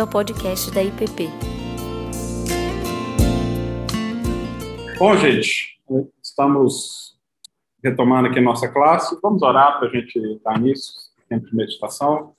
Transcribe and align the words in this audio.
bem-vindo 0.00 0.02
ao 0.02 0.06
podcast 0.08 0.70
da 0.70 0.82
IPP. 0.82 1.28
Bom, 4.98 5.16
gente, 5.16 5.78
estamos 6.22 7.18
retomando 7.82 8.28
aqui 8.28 8.38
a 8.38 8.42
nossa 8.42 8.68
classe. 8.68 9.18
Vamos 9.22 9.42
orar 9.42 9.78
para 9.78 9.88
a 9.88 9.90
gente 9.90 10.18
estar 10.18 10.58
nisso, 10.58 10.92
tempo 11.28 11.46
de 11.46 11.54
meditação. 11.54 12.34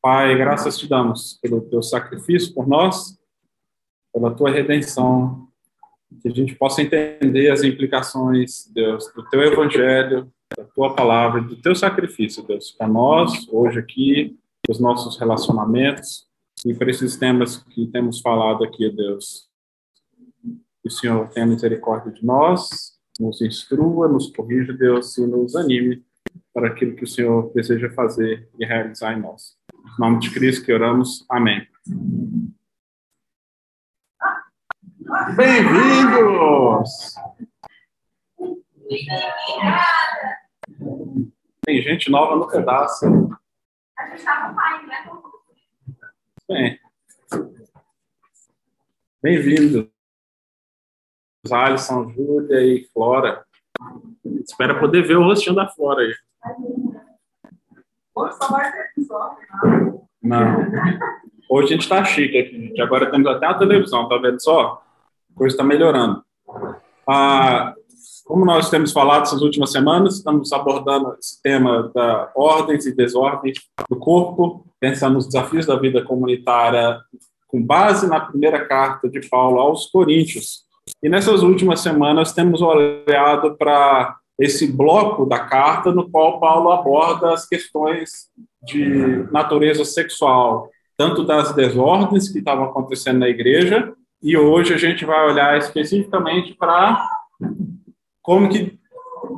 Pai, 0.00 0.36
graças 0.36 0.78
te 0.78 0.88
damos 0.88 1.38
pelo 1.42 1.60
teu 1.62 1.82
sacrifício 1.82 2.54
por 2.54 2.66
nós, 2.66 3.18
pela 4.12 4.34
tua 4.34 4.50
redenção, 4.50 5.48
que 6.20 6.28
a 6.28 6.32
gente 6.32 6.54
possa 6.54 6.82
entender 6.82 7.50
as 7.50 7.62
implicações, 7.62 8.70
Deus, 8.72 9.12
do 9.14 9.28
teu 9.28 9.42
evangelho, 9.42 10.30
da 10.56 10.64
tua 10.64 10.94
palavra, 10.94 11.40
do 11.40 11.56
teu 11.56 11.74
sacrifício, 11.74 12.42
Deus, 12.42 12.70
para 12.72 12.88
nós, 12.88 13.46
hoje 13.50 13.78
aqui, 13.78 14.38
os 14.68 14.78
nossos 14.78 15.18
relacionamentos 15.18 16.31
e 16.64 16.74
para 16.74 16.90
esses 16.90 17.16
temas 17.16 17.56
que 17.56 17.86
temos 17.88 18.20
falado 18.20 18.62
aqui, 18.64 18.88
Deus. 18.90 19.48
Que 20.80 20.88
o 20.88 20.90
Senhor 20.90 21.28
tenha 21.28 21.46
misericórdia 21.46 22.12
de 22.12 22.24
nós, 22.24 22.98
nos 23.18 23.40
instrua, 23.40 24.08
nos 24.08 24.30
corrija, 24.30 24.72
Deus, 24.72 25.16
e 25.18 25.26
nos 25.26 25.56
anime 25.56 26.04
para 26.52 26.68
aquilo 26.68 26.94
que 26.96 27.04
o 27.04 27.08
Senhor 27.08 27.52
deseja 27.54 27.90
fazer 27.90 28.48
e 28.58 28.64
realizar 28.64 29.12
em 29.16 29.20
nós. 29.20 29.56
Em 29.74 30.00
nome 30.00 30.20
de 30.20 30.30
Cristo 30.32 30.64
que 30.64 30.72
oramos. 30.72 31.24
Amém. 31.28 31.66
Bem-vindos! 35.36 37.14
Tem 41.64 41.82
gente 41.82 42.10
nova 42.10 42.36
no 42.36 42.48
pedaço. 42.48 43.06
A 43.98 44.06
gente 44.06 44.18
está 44.18 44.48
no 44.48 44.54
pai, 44.54 44.81
né? 44.81 44.81
Bem. 46.52 46.78
Bem-vindo. 49.22 49.90
Alisson, 51.50 52.12
Júlia 52.12 52.60
e 52.60 52.84
Flora. 52.92 53.42
Espera 54.44 54.78
poder 54.78 55.00
ver 55.00 55.16
o 55.16 55.24
rostinho 55.24 55.56
da 55.56 55.66
Flora 55.66 56.02
aí. 56.02 56.14
Hoje 58.14 58.36
episódio. 58.94 60.02
Não. 60.22 60.56
Hoje 61.48 61.68
a 61.68 61.70
gente 61.70 61.82
está 61.84 62.04
chique 62.04 62.36
aqui, 62.36 62.66
gente. 62.66 62.82
Agora 62.82 63.10
temos 63.10 63.28
até 63.28 63.46
a 63.46 63.54
televisão, 63.54 64.06
tá 64.06 64.18
vendo 64.18 64.38
só? 64.38 64.82
A 65.34 65.34
coisa 65.34 65.54
está 65.54 65.64
melhorando. 65.64 66.22
Ah, 67.08 67.74
como 68.26 68.44
nós 68.44 68.68
temos 68.68 68.92
falado 68.92 69.22
essas 69.22 69.40
últimas 69.40 69.72
semanas, 69.72 70.16
estamos 70.16 70.52
abordando 70.52 71.16
esse 71.18 71.40
tema 71.40 71.90
da 71.94 72.30
ordens 72.34 72.84
e 72.84 72.94
desordens 72.94 73.56
do 73.88 73.96
corpo, 73.96 74.66
pensando 74.82 75.14
nos 75.14 75.26
desafios 75.26 75.64
da 75.64 75.76
vida 75.76 76.02
comunitária 76.02 76.98
com 77.46 77.62
base 77.62 78.08
na 78.08 78.18
primeira 78.18 78.66
carta 78.66 79.08
de 79.08 79.20
Paulo 79.28 79.60
aos 79.60 79.86
Coríntios. 79.86 80.64
E 81.00 81.08
nessas 81.08 81.44
últimas 81.44 81.78
semanas 81.78 82.32
temos 82.32 82.60
olhado 82.60 83.56
para 83.56 84.16
esse 84.36 84.66
bloco 84.72 85.24
da 85.24 85.38
carta 85.38 85.92
no 85.92 86.10
qual 86.10 86.40
Paulo 86.40 86.72
aborda 86.72 87.32
as 87.32 87.46
questões 87.46 88.28
de 88.64 89.24
natureza 89.30 89.84
sexual, 89.84 90.68
tanto 90.96 91.22
das 91.22 91.54
desordens 91.54 92.28
que 92.28 92.40
estavam 92.40 92.64
acontecendo 92.64 93.20
na 93.20 93.28
igreja, 93.28 93.92
e 94.20 94.36
hoje 94.36 94.74
a 94.74 94.78
gente 94.78 95.04
vai 95.04 95.30
olhar 95.30 95.56
especificamente 95.58 96.54
para 96.54 97.06
como 98.20 98.48
que 98.48 98.76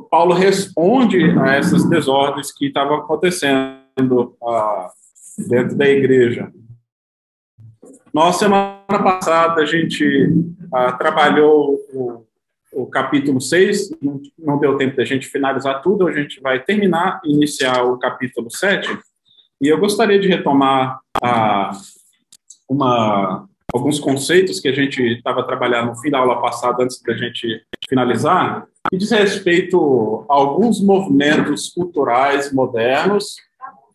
Paulo 0.09 0.33
responde 0.33 1.23
a 1.39 1.53
essas 1.53 1.87
desordens 1.87 2.51
que 2.51 2.67
estavam 2.67 2.97
acontecendo 2.97 4.35
ah, 4.43 4.89
dentro 5.37 5.75
da 5.75 5.87
igreja. 5.87 6.51
Nós, 8.13 8.37
semana 8.37 8.79
passada, 8.87 9.61
a 9.61 9.65
gente 9.65 10.29
ah, 10.73 10.93
trabalhou 10.93 11.75
o, 11.93 12.25
o, 12.71 12.85
capítulo 12.87 13.41
6, 13.41 13.91
não, 14.01 14.21
não, 14.39 14.59
deu 14.59 14.77
tempo 14.77 14.95
da 14.95 15.03
gente 15.03 15.27
finalizar 15.27 15.81
tudo, 15.81 16.07
a 16.07 16.13
gente 16.13 16.39
vai 16.39 16.63
terminar 16.63 17.19
e 17.25 17.33
iniciar 17.33 17.83
o 17.83 17.99
capítulo 17.99 18.49
7, 18.49 18.97
e 19.61 19.67
eu 19.67 19.77
gostaria 19.77 20.19
de 20.19 20.27
retomar 20.27 20.99
ah, 21.21 21.71
uma, 22.69 23.47
alguns 23.73 23.99
conceitos 23.99 24.59
que 24.61 24.69
a 24.69 24.73
gente 24.73 25.01
estava 25.01 25.43
trabalhando 25.43 25.87
no 25.87 25.97
fim 25.97 26.09
da 26.09 26.19
aula 26.19 26.41
passada, 26.41 26.83
antes 26.83 27.01
da 27.01 27.15
gente 27.17 27.65
finalizar, 27.89 28.65
que 28.89 28.97
diz 28.97 29.11
respeito 29.11 30.25
a 30.29 30.33
alguns 30.33 30.81
movimentos 30.81 31.69
culturais 31.69 32.53
modernos 32.53 33.35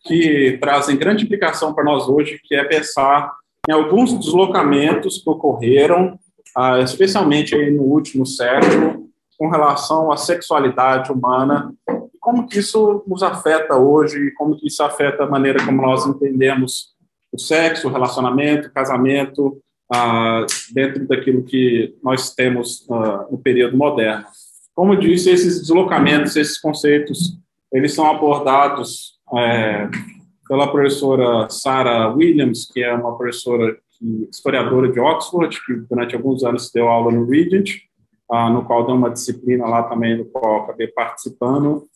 que 0.03 0.57
trazem 0.59 0.97
grande 0.97 1.25
implicação 1.25 1.73
para 1.73 1.83
nós 1.83 2.07
hoje, 2.07 2.39
que 2.43 2.55
é 2.55 2.63
pensar 2.63 3.31
em 3.69 3.71
alguns 3.71 4.13
deslocamentos 4.17 5.19
que 5.19 5.29
ocorreram, 5.29 6.17
ah, 6.55 6.79
especialmente 6.79 7.55
no 7.71 7.83
último 7.83 8.25
século, 8.25 9.09
com 9.37 9.49
relação 9.49 10.11
à 10.11 10.17
sexualidade 10.17 11.11
humana, 11.11 11.73
e 12.13 12.17
como 12.19 12.47
que 12.47 12.59
isso 12.59 13.03
nos 13.07 13.23
afeta 13.23 13.75
hoje, 13.75 14.31
como 14.31 14.55
que 14.55 14.67
isso 14.67 14.83
afeta 14.83 15.23
a 15.23 15.29
maneira 15.29 15.63
como 15.65 15.81
nós 15.81 16.05
entendemos 16.05 16.91
o 17.31 17.39
sexo, 17.39 17.87
o 17.87 17.91
relacionamento, 17.91 18.67
o 18.67 18.71
casamento, 18.71 19.57
ah, 19.93 20.45
dentro 20.73 21.07
daquilo 21.07 21.43
que 21.43 21.95
nós 22.03 22.33
temos 22.33 22.85
ah, 22.89 23.27
no 23.29 23.37
período 23.37 23.77
moderno. 23.77 24.25
Como 24.73 24.95
disse, 24.95 25.29
esses 25.29 25.61
deslocamentos, 25.61 26.35
esses 26.35 26.59
conceitos, 26.59 27.37
eles 27.71 27.93
são 27.93 28.09
abordados 28.09 29.10
é, 29.37 29.89
pela 30.47 30.71
professora 30.71 31.49
Sarah 31.49 32.09
Williams, 32.13 32.69
que 32.71 32.83
é 32.83 32.93
uma 32.93 33.17
professora 33.17 33.77
historiadora 34.29 34.91
de 34.91 34.99
Oxford, 34.99 35.57
que 35.65 35.73
durante 35.89 36.15
alguns 36.15 36.43
anos 36.43 36.71
deu 36.71 36.87
aula 36.87 37.11
no 37.11 37.25
Regent, 37.25 37.71
ah, 38.29 38.49
no 38.49 38.65
qual 38.65 38.85
deu 38.85 38.95
uma 38.95 39.09
disciplina 39.09 39.65
lá 39.65 39.83
também, 39.83 40.17
no 40.17 40.25
qual 40.25 40.63
acabei 40.63 40.87
participando, 40.87 41.87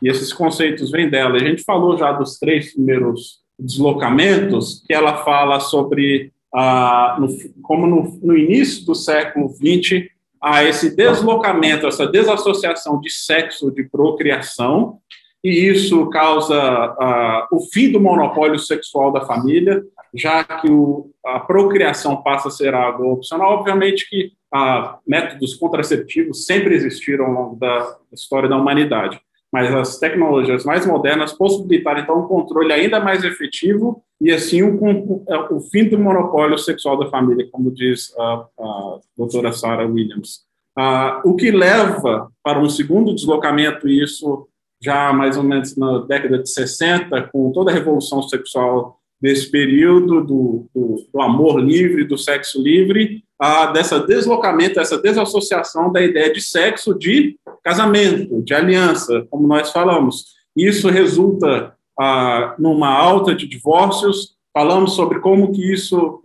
e 0.00 0.08
esses 0.08 0.32
conceitos 0.32 0.90
vêm 0.90 1.08
dela. 1.08 1.36
A 1.36 1.38
gente 1.38 1.62
falou 1.62 1.96
já 1.96 2.12
dos 2.12 2.38
três 2.38 2.74
primeiros 2.74 3.42
deslocamentos, 3.58 4.82
que 4.86 4.92
ela 4.92 5.24
fala 5.24 5.60
sobre 5.60 6.32
ah, 6.54 7.16
no, 7.20 7.28
como 7.62 7.86
no, 7.86 8.18
no 8.22 8.36
início 8.36 8.84
do 8.84 8.94
século 8.94 9.48
XX 9.48 10.08
a 10.40 10.64
esse 10.64 10.94
deslocamento, 10.94 11.86
essa 11.86 12.06
desassociação 12.06 13.00
de 13.00 13.10
sexo, 13.10 13.70
de 13.70 13.84
procriação, 13.84 14.98
e 15.42 15.68
isso 15.68 16.08
causa 16.10 16.56
uh, 16.92 17.56
o 17.56 17.60
fim 17.72 17.90
do 17.90 18.00
monopólio 18.00 18.58
sexual 18.58 19.10
da 19.10 19.22
família, 19.22 19.82
já 20.14 20.44
que 20.44 20.70
o, 20.70 21.10
a 21.24 21.40
procriação 21.40 22.22
passa 22.22 22.48
a 22.48 22.50
ser 22.50 22.74
algo 22.74 23.12
opcional. 23.12 23.52
Obviamente 23.54 24.08
que 24.08 24.32
uh, 24.54 24.98
métodos 25.06 25.54
contraceptivos 25.54 26.46
sempre 26.46 26.74
existiram 26.74 27.26
ao 27.26 27.32
longo 27.32 27.56
da 27.56 27.96
história 28.12 28.48
da 28.48 28.56
humanidade, 28.56 29.20
mas 29.52 29.74
as 29.74 29.98
tecnologias 29.98 30.64
mais 30.64 30.86
modernas 30.86 31.32
possibilitaram, 31.32 32.00
então, 32.00 32.20
um 32.20 32.28
controle 32.28 32.72
ainda 32.72 33.00
mais 33.00 33.24
efetivo 33.24 34.02
e, 34.20 34.30
assim, 34.30 34.62
o, 34.62 35.24
o 35.50 35.60
fim 35.70 35.88
do 35.88 35.98
monopólio 35.98 36.56
sexual 36.56 36.96
da 36.96 37.10
família, 37.10 37.48
como 37.50 37.70
diz 37.70 38.14
a, 38.16 38.46
a 38.58 38.98
doutora 39.16 39.52
Sarah 39.52 39.86
Williams. 39.86 40.40
Ah, 40.78 41.20
o 41.24 41.36
que 41.36 41.50
leva 41.50 42.30
para 42.42 42.58
um 42.58 42.68
segundo 42.68 43.14
deslocamento, 43.14 43.88
isso 43.88 44.48
já 44.82 45.12
mais 45.12 45.36
ou 45.36 45.44
menos 45.44 45.76
na 45.76 45.98
década 46.00 46.38
de 46.38 46.50
60, 46.50 47.22
com 47.32 47.52
toda 47.52 47.70
a 47.70 47.74
revolução 47.74 48.20
sexual 48.22 48.98
desse 49.20 49.48
período, 49.48 50.24
do, 50.24 50.66
do, 50.74 51.06
do 51.12 51.20
amor 51.20 51.60
livre, 51.60 52.04
do 52.04 52.18
sexo 52.18 52.60
livre, 52.60 53.22
ah, 53.38 53.66
dessa 53.66 54.00
deslocamento, 54.00 54.80
essa 54.80 55.00
desassociação 55.00 55.92
da 55.92 56.02
ideia 56.02 56.32
de 56.32 56.40
sexo 56.40 56.92
de 56.98 57.38
casamento, 57.62 58.42
de 58.42 58.52
aliança, 58.52 59.24
como 59.30 59.46
nós 59.46 59.70
falamos. 59.70 60.26
Isso 60.56 60.88
resulta 60.88 61.74
ah, 61.98 62.56
numa 62.58 62.88
alta 62.88 63.32
de 63.32 63.46
divórcios, 63.46 64.34
falamos 64.52 64.94
sobre 64.94 65.20
como 65.20 65.52
que 65.52 65.72
isso 65.72 66.20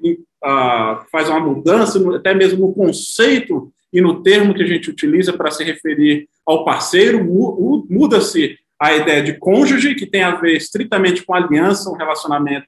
faz 1.12 1.30
uma 1.30 1.40
mudança, 1.40 2.00
até 2.16 2.34
mesmo 2.34 2.68
no 2.68 2.74
conceito 2.74 3.72
e 3.92 4.02
no 4.02 4.22
termo 4.22 4.54
que 4.54 4.64
a 4.64 4.68
gente 4.68 4.90
utiliza 4.90 5.34
para 5.34 5.52
se 5.52 5.64
referir 5.64 6.28
ao 6.46 6.66
parceiro, 6.66 7.24
muda-se 7.90 8.58
a 8.80 8.96
ideia 8.96 9.24
de 9.24 9.34
cônjuge, 9.34 9.96
que 9.96 10.06
tem 10.06 10.22
a 10.22 10.36
ver 10.36 10.56
estritamente 10.56 11.26
com 11.26 11.34
aliança, 11.34 11.90
um 11.90 11.96
relacionamento 11.96 12.68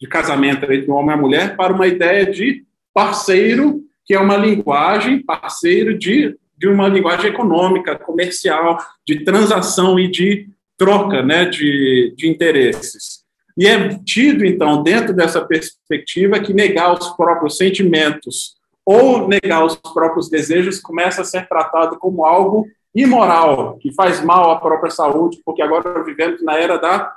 de 0.00 0.08
casamento 0.08 0.64
entre 0.72 0.90
um 0.90 0.94
homem 0.94 1.10
e 1.10 1.14
uma 1.14 1.20
mulher, 1.20 1.56
para 1.56 1.72
uma 1.72 1.86
ideia 1.86 2.24
de 2.24 2.64
parceiro, 2.94 3.82
que 4.06 4.14
é 4.14 4.18
uma 4.18 4.36
linguagem, 4.36 5.22
parceiro 5.22 5.98
de, 5.98 6.34
de 6.56 6.66
uma 6.66 6.88
linguagem 6.88 7.30
econômica, 7.30 7.98
comercial, 7.98 8.78
de 9.06 9.22
transação 9.24 9.98
e 9.98 10.08
de 10.08 10.48
troca 10.78 11.22
né, 11.22 11.44
de, 11.44 12.14
de 12.16 12.26
interesses. 12.26 13.20
E 13.56 13.66
é 13.66 13.90
tido, 14.04 14.46
então, 14.46 14.82
dentro 14.82 15.12
dessa 15.14 15.44
perspectiva, 15.44 16.40
que 16.40 16.54
negar 16.54 16.94
os 16.94 17.08
próprios 17.10 17.58
sentimentos 17.58 18.54
ou 18.84 19.28
negar 19.28 19.64
os 19.64 19.76
próprios 19.76 20.28
desejos 20.28 20.80
começa 20.80 21.22
a 21.22 21.24
ser 21.24 21.48
tratado 21.48 21.98
como 21.98 22.24
algo 22.24 22.66
imoral, 22.94 23.78
que 23.78 23.92
faz 23.94 24.22
mal 24.22 24.50
à 24.50 24.58
própria 24.58 24.90
saúde, 24.90 25.40
porque 25.44 25.62
agora 25.62 26.02
vivemos 26.02 26.42
na 26.42 26.56
era 26.56 26.76
da 26.76 27.14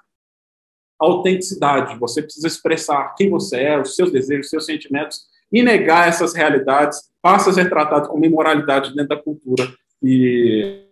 autenticidade. 1.00 1.98
Você 2.00 2.21
precisa 2.21 2.48
expressar 2.48 3.15
quem 3.15 3.30
você 3.30 3.62
é, 3.62 3.81
os 3.81 3.95
seus 3.95 4.12
desejos, 4.12 4.45
os 4.45 4.50
seus 4.50 4.65
sentimentos, 4.65 5.21
e 5.51 5.62
negar 5.62 6.07
essas 6.07 6.33
realidades 6.33 7.12
passa 7.21 7.50
a 7.50 7.54
ser 7.54 7.69
tratado 7.69 8.10
como 8.10 8.25
imoralidade 8.25 8.94
dentro 8.94 9.15
da 9.15 9.21
cultura. 9.21 9.68
E 10.01 10.86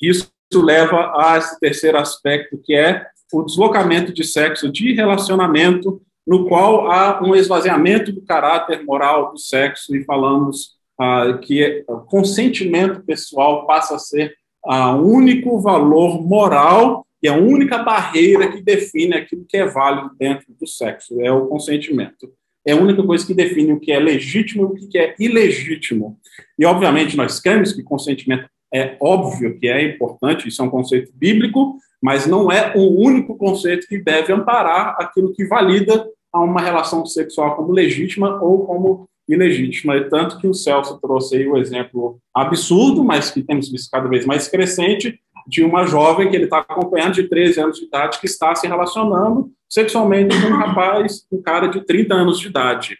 isso 0.00 0.30
leva 0.54 1.12
a 1.16 1.38
esse 1.38 1.58
terceiro 1.58 1.98
aspecto, 1.98 2.60
que 2.62 2.74
é 2.74 3.06
o 3.32 3.42
deslocamento 3.42 4.12
de 4.12 4.24
sexo 4.24 4.70
de 4.70 4.92
relacionamento, 4.92 6.02
no 6.26 6.46
qual 6.48 6.90
há 6.90 7.22
um 7.22 7.34
esvaziamento 7.34 8.12
do 8.12 8.22
caráter 8.22 8.84
moral 8.84 9.32
do 9.32 9.38
sexo, 9.38 9.94
e 9.94 10.04
falamos 10.04 10.76
ah, 10.98 11.38
que 11.42 11.84
consentimento 12.06 13.02
pessoal 13.02 13.66
passa 13.66 13.96
a 13.96 13.98
ser 13.98 14.34
o 14.64 14.70
ah, 14.70 14.96
único 14.96 15.58
valor 15.60 16.22
moral 16.22 17.04
e 17.22 17.28
a 17.28 17.34
única 17.34 17.78
barreira 17.78 18.50
que 18.50 18.62
define 18.62 19.14
aquilo 19.14 19.44
que 19.48 19.56
é 19.56 19.66
válido 19.66 20.10
dentro 20.18 20.46
do 20.58 20.66
sexo, 20.66 21.20
é 21.20 21.30
o 21.30 21.46
consentimento. 21.46 22.32
É 22.64 22.72
a 22.72 22.76
única 22.76 23.02
coisa 23.02 23.26
que 23.26 23.34
define 23.34 23.72
o 23.72 23.80
que 23.80 23.90
é 23.90 23.98
legítimo 23.98 24.62
e 24.62 24.84
o 24.84 24.88
que 24.88 24.98
é 24.98 25.14
ilegítimo. 25.18 26.18
E, 26.58 26.64
obviamente, 26.64 27.16
nós 27.16 27.40
cremos 27.40 27.72
que 27.72 27.82
consentimento 27.82 28.48
é 28.72 28.96
óbvio 29.00 29.58
que 29.58 29.68
é 29.68 29.82
importante, 29.82 30.48
isso 30.48 30.62
é 30.62 30.64
um 30.64 30.70
conceito 30.70 31.12
bíblico, 31.14 31.76
mas 32.02 32.26
não 32.26 32.50
é 32.50 32.72
o 32.76 33.00
único 33.00 33.36
conceito 33.36 33.86
que 33.86 33.96
deve 33.96 34.32
amparar 34.32 34.96
aquilo 34.98 35.32
que 35.32 35.46
valida 35.46 36.04
a 36.32 36.40
uma 36.40 36.60
relação 36.60 37.06
sexual 37.06 37.54
como 37.54 37.72
legítima 37.72 38.42
ou 38.42 38.66
como 38.66 39.08
ilegítima. 39.28 39.96
E 39.96 40.08
tanto 40.08 40.38
que 40.38 40.48
o 40.48 40.54
Celso 40.54 40.98
trouxe 41.00 41.36
aí 41.36 41.46
o 41.46 41.56
exemplo 41.56 42.18
absurdo, 42.34 43.04
mas 43.04 43.30
que 43.30 43.42
temos 43.42 43.70
visto 43.70 43.90
cada 43.90 44.08
vez 44.08 44.26
mais 44.26 44.48
crescente, 44.48 45.20
de 45.46 45.62
uma 45.62 45.86
jovem 45.86 46.28
que 46.28 46.36
ele 46.36 46.44
está 46.44 46.58
acompanhando 46.58 47.14
de 47.14 47.28
13 47.28 47.60
anos 47.60 47.78
de 47.78 47.84
idade 47.84 48.20
que 48.20 48.26
está 48.26 48.54
se 48.54 48.66
relacionando 48.66 49.50
sexualmente 49.68 50.40
com 50.40 50.48
um 50.48 50.56
rapaz, 50.56 51.24
um 51.32 51.40
cara 51.40 51.66
de 51.66 51.84
30 51.84 52.14
anos 52.14 52.38
de 52.38 52.48
idade. 52.48 52.96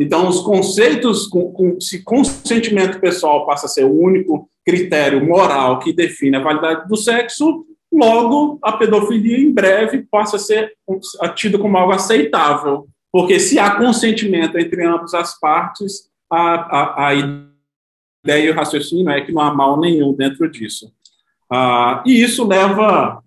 Então, 0.00 0.28
os 0.28 0.40
conceitos, 0.40 1.26
com, 1.26 1.52
com, 1.52 1.80
se 1.80 2.02
consentimento 2.02 3.00
pessoal 3.00 3.46
passa 3.46 3.66
a 3.66 3.68
ser 3.68 3.84
o 3.84 3.92
único 3.92 4.48
critério 4.64 5.24
moral 5.24 5.78
que 5.78 5.92
define 5.92 6.36
a 6.36 6.42
validade 6.42 6.88
do 6.88 6.96
sexo, 6.96 7.64
logo 7.94 8.58
a 8.62 8.72
pedofilia 8.72 9.38
em 9.38 9.52
breve 9.52 10.02
passa 10.10 10.36
a 10.36 10.38
ser 10.38 10.72
tida 11.34 11.58
como 11.58 11.76
algo 11.76 11.92
aceitável. 11.92 12.88
Porque 13.12 13.38
se 13.38 13.58
há 13.58 13.76
consentimento 13.76 14.58
entre 14.58 14.84
ambas 14.84 15.14
as 15.14 15.38
partes, 15.38 16.10
a, 16.28 16.54
a, 16.54 17.08
a 17.08 17.14
ideia 17.14 18.46
e 18.46 18.50
o 18.50 18.54
raciocínio 18.54 19.08
é 19.10 19.20
que 19.20 19.32
não 19.32 19.40
há 19.40 19.54
mal 19.54 19.78
nenhum 19.78 20.12
dentro 20.12 20.50
disso. 20.50 20.92
Ah, 21.50 22.02
e 22.04 22.22
isso 22.22 22.46
leva 22.46 23.22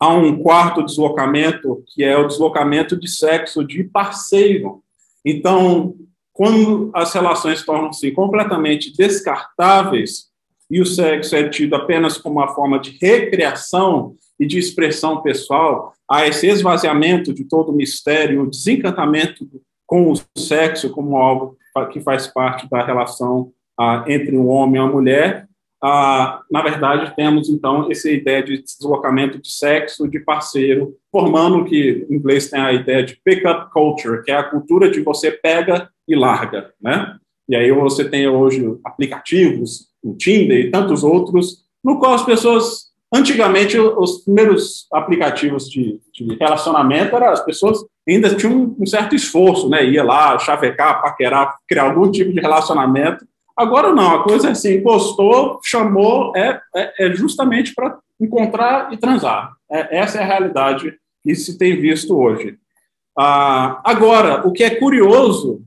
a 0.00 0.08
um 0.14 0.42
quarto 0.42 0.82
deslocamento, 0.82 1.82
que 1.88 2.04
é 2.04 2.16
o 2.16 2.26
deslocamento 2.26 2.96
de 2.96 3.08
sexo 3.08 3.64
de 3.64 3.84
parceiro. 3.84 4.82
Então, 5.24 5.94
quando 6.32 6.90
as 6.94 7.12
relações 7.12 7.64
tornam-se 7.64 8.12
completamente 8.12 8.96
descartáveis 8.96 10.27
e 10.70 10.80
o 10.80 10.86
sexo 10.86 11.34
é 11.34 11.48
tido 11.48 11.74
apenas 11.74 12.18
como 12.18 12.36
uma 12.38 12.54
forma 12.54 12.78
de 12.78 12.98
recreação 13.00 14.14
e 14.38 14.46
de 14.46 14.58
expressão 14.58 15.22
pessoal, 15.22 15.92
há 16.08 16.26
esse 16.26 16.46
esvaziamento 16.46 17.32
de 17.32 17.44
todo 17.44 17.72
o 17.72 17.74
mistério, 17.74 18.42
o 18.42 18.50
desencantamento 18.50 19.48
com 19.86 20.12
o 20.12 20.14
sexo 20.36 20.90
como 20.90 21.16
algo 21.16 21.56
que 21.92 22.00
faz 22.00 22.26
parte 22.26 22.68
da 22.68 22.84
relação 22.84 23.52
ah, 23.78 24.04
entre 24.08 24.36
um 24.36 24.48
homem 24.48 24.76
e 24.76 24.84
uma 24.84 24.92
mulher, 24.92 25.48
ah, 25.82 26.42
na 26.50 26.60
verdade, 26.60 27.14
temos, 27.14 27.48
então, 27.48 27.90
essa 27.90 28.10
ideia 28.10 28.42
de 28.42 28.62
deslocamento 28.62 29.40
de 29.40 29.50
sexo, 29.50 30.08
de 30.08 30.18
parceiro, 30.18 30.96
formando 31.10 31.64
que 31.64 32.06
em 32.10 32.14
inglês 32.16 32.50
tem 32.50 32.60
a 32.60 32.72
ideia 32.72 33.04
de 33.04 33.16
pick-up 33.24 33.70
culture, 33.70 34.22
que 34.24 34.30
é 34.30 34.36
a 34.36 34.42
cultura 34.42 34.90
de 34.90 35.00
você 35.00 35.30
pega 35.30 35.88
e 36.06 36.16
larga, 36.16 36.72
né? 36.80 37.16
E 37.48 37.54
aí 37.54 37.70
você 37.70 38.08
tem 38.08 38.28
hoje 38.28 38.76
aplicativos, 38.84 39.87
o 40.02 40.14
Tinder 40.14 40.58
e 40.58 40.70
tantos 40.70 41.02
outros, 41.02 41.64
no 41.82 41.98
qual 41.98 42.14
as 42.14 42.24
pessoas, 42.24 42.88
antigamente, 43.12 43.78
os 43.78 44.18
primeiros 44.18 44.86
aplicativos 44.92 45.68
de, 45.68 46.00
de 46.12 46.34
relacionamento, 46.36 47.16
era, 47.16 47.32
as 47.32 47.44
pessoas 47.44 47.78
ainda 48.08 48.34
tinham 48.34 48.74
um 48.78 48.86
certo 48.86 49.14
esforço, 49.14 49.68
né? 49.68 49.84
Ia 49.84 50.02
lá, 50.02 50.38
chavecar, 50.38 51.02
paquerar, 51.02 51.56
criar 51.68 51.84
algum 51.84 52.10
tipo 52.10 52.32
de 52.32 52.40
relacionamento, 52.40 53.26
Agora 53.58 53.92
não, 53.92 54.14
a 54.14 54.22
coisa 54.22 54.46
é 54.46 54.50
assim, 54.52 54.80
postou, 54.80 55.58
chamou, 55.64 56.32
é, 56.36 56.60
é, 56.76 57.06
é 57.06 57.12
justamente 57.12 57.74
para 57.74 57.98
encontrar 58.20 58.92
e 58.92 58.96
transar. 58.96 59.52
É, 59.68 59.98
essa 59.98 60.18
é 60.18 60.22
a 60.22 60.26
realidade 60.26 60.94
que 61.24 61.34
se 61.34 61.58
tem 61.58 61.80
visto 61.80 62.16
hoje. 62.16 62.56
Ah, 63.18 63.80
agora, 63.84 64.46
o 64.46 64.52
que 64.52 64.62
é 64.62 64.76
curioso 64.76 65.60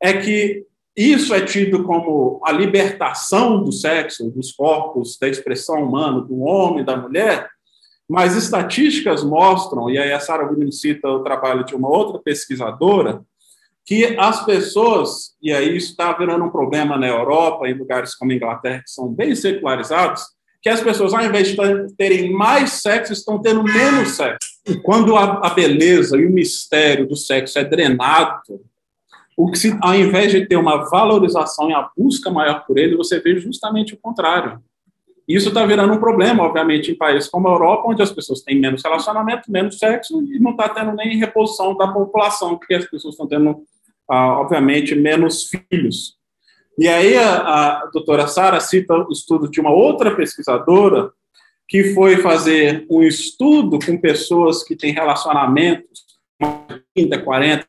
é 0.00 0.14
que 0.14 0.64
isso 0.96 1.34
é 1.34 1.40
tido 1.40 1.84
como 1.84 2.40
a 2.44 2.52
libertação 2.52 3.62
do 3.62 3.72
sexo, 3.72 4.30
dos 4.30 4.52
corpos, 4.52 5.18
da 5.18 5.28
expressão 5.28 5.82
humana, 5.82 6.20
do 6.20 6.40
homem, 6.40 6.84
da 6.84 6.96
mulher, 6.96 7.48
mas 8.08 8.36
estatísticas 8.36 9.24
mostram, 9.24 9.88
e 9.88 9.96
aí 9.96 10.12
a 10.12 10.20
Sarah 10.20 10.44
Goodman 10.44 10.70
cita 10.70 11.08
o 11.08 11.22
trabalho 11.22 11.64
de 11.64 11.74
uma 11.74 11.88
outra 11.88 12.20
pesquisadora, 12.20 13.22
que 13.86 14.16
as 14.18 14.44
pessoas, 14.44 15.34
e 15.42 15.52
aí 15.52 15.76
isso 15.76 15.92
está 15.92 16.12
virando 16.12 16.44
um 16.44 16.50
problema 16.50 16.96
na 16.96 17.08
Europa, 17.08 17.66
em 17.66 17.74
lugares 17.74 18.14
como 18.14 18.30
a 18.30 18.34
Inglaterra, 18.34 18.82
que 18.84 18.90
são 18.90 19.08
bem 19.08 19.34
secularizados, 19.34 20.22
que 20.60 20.68
as 20.68 20.80
pessoas, 20.80 21.12
ao 21.12 21.24
invés 21.24 21.48
de 21.48 21.56
terem 21.96 22.32
mais 22.32 22.74
sexo, 22.74 23.12
estão 23.12 23.40
tendo 23.40 23.64
menos 23.64 24.10
sexo. 24.10 24.48
E 24.68 24.76
quando 24.76 25.16
a 25.16 25.50
beleza 25.50 26.16
e 26.16 26.24
o 26.24 26.30
mistério 26.30 27.08
do 27.08 27.16
sexo 27.16 27.58
é 27.58 27.64
drenado, 27.64 28.60
o 29.36 29.50
que 29.50 29.58
se, 29.58 29.76
ao 29.80 29.94
invés 29.94 30.30
de 30.30 30.46
ter 30.46 30.56
uma 30.56 30.88
valorização 30.88 31.70
e 31.70 31.74
a 31.74 31.88
busca 31.96 32.30
maior 32.30 32.64
por 32.66 32.78
ele, 32.78 32.96
você 32.96 33.18
vê 33.18 33.38
justamente 33.38 33.94
o 33.94 33.98
contrário. 33.98 34.60
Isso 35.26 35.48
está 35.48 35.64
virando 35.64 35.92
um 35.92 36.00
problema, 36.00 36.42
obviamente, 36.42 36.90
em 36.90 36.96
países 36.96 37.30
como 37.30 37.48
a 37.48 37.52
Europa, 37.52 37.88
onde 37.88 38.02
as 38.02 38.12
pessoas 38.12 38.42
têm 38.42 38.60
menos 38.60 38.82
relacionamento, 38.82 39.50
menos 39.50 39.78
sexo, 39.78 40.22
e 40.22 40.38
não 40.38 40.50
está 40.50 40.68
tendo 40.68 40.92
nem 40.92 41.16
reposição 41.16 41.76
da 41.76 41.88
população, 41.88 42.58
porque 42.58 42.74
as 42.74 42.84
pessoas 42.84 43.14
estão 43.14 43.26
tendo 43.26 43.62
ah, 44.08 44.40
obviamente, 44.40 44.94
menos 44.94 45.48
filhos. 45.48 46.16
E 46.78 46.88
aí 46.88 47.16
a, 47.16 47.82
a 47.82 47.86
doutora 47.86 48.26
Sara 48.26 48.60
cita 48.60 48.94
o 48.94 49.12
estudo 49.12 49.50
de 49.50 49.60
uma 49.60 49.70
outra 49.70 50.14
pesquisadora 50.14 51.10
que 51.68 51.94
foi 51.94 52.16
fazer 52.18 52.86
um 52.90 53.02
estudo 53.02 53.78
com 53.78 53.96
pessoas 53.98 54.62
que 54.62 54.76
têm 54.76 54.92
relacionamentos 54.92 56.04
30, 56.94 57.22
40 57.22 57.66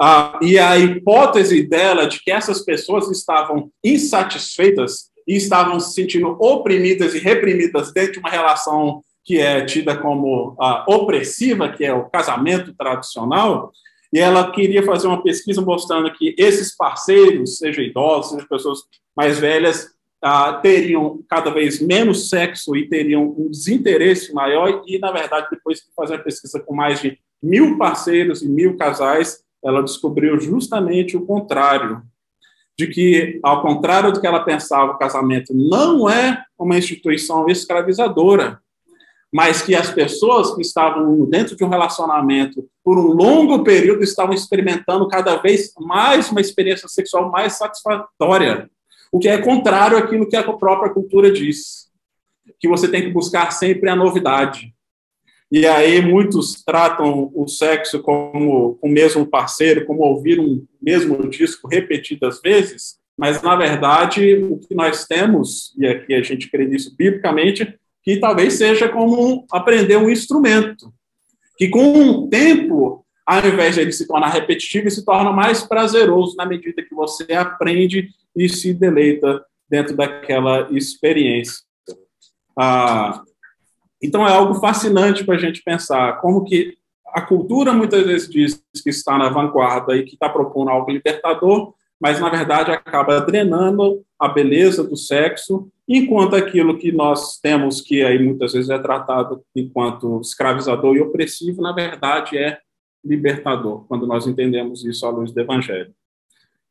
ah, 0.00 0.38
e 0.40 0.58
a 0.58 0.78
hipótese 0.78 1.62
dela 1.62 2.06
de 2.06 2.22
que 2.22 2.30
essas 2.30 2.64
pessoas 2.64 3.10
estavam 3.10 3.70
insatisfeitas 3.84 5.10
e 5.28 5.36
estavam 5.36 5.78
se 5.78 5.92
sentindo 5.92 6.38
oprimidas 6.40 7.14
e 7.14 7.18
reprimidas 7.18 7.92
dentro 7.92 8.12
de 8.12 8.18
uma 8.20 8.30
relação 8.30 9.02
que 9.22 9.38
é 9.38 9.62
tida 9.62 9.94
como 9.94 10.56
ah, 10.58 10.86
opressiva, 10.88 11.68
que 11.68 11.84
é 11.84 11.92
o 11.92 12.08
casamento 12.08 12.74
tradicional, 12.74 13.70
e 14.10 14.18
ela 14.18 14.50
queria 14.50 14.82
fazer 14.82 15.06
uma 15.06 15.22
pesquisa 15.22 15.60
mostrando 15.60 16.10
que 16.14 16.34
esses 16.38 16.74
parceiros, 16.74 17.58
seja 17.58 17.82
idosos, 17.82 18.32
seja 18.32 18.46
pessoas 18.48 18.78
mais 19.14 19.38
velhas, 19.38 19.90
ah, 20.22 20.54
teriam 20.54 21.22
cada 21.28 21.50
vez 21.50 21.78
menos 21.78 22.30
sexo 22.30 22.74
e 22.74 22.88
teriam 22.88 23.34
um 23.36 23.50
desinteresse 23.50 24.32
maior, 24.32 24.82
e, 24.86 24.98
na 24.98 25.12
verdade, 25.12 25.48
depois 25.50 25.78
de 25.78 25.84
fazer 25.94 26.14
uma 26.14 26.24
pesquisa 26.24 26.58
com 26.58 26.74
mais 26.74 27.02
de 27.02 27.18
mil 27.42 27.76
parceiros 27.76 28.40
e 28.40 28.48
mil 28.48 28.78
casais, 28.78 29.44
ela 29.64 29.82
descobriu 29.82 30.38
justamente 30.40 31.16
o 31.16 31.26
contrário, 31.26 32.02
de 32.78 32.86
que, 32.86 33.38
ao 33.42 33.60
contrário 33.60 34.12
do 34.12 34.20
que 34.20 34.26
ela 34.26 34.44
pensava, 34.44 34.92
o 34.92 34.98
casamento 34.98 35.52
não 35.54 36.08
é 36.08 36.42
uma 36.58 36.78
instituição 36.78 37.46
escravizadora, 37.48 38.58
mas 39.32 39.62
que 39.62 39.74
as 39.74 39.90
pessoas 39.90 40.54
que 40.54 40.62
estavam 40.62 41.24
dentro 41.26 41.54
de 41.54 41.62
um 41.62 41.68
relacionamento 41.68 42.68
por 42.82 42.98
um 42.98 43.12
longo 43.12 43.62
período 43.62 44.02
estavam 44.02 44.34
experimentando 44.34 45.06
cada 45.06 45.36
vez 45.36 45.72
mais 45.78 46.30
uma 46.30 46.40
experiência 46.40 46.88
sexual 46.88 47.30
mais 47.30 47.52
satisfatória, 47.52 48.68
o 49.12 49.18
que 49.18 49.28
é 49.28 49.38
contrário 49.38 49.98
àquilo 49.98 50.28
que 50.28 50.36
a 50.36 50.52
própria 50.52 50.92
cultura 50.92 51.30
diz, 51.30 51.90
que 52.58 52.68
você 52.68 52.88
tem 52.88 53.02
que 53.02 53.10
buscar 53.10 53.52
sempre 53.52 53.88
a 53.88 53.96
novidade. 53.96 54.74
E 55.50 55.66
aí 55.66 56.00
muitos 56.00 56.62
tratam 56.64 57.30
o 57.34 57.48
sexo 57.48 58.00
como 58.00 58.78
o 58.80 58.88
mesmo 58.88 59.26
parceiro, 59.26 59.84
como 59.84 60.02
ouvir 60.02 60.38
um 60.38 60.64
mesmo 60.80 61.28
disco 61.28 61.66
repetidas 61.66 62.40
vezes, 62.40 62.98
mas 63.18 63.42
na 63.42 63.56
verdade 63.56 64.36
o 64.36 64.58
que 64.58 64.74
nós 64.74 65.06
temos, 65.06 65.74
e 65.76 65.86
aqui 65.86 66.14
a 66.14 66.22
gente 66.22 66.48
crê 66.48 66.66
nisso 66.66 66.94
biblicamente, 66.96 67.74
que 68.02 68.18
talvez 68.18 68.54
seja 68.54 68.88
como 68.88 69.44
aprender 69.50 69.96
um 69.96 70.08
instrumento, 70.08 70.92
que 71.58 71.68
com 71.68 71.98
o 71.98 72.28
tempo, 72.28 73.04
ao 73.26 73.46
invés 73.46 73.74
de 73.74 73.80
ele 73.80 73.92
se 73.92 74.06
tornar 74.06 74.28
repetitivo, 74.28 74.84
ele 74.84 74.90
se 74.90 75.04
torna 75.04 75.32
mais 75.32 75.62
prazeroso 75.62 76.36
na 76.36 76.46
medida 76.46 76.82
que 76.82 76.94
você 76.94 77.32
aprende 77.32 78.08
e 78.36 78.48
se 78.48 78.72
deleita 78.72 79.44
dentro 79.68 79.96
daquela 79.96 80.68
experiência. 80.70 81.62
Ah, 82.56 83.22
então 84.02 84.26
é 84.26 84.32
algo 84.32 84.54
fascinante 84.54 85.24
para 85.24 85.34
a 85.34 85.38
gente 85.38 85.62
pensar 85.62 86.20
como 86.20 86.44
que 86.44 86.76
a 87.12 87.20
cultura 87.20 87.72
muitas 87.72 88.04
vezes 88.06 88.28
diz 88.28 88.62
que 88.82 88.90
está 88.90 89.18
na 89.18 89.28
vanguarda 89.28 89.96
e 89.96 90.04
que 90.04 90.14
está 90.14 90.28
propondo 90.28 90.70
algo 90.70 90.90
libertador, 90.90 91.74
mas 92.00 92.20
na 92.20 92.28
verdade 92.30 92.70
acaba 92.70 93.20
drenando 93.20 94.02
a 94.18 94.28
beleza 94.28 94.82
do 94.82 94.96
sexo, 94.96 95.68
enquanto 95.86 96.36
aquilo 96.36 96.78
que 96.78 96.92
nós 96.92 97.38
temos 97.38 97.80
que 97.80 98.02
aí 98.02 98.18
muitas 98.18 98.52
vezes 98.52 98.70
é 98.70 98.78
tratado 98.78 99.42
enquanto 99.54 100.20
escravizador 100.20 100.96
e 100.96 101.00
opressivo, 101.00 101.60
na 101.60 101.72
verdade 101.72 102.38
é 102.38 102.58
libertador, 103.04 103.84
quando 103.86 104.06
nós 104.06 104.26
entendemos 104.26 104.84
isso 104.84 105.06
à 105.06 105.10
luz 105.10 105.32
do 105.32 105.40
evangelho. 105.40 105.92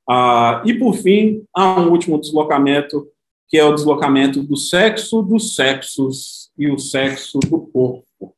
Ah, 0.08 0.64
e 0.66 0.74
por 0.74 0.96
fim, 0.96 1.44
há 1.54 1.80
um 1.80 1.92
último 1.92 2.20
deslocamento, 2.20 3.08
que 3.48 3.58
é 3.58 3.64
o 3.64 3.74
deslocamento 3.74 4.42
do 4.42 4.56
sexo 4.56 5.22
dos 5.22 5.56
sexos 5.56 6.49
e 6.60 6.70
o 6.70 6.78
sexo 6.78 7.40
do 7.40 7.62
corpo. 7.62 8.36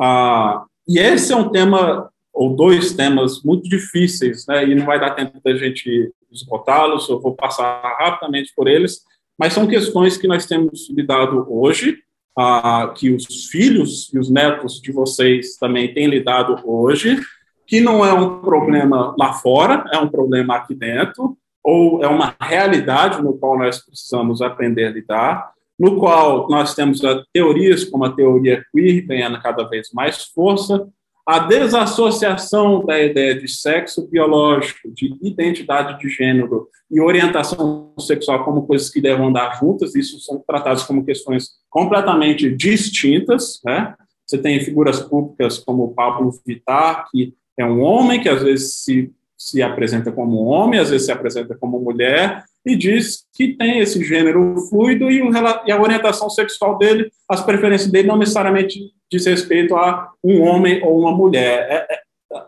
Ah, 0.00 0.64
e 0.88 0.98
esse 0.98 1.32
é 1.32 1.36
um 1.36 1.50
tema 1.50 2.10
ou 2.32 2.56
dois 2.56 2.94
temas 2.94 3.42
muito 3.42 3.68
difíceis, 3.68 4.46
né, 4.46 4.64
e 4.64 4.74
não 4.74 4.86
vai 4.86 4.98
dar 4.98 5.10
tempo 5.10 5.38
da 5.44 5.54
gente 5.54 6.10
esgotá-los, 6.30 7.08
eu 7.08 7.20
vou 7.20 7.34
passar 7.34 7.82
rapidamente 8.00 8.52
por 8.56 8.66
eles, 8.66 9.02
mas 9.38 9.52
são 9.52 9.66
questões 9.66 10.16
que 10.16 10.26
nós 10.26 10.46
temos 10.46 10.88
lidado 10.90 11.46
hoje, 11.48 11.98
ah, 12.36 12.90
que 12.96 13.10
os 13.10 13.46
filhos 13.50 14.10
e 14.14 14.18
os 14.18 14.30
netos 14.30 14.80
de 14.80 14.90
vocês 14.90 15.56
também 15.56 15.92
têm 15.92 16.06
lidado 16.06 16.58
hoje, 16.64 17.20
que 17.66 17.80
não 17.80 18.04
é 18.04 18.12
um 18.12 18.40
problema 18.40 19.14
lá 19.18 19.34
fora, 19.34 19.84
é 19.92 19.98
um 19.98 20.08
problema 20.08 20.56
aqui 20.56 20.74
dentro, 20.74 21.36
ou 21.62 22.02
é 22.02 22.08
uma 22.08 22.34
realidade 22.40 23.22
no 23.22 23.34
qual 23.38 23.58
nós 23.58 23.78
precisamos 23.78 24.40
aprender 24.40 24.86
a 24.86 24.90
lidar, 24.90 25.52
no 25.82 25.98
qual 25.98 26.48
nós 26.48 26.76
temos 26.76 27.00
teorias 27.32 27.82
como 27.82 28.04
a 28.04 28.12
teoria 28.12 28.64
queer 28.72 29.04
ganhando 29.04 29.42
cada 29.42 29.64
vez 29.64 29.90
mais 29.92 30.26
força, 30.26 30.86
a 31.26 31.40
desassociação 31.40 32.86
da 32.86 33.02
ideia 33.02 33.34
de 33.34 33.48
sexo 33.48 34.08
biológico, 34.08 34.92
de 34.94 35.18
identidade 35.20 35.98
de 35.98 36.08
gênero 36.08 36.68
e 36.88 37.00
orientação 37.00 37.92
sexual 37.98 38.44
como 38.44 38.64
coisas 38.64 38.90
que 38.90 39.00
devem 39.00 39.26
andar 39.26 39.58
juntas, 39.58 39.96
isso 39.96 40.20
são 40.20 40.40
tratados 40.46 40.84
como 40.84 41.04
questões 41.04 41.48
completamente 41.68 42.48
distintas. 42.54 43.60
Né? 43.64 43.92
Você 44.24 44.38
tem 44.38 44.60
figuras 44.60 45.00
públicas 45.00 45.58
como 45.58 45.94
Pablo 45.94 46.30
Vittar, 46.46 47.08
que 47.10 47.34
é 47.58 47.64
um 47.64 47.82
homem 47.82 48.20
que 48.20 48.28
às 48.28 48.40
vezes 48.40 48.84
se, 48.84 49.12
se 49.36 49.60
apresenta 49.60 50.12
como 50.12 50.44
homem, 50.44 50.78
às 50.78 50.90
vezes 50.90 51.06
se 51.06 51.12
apresenta 51.12 51.56
como 51.56 51.80
mulher, 51.80 52.44
e 52.64 52.76
diz 52.76 53.24
que 53.34 53.56
tem 53.56 53.80
esse 53.80 54.02
gênero 54.04 54.56
fluido 54.68 55.10
e, 55.10 55.20
a 55.20 55.80
orientação 55.80 56.30
sexual 56.30 56.78
dele, 56.78 57.10
as 57.28 57.44
preferências 57.44 57.90
dele 57.90 58.08
não 58.08 58.16
necessariamente 58.16 58.92
diz 59.10 59.26
respeito 59.26 59.76
a 59.76 60.10
um 60.22 60.42
homem 60.42 60.82
ou 60.84 61.00
uma 61.00 61.12
mulher. 61.12 61.66
É, 61.68 61.94
é, 61.94 61.98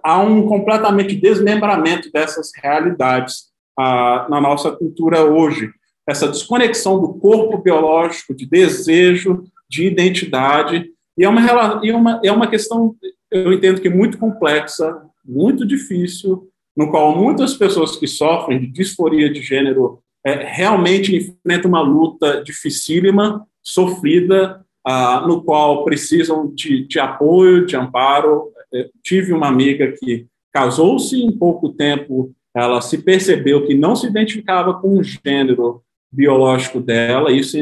há 0.02 0.21
um 0.21 0.47
completamente 0.47 1.14
desmembramento 1.16 2.11
dessas 2.12 2.50
realidades 2.56 3.52
ah, 3.78 4.26
na 4.30 4.40
nossa 4.40 4.71
cultura 4.71 5.25
hoje. 5.25 5.71
Essa 6.09 6.28
desconexão 6.28 7.00
do 7.00 7.14
corpo 7.14 7.59
biológico, 7.59 8.35
de 8.35 8.47
desejo, 8.47 9.44
de 9.68 9.87
identidade, 9.87 10.90
e 11.18 11.25
é 11.25 11.28
uma, 11.28 11.80
e 11.83 11.92
uma, 11.92 12.21
é 12.25 12.30
uma 12.30 12.47
questão, 12.47 12.94
eu 13.30 13.52
entendo 13.52 13.80
que 13.80 13.88
muito 13.88 14.18
complexa, 14.18 15.02
muito 15.25 15.66
difícil, 15.66 16.49
no 16.76 16.90
qual 16.90 17.16
muitas 17.16 17.54
pessoas 17.54 17.97
que 17.97 18.06
sofrem 18.06 18.61
de 18.61 18.66
disforia 18.66 19.33
de 19.33 19.40
gênero 19.40 20.00
é, 20.25 20.45
realmente 20.45 21.14
enfrentam 21.14 21.69
uma 21.69 21.83
luta 21.83 22.43
dificílima, 22.43 23.47
sofrida, 23.62 24.64
ah, 24.87 25.25
no 25.26 25.43
qual 25.43 25.85
precisam 25.85 26.52
de, 26.54 26.87
de 26.87 26.99
apoio, 26.99 27.66
de 27.66 27.76
amparo. 27.76 28.52
Eu 28.73 28.90
tive 29.02 29.33
uma 29.33 29.49
amiga 29.49 29.93
que 29.99 30.26
casou-se 30.52 31.16
em 31.16 31.31
pouco 31.33 31.71
tempo, 31.71 32.33
ela 32.54 32.81
se 32.81 32.99
percebeu 32.99 33.66
que 33.66 33.75
não 33.75 33.97
se 33.97 34.07
identificava 34.07 34.75
com 34.81 34.99
o 34.99 35.02
gênero 35.02 35.83
biológico 36.12 36.81
dela, 36.81 37.33
isso 37.33 37.57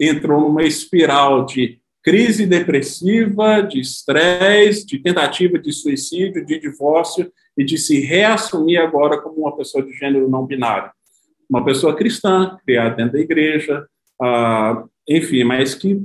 entrou 0.00 0.40
numa 0.40 0.62
espiral 0.62 1.44
de 1.44 1.78
crise 2.02 2.46
depressiva, 2.46 3.60
de 3.60 3.80
estresse, 3.80 4.86
de 4.86 4.98
tentativa 4.98 5.58
de 5.58 5.72
suicídio, 5.72 6.44
de 6.44 6.58
divórcio 6.58 7.30
e 7.56 7.64
de 7.64 7.76
se 7.78 8.00
reassumir 8.00 8.80
agora 8.80 9.20
como 9.20 9.42
uma 9.42 9.56
pessoa 9.56 9.84
de 9.84 9.92
gênero 9.92 10.28
não 10.28 10.46
binário. 10.46 10.90
Uma 11.52 11.62
pessoa 11.62 11.94
cristã, 11.94 12.56
criada 12.64 12.96
dentro 12.96 13.12
da 13.12 13.18
igreja, 13.18 13.86
ah, 14.18 14.84
enfim, 15.06 15.44
mas 15.44 15.74
que 15.74 16.00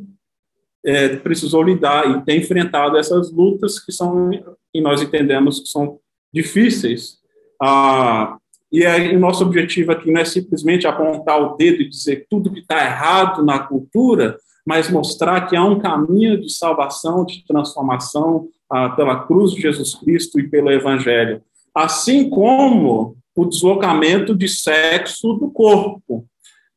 é, 0.85 1.15
precisou 1.15 1.63
lidar 1.63 2.17
e 2.17 2.25
tem 2.25 2.39
enfrentado 2.39 2.97
essas 2.97 3.31
lutas 3.31 3.79
que 3.79 3.93
são 3.93 4.29
que 4.73 4.81
nós 4.81 5.01
entendemos 5.01 5.61
que 5.61 5.69
são 5.69 5.99
difíceis. 6.33 7.19
Ah, 7.61 8.37
e 8.69 8.85
aí, 8.85 9.15
o 9.15 9.19
nosso 9.21 9.41
objetivo 9.45 9.93
aqui 9.93 10.11
não 10.11 10.19
é 10.19 10.25
simplesmente 10.25 10.85
apontar 10.85 11.41
o 11.41 11.55
dedo 11.55 11.81
e 11.81 11.89
dizer 11.89 12.27
tudo 12.29 12.51
que 12.51 12.59
está 12.59 12.83
errado 12.83 13.41
na 13.41 13.57
cultura, 13.57 14.37
mas 14.65 14.89
mostrar 14.89 15.47
que 15.47 15.55
há 15.55 15.63
um 15.63 15.79
caminho 15.79 16.41
de 16.41 16.51
salvação, 16.51 17.25
de 17.25 17.45
transformação 17.47 18.49
ah, 18.69 18.89
pela 18.89 19.25
cruz 19.25 19.51
de 19.51 19.61
Jesus 19.61 19.95
Cristo 19.95 20.41
e 20.41 20.49
pelo 20.49 20.69
Evangelho. 20.69 21.41
Assim 21.73 22.29
como 22.29 23.15
o 23.37 23.45
deslocamento 23.45 24.35
de 24.35 24.49
sexo 24.49 25.33
do 25.33 25.51
corpo, 25.51 26.25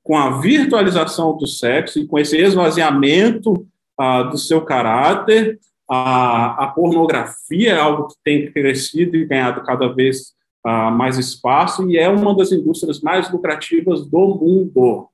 com 0.03 0.15
a 0.15 0.41
virtualização 0.41 1.35
do 1.35 1.47
sexo 1.47 1.99
e 1.99 2.07
com 2.07 2.19
esse 2.19 2.37
esvaziamento 2.37 3.67
ah, 3.99 4.25
do 4.25 4.37
seu 4.37 4.61
caráter. 4.61 5.59
A, 5.89 6.65
a, 6.65 6.67
pornografia 6.69 7.73
é 7.73 7.81
algo 7.81 8.09
que 8.09 8.15
tem 8.23 8.53
crescido 8.53 9.17
e 9.17 9.25
ganhado 9.25 9.63
cada 9.63 9.89
vez 9.89 10.35
ah, 10.63 10.91
mais 10.91 11.17
espaço 11.17 11.91
e 11.91 11.97
é 11.97 12.11
uma 12.11 12.37
das 12.37 12.53
indústrias 12.53 13.01
mais 13.01 13.33
lucrativas 13.33 14.07
do 14.07 14.35
mundo, 14.35 15.09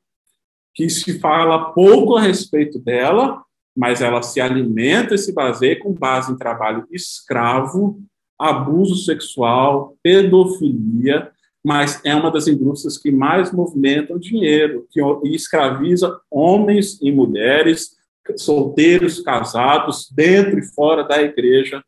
que 0.75 0.91
se 0.91 1.21
fala 1.21 1.73
pouco 1.73 2.17
a 2.17 2.21
respeito 2.21 2.81
dela, 2.81 3.41
mas 3.75 4.03
ela 4.03 4.21
se 4.21 4.41
alimenta 4.41 5.15
e 5.15 5.19
se 5.19 5.33
baseia 5.33 5.79
com 5.79 5.93
base 5.93 6.33
em 6.33 6.37
trabalho 6.37 6.87
escravo, 6.91 8.00
abuso 8.37 8.97
sexual, 8.97 9.97
pedofilia, 10.03 11.31
mas 11.67 12.01
é 12.05 12.15
uma 12.15 12.31
das 12.31 12.47
indústrias 12.47 12.97
que 12.97 13.11
mais 13.11 13.51
movimentam 13.51 14.21
dinheiro, 14.21 14.87
que 14.89 15.01
escraviza 15.35 16.21
homens 16.31 16.97
e 17.03 17.11
mulheres, 17.11 17.97
solteiros, 18.37 19.19
casados, 19.19 20.09
dentro 20.13 20.61
e 20.61 20.63
fora 20.63 21.03
da 21.03 21.21
igreja, 21.21 21.83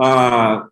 ah, 0.00 0.68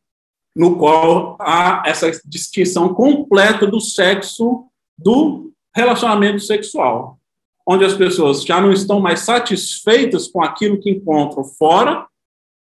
no 0.54 0.78
qual 0.78 1.36
há 1.40 1.82
essa 1.84 2.08
distinção 2.24 2.94
completa 2.94 3.66
do 3.66 3.80
sexo 3.80 4.66
do 4.96 5.52
relacionamento 5.74 6.38
sexual, 6.38 7.18
onde 7.66 7.84
as 7.84 7.94
pessoas 7.94 8.44
já 8.44 8.60
não 8.60 8.70
estão 8.70 9.00
mais 9.00 9.18
satisfeitas 9.22 10.28
com 10.28 10.40
aquilo 10.40 10.78
que 10.78 10.90
encontram 10.90 11.42
fora, 11.42 12.06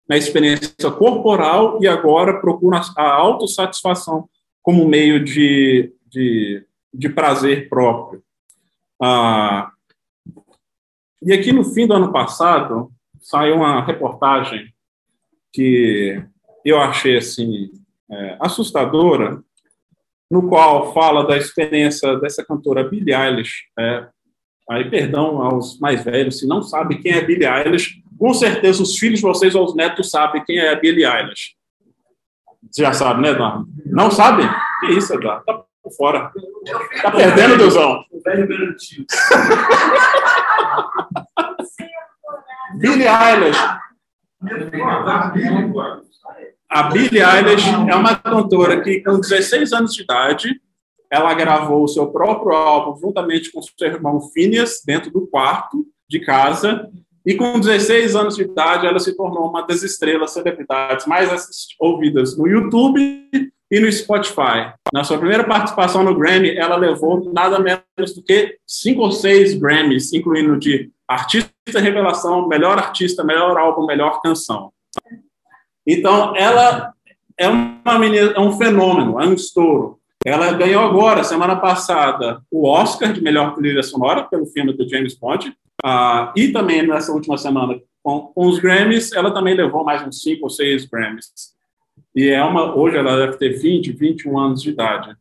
na 0.06 0.18
experiência 0.18 0.90
corporal, 0.90 1.78
e 1.82 1.88
agora 1.88 2.42
procuram 2.42 2.78
a 2.94 3.10
autossatisfação 3.10 4.28
como 4.68 4.86
meio 4.86 5.24
de, 5.24 5.94
de, 6.06 6.62
de 6.92 7.08
prazer 7.08 7.70
próprio. 7.70 8.22
Ah, 9.00 9.70
e 11.22 11.32
aqui 11.32 11.52
no 11.52 11.64
fim 11.64 11.86
do 11.86 11.94
ano 11.94 12.12
passado 12.12 12.92
saiu 13.18 13.54
uma 13.54 13.82
reportagem 13.82 14.68
que 15.54 16.22
eu 16.62 16.78
achei 16.78 17.16
assim 17.16 17.70
é, 18.10 18.36
assustadora, 18.38 19.42
no 20.30 20.46
qual 20.50 20.92
fala 20.92 21.26
da 21.26 21.38
experiência 21.38 22.18
dessa 22.18 22.44
cantora 22.44 22.86
Billie 22.86 23.14
Eilish. 23.14 23.70
É, 23.78 24.06
aí, 24.68 24.90
perdão 24.90 25.40
aos 25.40 25.80
mais 25.80 26.04
velhos, 26.04 26.40
se 26.40 26.46
não 26.46 26.62
sabem 26.62 27.00
quem 27.00 27.12
é 27.12 27.24
Billie 27.24 27.48
Eilish, 27.48 28.02
com 28.18 28.34
certeza 28.34 28.82
os 28.82 28.98
filhos 28.98 29.20
de 29.20 29.26
vocês 29.26 29.54
ou 29.54 29.64
os 29.64 29.74
netos 29.74 30.10
sabem 30.10 30.44
quem 30.44 30.58
é 30.58 30.68
a 30.68 30.76
Billie 30.76 31.06
Eilish. 31.06 31.56
Você 32.70 32.82
já 32.82 32.92
sabe, 32.92 33.22
né, 33.22 33.30
Eduardo? 33.30 33.66
Não 33.86 34.10
sabe? 34.10 34.42
Que 34.80 34.92
isso, 34.92 35.14
Eduardo? 35.14 35.44
Tá 35.44 35.62
por 35.82 35.92
fora. 35.96 36.30
Tá 37.02 37.10
perdendo, 37.10 37.56
Deusão. 37.56 38.04
O 38.10 38.20
velho. 38.22 38.46
Billie 42.78 43.08
Eilish. 43.08 43.58
A 46.68 46.82
Billie 46.84 47.22
Eilish 47.22 47.68
é 47.88 47.94
uma 47.94 48.14
cantora 48.16 48.80
que, 48.82 49.00
com 49.00 49.18
16 49.18 49.72
anos 49.72 49.94
de 49.94 50.02
idade, 50.02 50.60
ela 51.10 51.32
gravou 51.34 51.84
o 51.84 51.88
seu 51.88 52.08
próprio 52.08 52.52
álbum 52.52 52.98
juntamente 53.00 53.50
com 53.50 53.62
seu 53.62 53.72
irmão 53.88 54.20
Phineas 54.20 54.82
dentro 54.84 55.10
do 55.10 55.26
quarto 55.26 55.86
de 56.08 56.20
casa. 56.20 56.88
E 57.26 57.34
com 57.34 57.58
16 57.58 58.16
anos 58.16 58.36
de 58.36 58.42
idade, 58.42 58.86
ela 58.86 58.98
se 58.98 59.16
tornou 59.16 59.48
uma 59.48 59.62
das 59.62 59.82
estrelas 59.82 60.32
celebridades 60.32 61.06
mais 61.06 61.30
ouvidas 61.78 62.36
no 62.36 62.46
YouTube 62.46 63.28
e 63.70 63.80
no 63.80 63.90
Spotify. 63.92 64.72
Na 64.92 65.04
sua 65.04 65.18
primeira 65.18 65.44
participação 65.44 66.02
no 66.02 66.14
Grammy, 66.14 66.56
ela 66.56 66.76
levou 66.76 67.30
nada 67.32 67.58
menos 67.58 68.14
do 68.14 68.22
que 68.22 68.56
cinco 68.66 69.02
ou 69.02 69.12
seis 69.12 69.54
Grammys, 69.54 70.12
incluindo 70.12 70.58
de 70.58 70.90
artista 71.06 71.52
revelação, 71.74 72.48
melhor 72.48 72.78
artista, 72.78 73.22
melhor 73.24 73.56
álbum, 73.58 73.86
melhor 73.86 74.20
canção. 74.22 74.72
Então, 75.86 76.34
ela 76.36 76.92
é 77.38 77.48
uma 77.48 77.98
menina, 77.98 78.32
é 78.32 78.40
um 78.40 78.52
fenômeno, 78.52 79.20
é 79.20 79.26
um 79.26 79.32
estouro. 79.32 79.98
Ela 80.24 80.52
ganhou 80.52 80.84
agora, 80.84 81.22
semana 81.22 81.56
passada, 81.56 82.42
o 82.50 82.66
Oscar 82.66 83.12
de 83.12 83.22
melhor 83.22 83.54
trilha 83.54 83.82
sonora 83.82 84.24
pelo 84.24 84.46
filme 84.46 84.72
do 84.72 84.88
James 84.88 85.14
Bond. 85.14 85.54
Uh, 85.84 86.32
e 86.36 86.52
também 86.52 86.86
nessa 86.86 87.12
última 87.12 87.38
semana, 87.38 87.80
com, 88.02 88.32
com, 88.34 88.46
os 88.46 88.58
Grammys, 88.58 89.12
ela 89.12 89.32
também 89.32 89.54
levou 89.54 89.84
mais 89.84 90.06
uns 90.06 90.22
cinco 90.22 90.44
ou 90.44 90.50
seis 90.50 90.84
Grammys. 90.84 91.56
E 92.14 92.28
é 92.28 92.42
uma, 92.42 92.74
hoje 92.74 92.96
ela 92.96 93.16
deve 93.16 93.36
ter 93.36 93.50
20, 93.50 93.92
21 93.92 94.38
anos 94.38 94.62
de 94.62 94.70
idade. 94.70 95.12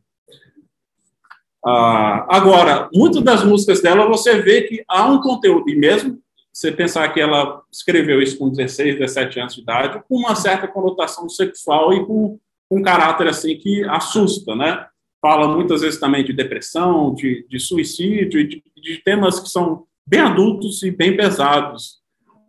Uh, 1.64 2.26
agora, 2.28 2.88
muitas 2.92 3.22
das 3.22 3.44
músicas 3.44 3.80
dela 3.80 4.08
você 4.08 4.40
vê 4.40 4.62
que 4.62 4.84
há 4.88 5.06
um 5.06 5.20
conteúdo, 5.20 5.68
e 5.68 5.76
mesmo 5.76 6.18
você 6.52 6.72
pensar 6.72 7.08
que 7.12 7.20
ela 7.20 7.62
escreveu 7.70 8.20
isso 8.20 8.36
com 8.36 8.50
16, 8.50 8.98
17 8.98 9.40
anos 9.40 9.54
de 9.54 9.60
idade, 9.60 10.02
com 10.08 10.16
uma 10.16 10.34
certa 10.34 10.66
conotação 10.66 11.28
sexual 11.28 11.92
e 11.92 12.04
com 12.04 12.38
um 12.70 12.82
caráter 12.82 13.28
assim 13.28 13.56
que 13.56 13.84
assusta, 13.84 14.56
né? 14.56 14.86
Fala 15.20 15.48
muitas 15.48 15.82
vezes 15.82 16.00
também 16.00 16.24
de 16.24 16.32
depressão, 16.32 17.14
de, 17.14 17.46
de 17.48 17.60
suicídio, 17.60 18.46
de, 18.46 18.62
de 18.76 18.98
temas 18.98 19.40
que 19.40 19.48
são 19.48 19.87
bem 20.08 20.20
adultos 20.20 20.82
e 20.82 20.90
bem 20.90 21.16
pesados. 21.16 21.98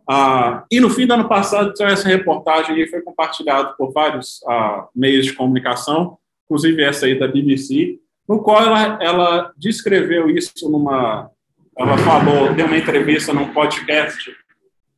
Ah, 0.08 0.64
e 0.70 0.80
no 0.80 0.90
fim 0.90 1.06
do 1.06 1.14
ano 1.14 1.28
passado, 1.28 1.72
essa 1.82 2.08
reportagem 2.08 2.86
foi 2.88 3.02
compartilhada 3.02 3.74
por 3.76 3.92
vários 3.92 4.42
ah, 4.48 4.88
meios 4.94 5.26
de 5.26 5.34
comunicação, 5.34 6.18
inclusive 6.44 6.82
essa 6.82 7.06
aí 7.06 7.18
da 7.18 7.28
BBC, 7.28 7.98
no 8.28 8.42
qual 8.42 8.62
ela, 8.62 8.98
ela 9.02 9.52
descreveu 9.56 10.30
isso 10.30 10.70
numa 10.70 11.30
ela 11.78 11.96
falou, 11.96 12.52
deu 12.54 12.66
uma 12.66 12.76
entrevista 12.76 13.32
num 13.32 13.54
podcast 13.54 14.30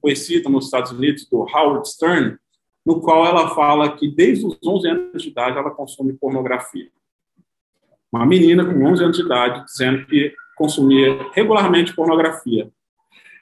conhecido 0.00 0.50
nos 0.50 0.64
Estados 0.64 0.90
Unidos, 0.90 1.28
do 1.31 1.38
Howard 1.42 1.88
Stern, 1.88 2.37
no 2.85 3.00
qual 3.00 3.25
ela 3.25 3.54
fala 3.54 3.97
que 3.97 4.09
desde 4.09 4.45
os 4.45 4.59
11 4.64 4.88
anos 4.88 5.23
de 5.23 5.28
idade 5.28 5.57
ela 5.57 5.71
consome 5.71 6.12
pornografia. 6.14 6.90
Uma 8.12 8.26
menina 8.26 8.64
com 8.64 8.85
11 8.85 9.04
anos 9.04 9.16
de 9.16 9.23
idade 9.23 9.64
dizendo 9.64 10.04
que 10.07 10.35
consumia 10.62 11.26
regularmente 11.33 11.92
pornografia. 11.92 12.71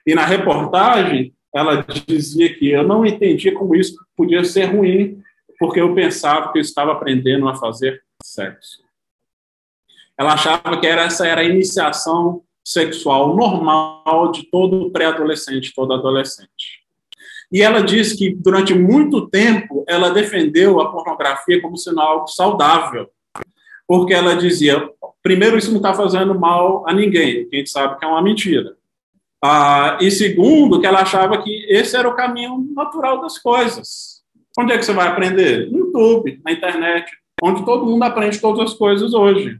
E 0.07 0.15
na 0.15 0.25
reportagem, 0.25 1.35
ela 1.55 1.85
dizia 2.07 2.55
que 2.55 2.71
eu 2.71 2.83
não 2.83 3.05
entendia 3.05 3.53
como 3.53 3.77
isso 3.77 3.95
podia 4.17 4.43
ser 4.43 4.75
ruim, 4.75 5.21
porque 5.59 5.79
eu 5.79 5.95
pensava 5.95 6.51
que 6.51 6.59
eu 6.59 6.63
estava 6.63 6.93
aprendendo 6.93 7.47
a 7.47 7.55
fazer 7.55 8.03
sexo. 8.23 8.83
Ela 10.17 10.33
achava 10.33 10.81
que 10.81 10.87
era, 10.87 11.03
essa 11.03 11.27
era 11.27 11.43
a 11.43 11.45
iniciação 11.45 12.43
sexual 12.65 13.37
normal 13.37 14.33
de 14.33 14.45
todo 14.51 14.91
pré-adolescente, 14.91 15.75
todo 15.75 15.93
adolescente. 15.93 16.81
E 17.53 17.61
ela 17.61 17.83
diz 17.83 18.15
que 18.15 18.35
durante 18.35 18.73
muito 18.75 19.29
tempo 19.29 19.85
ela 19.87 20.11
defendeu 20.11 20.81
a 20.81 20.91
pornografia 20.91 21.61
como 21.61 21.77
sendo 21.77 22.01
algo 22.01 22.29
saudável, 22.29 23.11
porque 23.91 24.15
ela 24.15 24.37
dizia, 24.37 24.89
primeiro, 25.21 25.59
isso 25.59 25.73
não 25.73 25.79
está 25.79 25.93
fazendo 25.93 26.33
mal 26.33 26.89
a 26.89 26.95
ninguém, 26.95 27.49
a 27.53 27.57
gente 27.57 27.69
sabe 27.69 27.99
que 27.99 28.05
é 28.05 28.09
uma 28.09 28.23
mentira. 28.23 28.77
Ah, 29.43 29.99
e 30.01 30.13
segundo, 30.13 30.81
que 30.81 30.87
ela 30.87 31.01
achava 31.01 31.43
que 31.43 31.67
esse 31.69 31.97
era 31.97 32.09
o 32.09 32.15
caminho 32.15 32.69
natural 32.73 33.21
das 33.21 33.37
coisas. 33.37 34.23
Onde 34.57 34.73
é 34.73 34.79
que 34.79 34.85
você 34.85 34.93
vai 34.93 35.09
aprender? 35.09 35.69
No 35.73 35.79
YouTube, 35.79 36.41
na 36.45 36.53
internet, 36.53 37.11
onde 37.43 37.65
todo 37.65 37.85
mundo 37.85 38.05
aprende 38.05 38.41
todas 38.41 38.71
as 38.71 38.75
coisas 38.79 39.13
hoje. 39.13 39.59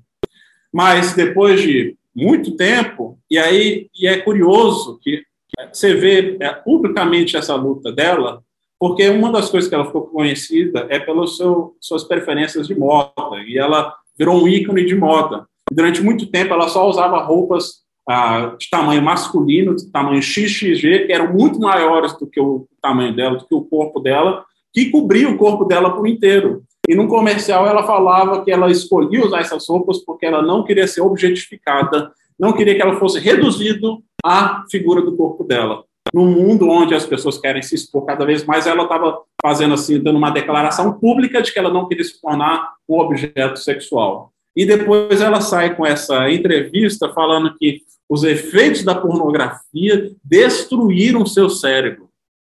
Mas 0.73 1.13
depois 1.13 1.61
de 1.61 1.97
muito 2.15 2.55
tempo, 2.55 3.19
e 3.29 3.37
aí 3.37 3.89
e 3.93 4.07
é 4.07 4.19
curioso 4.19 5.01
que 5.03 5.25
você 5.73 5.93
vê 5.93 6.37
é, 6.39 6.53
publicamente 6.53 7.37
essa 7.37 7.57
luta 7.57 7.91
dela, 7.91 8.45
porque 8.79 9.09
uma 9.09 9.33
das 9.33 9.51
coisas 9.51 9.69
que 9.69 9.75
ela 9.75 9.87
ficou 9.87 10.03
conhecida 10.03 10.87
é 10.89 11.01
pelas 11.01 11.37
suas 11.81 12.05
preferências 12.05 12.69
de 12.69 12.79
moda, 12.79 13.13
e 13.45 13.59
ela 13.59 13.99
virou 14.21 14.43
um 14.43 14.47
ícone 14.47 14.85
de 14.85 14.95
moda. 14.95 15.47
Durante 15.73 16.03
muito 16.03 16.27
tempo, 16.27 16.53
ela 16.53 16.69
só 16.69 16.87
usava 16.87 17.23
roupas 17.23 17.81
ah, 18.07 18.55
de 18.59 18.69
tamanho 18.69 19.01
masculino, 19.01 19.75
de 19.75 19.91
tamanho 19.91 20.23
XXG, 20.23 21.07
que 21.07 21.13
eram 21.13 21.33
muito 21.33 21.59
maiores 21.59 22.13
do 22.19 22.27
que 22.27 22.39
o 22.39 22.67
tamanho 22.83 23.17
dela, 23.17 23.39
do 23.39 23.47
que 23.47 23.55
o 23.55 23.65
corpo 23.65 23.99
dela, 23.99 24.45
que 24.75 24.91
cobria 24.91 25.27
o 25.31 25.39
corpo 25.39 25.65
dela 25.65 25.97
por 25.97 26.07
inteiro. 26.07 26.63
E 26.87 26.95
num 26.95 27.09
comercial 27.09 27.67
ela 27.67 27.83
falava 27.85 28.45
que 28.45 28.51
ela 28.51 28.71
escolhia 28.71 29.25
usar 29.25 29.41
essas 29.41 29.67
roupas 29.67 29.99
porque 30.05 30.27
ela 30.27 30.43
não 30.43 30.65
queria 30.65 30.87
ser 30.87 31.01
objetificada, 31.01 32.13
não 32.39 32.53
queria 32.53 32.75
que 32.75 32.83
ela 32.83 32.99
fosse 32.99 33.19
reduzido 33.19 34.03
à 34.23 34.65
figura 34.71 35.01
do 35.01 35.17
corpo 35.17 35.45
dela. 35.45 35.85
No 36.13 36.27
mundo 36.27 36.69
onde 36.69 36.95
as 36.95 37.07
pessoas 37.07 37.39
querem 37.39 37.63
se 37.63 37.75
expor 37.75 38.05
cada 38.05 38.25
vez 38.25 38.45
mais, 38.45 38.67
ela 38.67 38.83
estava 38.83 39.23
fazendo 39.41 39.75
assim, 39.75 39.99
dando 40.03 40.17
uma 40.17 40.31
declaração 40.31 40.99
pública 40.99 41.41
de 41.41 41.53
que 41.53 41.59
ela 41.59 41.73
não 41.73 41.89
queria 41.89 42.05
se 42.05 42.21
tornar 42.21 42.75
um 42.89 42.99
objeto 42.99 43.59
sexual. 43.59 44.33
E 44.57 44.67
depois 44.67 45.21
ela 45.21 45.41
sai 45.41 45.77
com 45.77 45.87
essa 45.87 46.31
entrevista 46.31 47.09
falando 47.13 47.57
que 47.57 47.83
os 48.09 48.25
efeitos 48.25 48.83
da 48.83 48.95
pornografia 48.95 50.11
destruíram 50.25 51.25
seu 51.25 51.49
cérebro. 51.49 52.09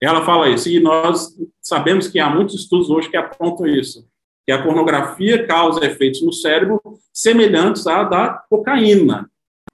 Ela 0.02 0.24
fala 0.24 0.50
isso, 0.50 0.68
e 0.68 0.80
nós 0.80 1.28
sabemos 1.62 2.08
que 2.08 2.18
há 2.18 2.28
muitos 2.28 2.56
estudos 2.56 2.90
hoje 2.90 3.08
que 3.08 3.16
apontam 3.16 3.66
isso 3.66 4.04
que 4.46 4.52
a 4.52 4.62
pornografia 4.62 5.46
causa 5.46 5.84
efeitos 5.84 6.22
no 6.22 6.32
cérebro 6.32 6.80
semelhantes 7.12 7.86
à 7.86 8.04
da 8.04 8.44
cocaína, 8.50 9.30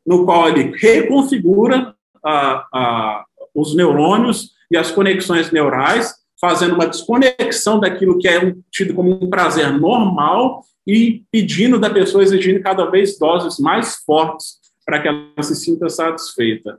no 0.07 0.25
qual 0.25 0.49
ele 0.49 0.77
reconfigura 0.77 1.95
a, 2.25 2.67
a, 2.73 3.25
os 3.55 3.75
neurônios 3.75 4.51
e 4.71 4.77
as 4.77 4.91
conexões 4.91 5.51
neurais, 5.51 6.15
fazendo 6.41 6.75
uma 6.75 6.87
desconexão 6.87 7.79
daquilo 7.79 8.19
que 8.19 8.29
é 8.29 8.55
tido 8.71 8.95
como 8.95 9.13
um 9.13 9.29
prazer 9.29 9.73
normal 9.73 10.63
e 10.87 11.23
pedindo 11.31 11.79
da 11.79 11.91
pessoa, 11.91 12.23
exigindo 12.23 12.63
cada 12.63 12.87
vez 12.87 13.19
doses 13.19 13.59
mais 13.59 13.97
fortes 14.07 14.59
para 14.85 15.01
que 15.01 15.09
ela 15.09 15.43
se 15.43 15.55
sinta 15.55 15.89
satisfeita. 15.89 16.79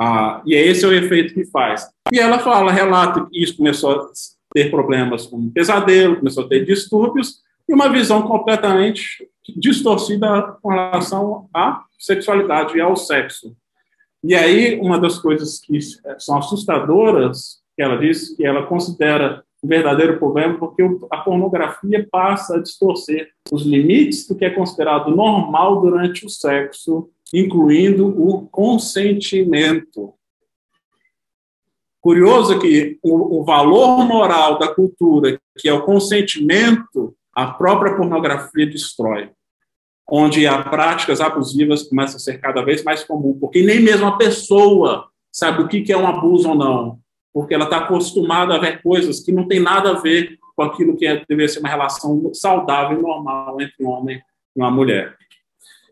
Ah, 0.00 0.42
e 0.46 0.54
esse 0.54 0.84
é 0.84 0.88
o 0.88 0.94
efeito 0.94 1.34
que 1.34 1.44
faz. 1.46 1.88
E 2.12 2.20
ela 2.20 2.38
fala, 2.38 2.70
relata 2.70 3.26
que 3.26 3.42
isso 3.42 3.56
começou 3.56 4.10
ter 4.54 4.70
problemas 4.70 5.26
com 5.26 5.50
pesadelo, 5.50 6.16
começou 6.16 6.44
a 6.44 6.48
ter 6.48 6.64
distúrbios 6.64 7.40
e 7.68 7.74
uma 7.74 7.88
visão 7.88 8.22
completamente 8.22 9.28
distorcida 9.56 10.56
com 10.62 10.70
relação 10.70 11.48
à 11.54 11.84
sexualidade 11.98 12.76
e 12.76 12.80
ao 12.80 12.96
sexo. 12.96 13.54
E 14.22 14.34
aí, 14.34 14.80
uma 14.80 14.98
das 14.98 15.18
coisas 15.18 15.60
que 15.60 15.78
são 16.18 16.38
assustadoras, 16.38 17.60
que 17.76 17.82
ela 17.82 17.96
diz 17.96 18.34
que 18.36 18.44
ela 18.44 18.66
considera 18.66 19.44
um 19.62 19.68
verdadeiro 19.68 20.18
problema, 20.18 20.58
porque 20.58 20.82
a 21.10 21.18
pornografia 21.18 22.06
passa 22.10 22.56
a 22.56 22.62
distorcer 22.62 23.30
os 23.50 23.62
limites 23.62 24.26
do 24.26 24.36
que 24.36 24.44
é 24.44 24.50
considerado 24.50 25.14
normal 25.14 25.80
durante 25.80 26.26
o 26.26 26.28
sexo, 26.28 27.10
incluindo 27.32 28.06
o 28.08 28.46
consentimento. 28.48 30.14
Curioso 32.00 32.58
que 32.58 32.98
o, 33.02 33.40
o 33.40 33.44
valor 33.44 34.04
moral 34.04 34.58
da 34.58 34.72
cultura, 34.72 35.38
que 35.58 35.68
é 35.68 35.72
o 35.72 35.84
consentimento, 35.84 37.14
a 37.34 37.46
própria 37.46 37.96
pornografia 37.96 38.66
destrói. 38.66 39.30
Onde 40.10 40.46
as 40.46 40.64
práticas 40.68 41.20
abusivas 41.20 41.82
começam 41.82 42.16
a 42.16 42.20
ser 42.20 42.40
cada 42.40 42.62
vez 42.62 42.82
mais 42.82 43.04
comum, 43.04 43.36
porque 43.38 43.62
nem 43.62 43.80
mesmo 43.80 44.06
a 44.06 44.16
pessoa 44.16 45.08
sabe 45.30 45.62
o 45.62 45.68
que 45.68 45.92
é 45.92 45.96
um 45.96 46.06
abuso 46.06 46.48
ou 46.48 46.54
não, 46.54 46.98
porque 47.32 47.54
ela 47.54 47.64
está 47.64 47.78
acostumada 47.78 48.54
a 48.54 48.58
ver 48.58 48.82
coisas 48.82 49.20
que 49.20 49.30
não 49.30 49.46
tem 49.46 49.60
nada 49.60 49.90
a 49.90 50.00
ver 50.00 50.38
com 50.56 50.62
aquilo 50.62 50.96
que 50.96 51.06
é, 51.06 51.24
deveria 51.28 51.48
ser 51.48 51.60
uma 51.60 51.68
relação 51.68 52.32
saudável 52.34 52.98
e 52.98 53.02
normal 53.02 53.60
entre 53.60 53.84
um 53.84 53.88
homem 53.88 54.20
e 54.56 54.60
uma 54.60 54.70
mulher. 54.70 55.16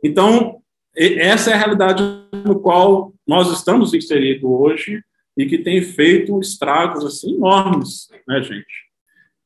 Então, 0.03 0.61
essa 0.97 1.51
é 1.51 1.55
a 1.55 1.59
realidade 1.59 2.03
no 2.45 2.59
qual 2.59 3.13
nós 3.27 3.53
estamos 3.53 3.93
inseridos 3.93 4.49
hoje, 4.49 5.03
e 5.37 5.47
que 5.47 5.59
tem 5.59 5.83
feito 5.83 6.41
estragos 6.41 7.05
assim 7.05 7.35
enormes, 7.35 8.09
né, 8.27 8.43
gente? 8.43 8.87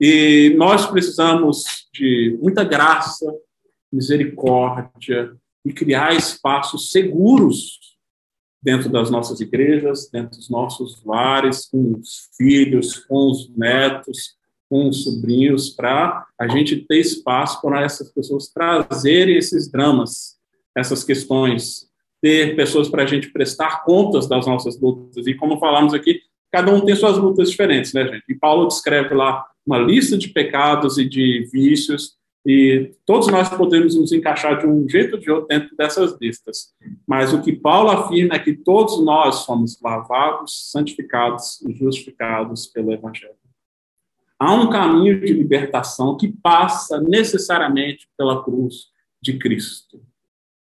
E 0.00 0.54
nós 0.56 0.86
precisamos 0.86 1.88
de 1.92 2.38
muita 2.40 2.62
graça, 2.62 3.26
misericórdia 3.92 5.36
e 5.64 5.72
criar 5.72 6.14
espaços 6.14 6.90
seguros 6.90 7.78
dentro 8.62 8.90
das 8.90 9.10
nossas 9.10 9.40
igrejas, 9.40 10.08
dentro 10.10 10.36
dos 10.36 10.50
nossos 10.50 11.02
lares, 11.04 11.66
com 11.66 11.94
os 11.98 12.30
filhos, 12.36 12.98
com 13.06 13.30
os 13.30 13.48
netos, 13.56 14.36
com 14.68 14.88
os 14.88 15.02
sobrinhos, 15.02 15.70
para 15.70 16.26
a 16.38 16.46
gente 16.46 16.76
ter 16.76 16.98
espaço 16.98 17.60
para 17.60 17.82
essas 17.82 18.12
pessoas 18.12 18.48
trazerem 18.48 19.36
esses 19.36 19.70
dramas, 19.70 20.38
essas 20.76 21.02
questões 21.02 21.90
ter 22.22 22.54
pessoas 22.54 22.88
para 22.88 23.02
a 23.02 23.06
gente 23.06 23.32
prestar 23.32 23.82
contas 23.82 24.28
das 24.28 24.46
nossas 24.46 24.78
lutas. 24.78 25.26
E 25.26 25.34
como 25.34 25.58
falamos 25.58 25.94
aqui, 25.94 26.20
cada 26.52 26.72
um 26.72 26.84
tem 26.84 26.94
suas 26.94 27.16
lutas 27.16 27.50
diferentes, 27.50 27.92
né, 27.94 28.06
gente? 28.06 28.24
E 28.28 28.34
Paulo 28.34 28.68
descreve 28.68 29.14
lá 29.14 29.44
uma 29.66 29.78
lista 29.78 30.18
de 30.18 30.28
pecados 30.28 30.98
e 30.98 31.08
de 31.08 31.48
vícios 31.50 32.19
E 32.46 32.94
todos 33.04 33.28
nós 33.28 33.48
podemos 33.50 33.94
nos 33.94 34.12
encaixar 34.12 34.58
de 34.58 34.66
um 34.66 34.88
jeito 34.88 35.16
ou 35.16 35.20
de 35.20 35.30
outro 35.30 35.48
dentro 35.48 35.76
dessas 35.76 36.18
listas. 36.18 36.72
Mas 37.06 37.34
o 37.34 37.42
que 37.42 37.52
Paulo 37.52 37.90
afirma 37.90 38.34
é 38.34 38.38
que 38.38 38.54
todos 38.54 39.04
nós 39.04 39.36
somos 39.44 39.78
lavados, 39.82 40.70
santificados 40.70 41.60
e 41.62 41.74
justificados 41.74 42.66
pelo 42.66 42.92
Evangelho. 42.92 43.34
Há 44.38 44.54
um 44.54 44.70
caminho 44.70 45.20
de 45.20 45.32
libertação 45.34 46.16
que 46.16 46.28
passa 46.28 46.98
necessariamente 46.98 48.08
pela 48.16 48.42
cruz 48.42 48.86
de 49.22 49.38
Cristo, 49.38 50.02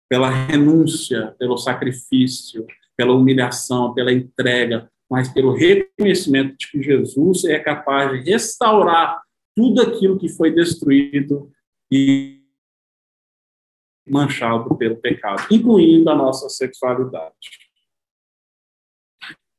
pela 0.07 0.29
renúncia, 0.29 1.35
pelo 1.39 1.57
sacrifício, 1.57 2.67
pela 2.95 3.13
humilhação, 3.13 3.91
pela 3.95 4.13
entrega, 4.13 4.91
mas 5.09 5.27
pelo 5.27 5.55
reconhecimento 5.55 6.55
de 6.55 6.69
que 6.69 6.83
Jesus 6.83 7.45
é 7.45 7.57
capaz 7.57 8.11
de 8.11 8.29
restaurar 8.29 9.23
tudo 9.55 9.81
aquilo 9.81 10.19
que 10.19 10.29
foi 10.29 10.51
destruído 10.51 11.51
e 11.91 12.43
manchado 14.07 14.75
pelo 14.75 14.97
pecado, 14.97 15.45
incluindo 15.49 16.09
a 16.09 16.15
nossa 16.15 16.49
sexualidade. 16.49 17.33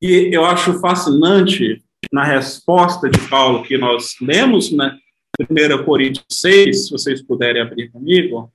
E 0.02 0.30
eu 0.32 0.44
acho 0.44 0.78
fascinante 0.80 1.82
na 2.12 2.24
resposta 2.24 3.08
de 3.08 3.18
Paulo 3.28 3.62
que 3.62 3.78
nós 3.78 4.16
lemos, 4.20 4.70
né, 4.70 4.98
1 5.40 5.84
Coríntios 5.84 6.26
6, 6.30 6.86
se 6.86 6.90
vocês 6.90 7.22
puderem 7.22 7.62
abrir 7.62 7.90
comigo, 7.90 8.52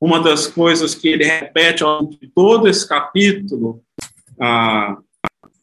uma 0.00 0.20
das 0.20 0.46
coisas 0.46 0.94
que 0.94 1.08
ele 1.08 1.24
repete 1.24 1.82
ao 1.82 2.00
longo 2.00 2.18
de 2.18 2.28
todo 2.28 2.66
esse 2.66 2.88
capítulo, 2.88 3.82
ah, 4.40 4.98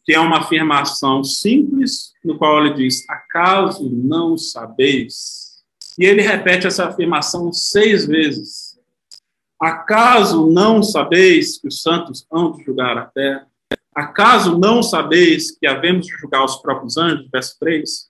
que 0.04 0.14
é 0.14 0.20
uma 0.20 0.38
afirmação 0.38 1.22
simples, 1.22 2.12
no 2.24 2.38
qual 2.38 2.64
ele 2.64 2.74
diz: 2.74 3.08
Acaso 3.10 3.90
não 3.90 4.38
sabeis 4.38 5.47
e 5.98 6.04
ele 6.04 6.22
repete 6.22 6.66
essa 6.66 6.86
afirmação 6.86 7.52
seis 7.52 8.06
vezes. 8.06 8.78
Acaso 9.60 10.46
não 10.46 10.82
sabeis 10.82 11.58
que 11.58 11.66
os 11.66 11.82
santos 11.82 12.24
hão 12.30 12.52
de 12.52 12.62
julgar 12.64 12.96
a 12.96 13.06
terra? 13.06 13.48
Acaso 13.92 14.56
não 14.56 14.80
sabeis 14.80 15.50
que 15.50 15.66
havemos 15.66 16.06
de 16.06 16.12
julgar 16.12 16.44
os 16.44 16.56
próprios 16.56 16.96
anjos? 16.96 17.28
Verso 17.32 17.58
3. 17.58 18.08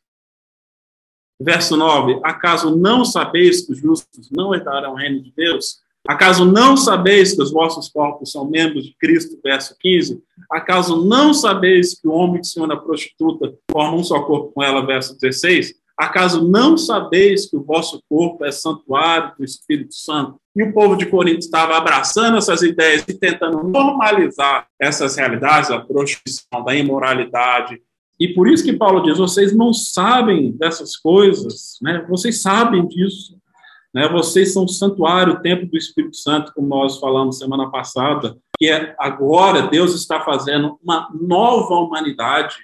Verso 1.41 1.77
9. 1.79 2.21
Acaso 2.23 2.77
não 2.77 3.07
sabeis 3.07 3.65
que 3.65 3.73
os 3.73 3.79
justos 3.79 4.31
não 4.31 4.55
herdarão 4.55 4.93
o 4.93 4.97
reino 4.97 5.23
de 5.23 5.33
Deus? 5.35 5.79
Acaso 6.07 6.45
não 6.45 6.77
sabeis 6.77 7.35
que 7.35 7.43
os 7.43 7.51
vossos 7.51 7.89
corpos 7.89 8.33
são 8.33 8.49
membros 8.49 8.85
de 8.85 8.95
Cristo? 8.99 9.39
Verso 9.43 9.75
15. 9.81 10.23
Acaso 10.51 11.03
não 11.07 11.33
sabeis 11.33 11.99
que 11.99 12.07
o 12.07 12.13
homem 12.13 12.43
que 12.43 12.47
se 12.47 12.61
une 12.61 12.73
à 12.73 12.77
prostituta 12.77 13.55
forma 13.71 13.97
um 13.97 14.05
só 14.05 14.21
corpo 14.23 14.53
com 14.53 14.63
ela? 14.63 14.85
Verso 14.85 15.19
16. 15.19 15.75
Acaso 15.99 16.49
não 16.49 16.79
sabeis 16.79 17.51
que 17.51 17.57
o 17.57 17.65
vosso 17.65 18.01
corpo 18.09 18.45
é 18.45 18.53
santuário 18.53 19.33
do 19.37 19.45
Espírito 19.45 19.95
Santo? 19.95 20.41
E 20.55 20.63
o 20.63 20.73
povo 20.73 20.95
de 20.95 21.07
Corinto 21.07 21.41
estava 21.41 21.77
abraçando 21.77 22.39
essas 22.39 22.63
ideias 22.63 23.05
e 23.09 23.15
tentando 23.15 23.65
normalizar 23.65 24.69
essas 24.81 25.17
realidades, 25.17 25.73
a 25.73 25.81
prostituição, 25.81 26.65
da 26.65 26.73
imoralidade. 26.73 27.83
E 28.21 28.29
por 28.29 28.47
isso 28.47 28.63
que 28.63 28.73
Paulo 28.73 29.03
diz: 29.03 29.19
vocês 29.19 29.53
não 29.53 29.73
sabem 29.73 30.53
dessas 30.53 30.97
coisas, 30.97 31.79
né? 31.83 32.07
vocês 32.09 32.41
sabem 32.41 32.87
disso. 32.87 33.37
Né? 33.93 34.07
Vocês 34.09 34.53
são 34.53 34.65
o 34.65 34.69
santuário, 34.69 35.35
o 35.35 35.41
templo 35.41 35.67
do 35.67 35.77
Espírito 35.77 36.17
Santo, 36.17 36.53
como 36.55 36.69
nós 36.69 36.99
falamos 36.99 37.39
semana 37.39 37.71
passada, 37.71 38.37
que 38.57 38.69
é 38.71 38.95
agora 39.01 39.67
Deus 39.67 39.95
está 39.95 40.21
fazendo 40.21 40.79
uma 40.81 41.09
nova 41.21 41.75
humanidade 41.75 42.57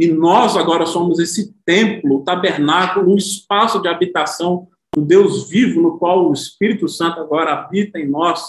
e 0.00 0.08
nós 0.10 0.56
agora 0.56 0.86
somos 0.86 1.18
esse 1.18 1.54
templo, 1.62 2.24
tabernáculo, 2.24 3.12
um 3.12 3.16
espaço 3.18 3.82
de 3.82 3.86
habitação 3.86 4.66
do 4.96 5.02
Deus 5.02 5.50
vivo, 5.50 5.82
no 5.82 5.98
qual 5.98 6.26
o 6.26 6.32
Espírito 6.32 6.88
Santo 6.88 7.20
agora 7.20 7.52
habita 7.52 7.98
em 7.98 8.08
nós. 8.08 8.42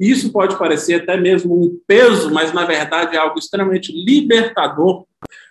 Isso 0.00 0.32
pode 0.32 0.58
parecer 0.58 0.94
até 0.94 1.16
mesmo 1.16 1.54
um 1.54 1.78
peso, 1.86 2.34
mas 2.34 2.52
na 2.52 2.64
verdade 2.64 3.14
é 3.14 3.20
algo 3.20 3.38
extremamente 3.38 3.92
libertador, 3.92 5.04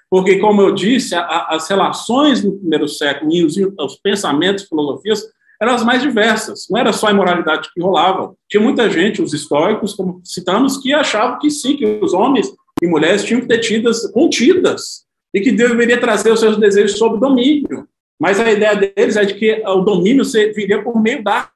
porque, 0.10 0.39
como 0.39 0.62
eu 0.62 0.74
disse, 0.74 1.15
a, 1.15 1.48
as 1.52 1.70
relações 1.70 2.44
no 2.44 2.58
primeiro 2.58 2.89
século 2.89 3.32
e 3.32 3.46
os, 3.46 3.56
os 3.56 3.96
pensamentos, 4.04 4.65
filosofias, 4.65 5.24
eram 5.62 5.74
as 5.74 5.86
mais 5.86 6.02
diversas. 6.02 6.68
Não 6.70 6.78
era 6.78 6.91
só 6.91 7.08
a 7.08 7.12
imoralidade 7.12 7.70
que 7.74 7.82
rolava. 7.82 8.36
Tinha 8.50 8.62
muita 8.62 8.89
gente, 8.89 9.22
os 9.22 9.34
históricos, 9.34 9.94
como 9.94 10.20
citamos, 10.22 10.78
que 10.78 10.94
achavam 10.94 11.39
que 11.39 11.50
sim, 11.50 11.78
que 11.78 11.86
os 11.86 12.13
homens 12.13 12.54
e 12.82 12.88
mulheres 12.88 13.24
tinham 13.24 13.39
que 13.39 13.48
ter 13.48 13.60
tidas 13.60 14.06
contidas 14.12 15.05
e 15.36 15.41
que 15.41 15.52
Deus 15.52 15.71
deveria 15.71 16.00
trazer 16.00 16.32
os 16.32 16.39
seus 16.39 16.58
desejos 16.58 16.98
sob 16.98 17.19
domínio. 17.19 17.86
Mas 18.17 18.39
a 18.39 18.50
ideia 18.50 18.74
deles 18.74 19.17
é 19.17 19.26
de 19.26 19.34
que 19.34 19.62
o 19.67 19.82
domínio 19.82 20.24
viria 20.56 20.82
por 20.82 20.98
meio 21.02 21.21
da 21.21 21.50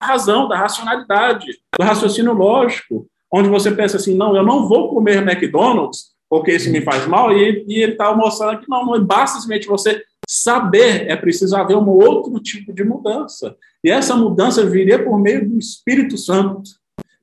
razão, 0.00 0.46
da 0.46 0.56
racionalidade, 0.56 1.58
do 1.76 1.84
raciocínio 1.84 2.32
lógico, 2.32 3.08
onde 3.32 3.48
você 3.48 3.72
pensa 3.72 3.96
assim, 3.96 4.16
não, 4.16 4.36
eu 4.36 4.44
não 4.44 4.68
vou 4.68 4.94
comer 4.94 5.26
McDonald's 5.28 6.14
porque 6.28 6.52
isso 6.52 6.70
me 6.70 6.80
faz 6.80 7.06
mal, 7.06 7.32
e, 7.32 7.64
e 7.68 7.82
ele 7.82 7.92
está 7.92 8.14
mostrando 8.14 8.60
que 8.60 8.68
não, 8.68 8.84
não 8.84 9.04
basta 9.04 9.38
simplesmente 9.38 9.68
você 9.68 10.02
saber, 10.28 11.08
é 11.08 11.14
preciso 11.14 11.56
haver 11.56 11.76
um 11.76 11.88
outro 11.88 12.40
tipo 12.40 12.72
de 12.72 12.82
mudança. 12.82 13.56
E 13.82 13.90
essa 13.90 14.16
mudança 14.16 14.66
viria 14.66 15.02
por 15.04 15.18
meio 15.20 15.48
do 15.48 15.56
Espírito 15.56 16.18
Santo, 16.18 16.62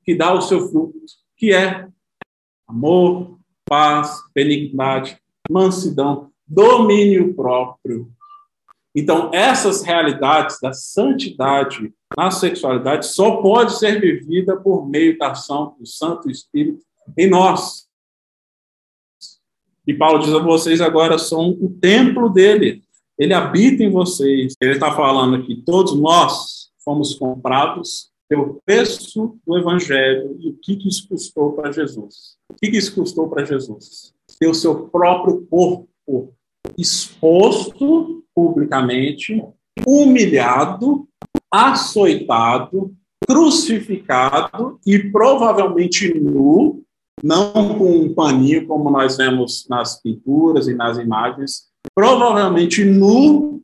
que 0.06 0.16
dá 0.16 0.34
o 0.34 0.42
seu 0.42 0.70
fruto, 0.70 0.98
que 1.36 1.54
é 1.54 1.86
amor, 2.66 3.38
paz, 3.66 4.22
benignidade, 4.34 5.18
mansidão, 5.50 6.32
domínio 6.48 7.34
próprio. 7.34 8.12
Então, 8.96 9.32
essas 9.34 9.82
realidades 9.82 10.60
da 10.62 10.72
santidade 10.72 11.92
na 12.16 12.30
sexualidade 12.30 13.08
só 13.08 13.38
pode 13.38 13.78
ser 13.80 14.00
vivida 14.00 14.56
por 14.56 14.88
meio 14.88 15.18
da 15.18 15.32
ação 15.32 15.76
do 15.80 15.86
Santo 15.86 16.30
Espírito 16.30 16.84
em 17.18 17.28
nós. 17.28 17.88
E 19.86 19.94
Paulo 19.94 20.20
diz 20.20 20.34
a 20.34 20.40
vocês 20.40 20.80
agora 20.80 21.18
são 21.18 21.50
o 21.50 21.70
templo 21.70 22.30
dele. 22.30 22.84
Ele 23.18 23.34
habita 23.34 23.84
em 23.84 23.92
vocês. 23.92 24.56
Ele 24.62 24.74
está 24.74 24.96
falando 24.96 25.44
que 25.44 25.56
todos 25.56 26.00
nós 26.00 26.72
fomos 26.84 27.16
comprados 27.16 28.12
pelo 28.30 28.62
preço 28.66 29.38
do 29.46 29.58
Evangelho 29.58 30.38
e 30.40 30.50
o 30.50 30.58
que, 30.58 30.76
que 30.76 30.88
isso 30.88 31.08
custou 31.08 31.54
para 31.54 31.72
Jesus. 31.72 32.38
O 32.50 32.56
que, 32.56 32.72
que 32.72 32.78
isso 32.78 32.96
custou 32.96 33.30
para 33.30 33.44
Jesus? 33.44 34.14
Ter 34.44 34.48
o 34.48 34.54
seu 34.54 34.88
próprio 34.90 35.46
corpo 35.50 35.88
exposto 36.78 38.24
publicamente, 38.36 39.42
humilhado, 39.88 41.08
açoitado, 41.50 42.94
crucificado 43.26 44.80
e 44.86 45.00
provavelmente 45.00 46.14
nu, 46.20 46.84
não 47.24 47.78
com 47.78 47.90
um 47.90 48.14
paninho 48.14 48.68
como 48.68 48.90
nós 48.90 49.16
vemos 49.16 49.66
nas 49.70 50.02
pinturas 50.02 50.68
e 50.68 50.74
nas 50.74 50.98
imagens, 50.98 51.68
provavelmente 51.96 52.84
nu, 52.84 53.62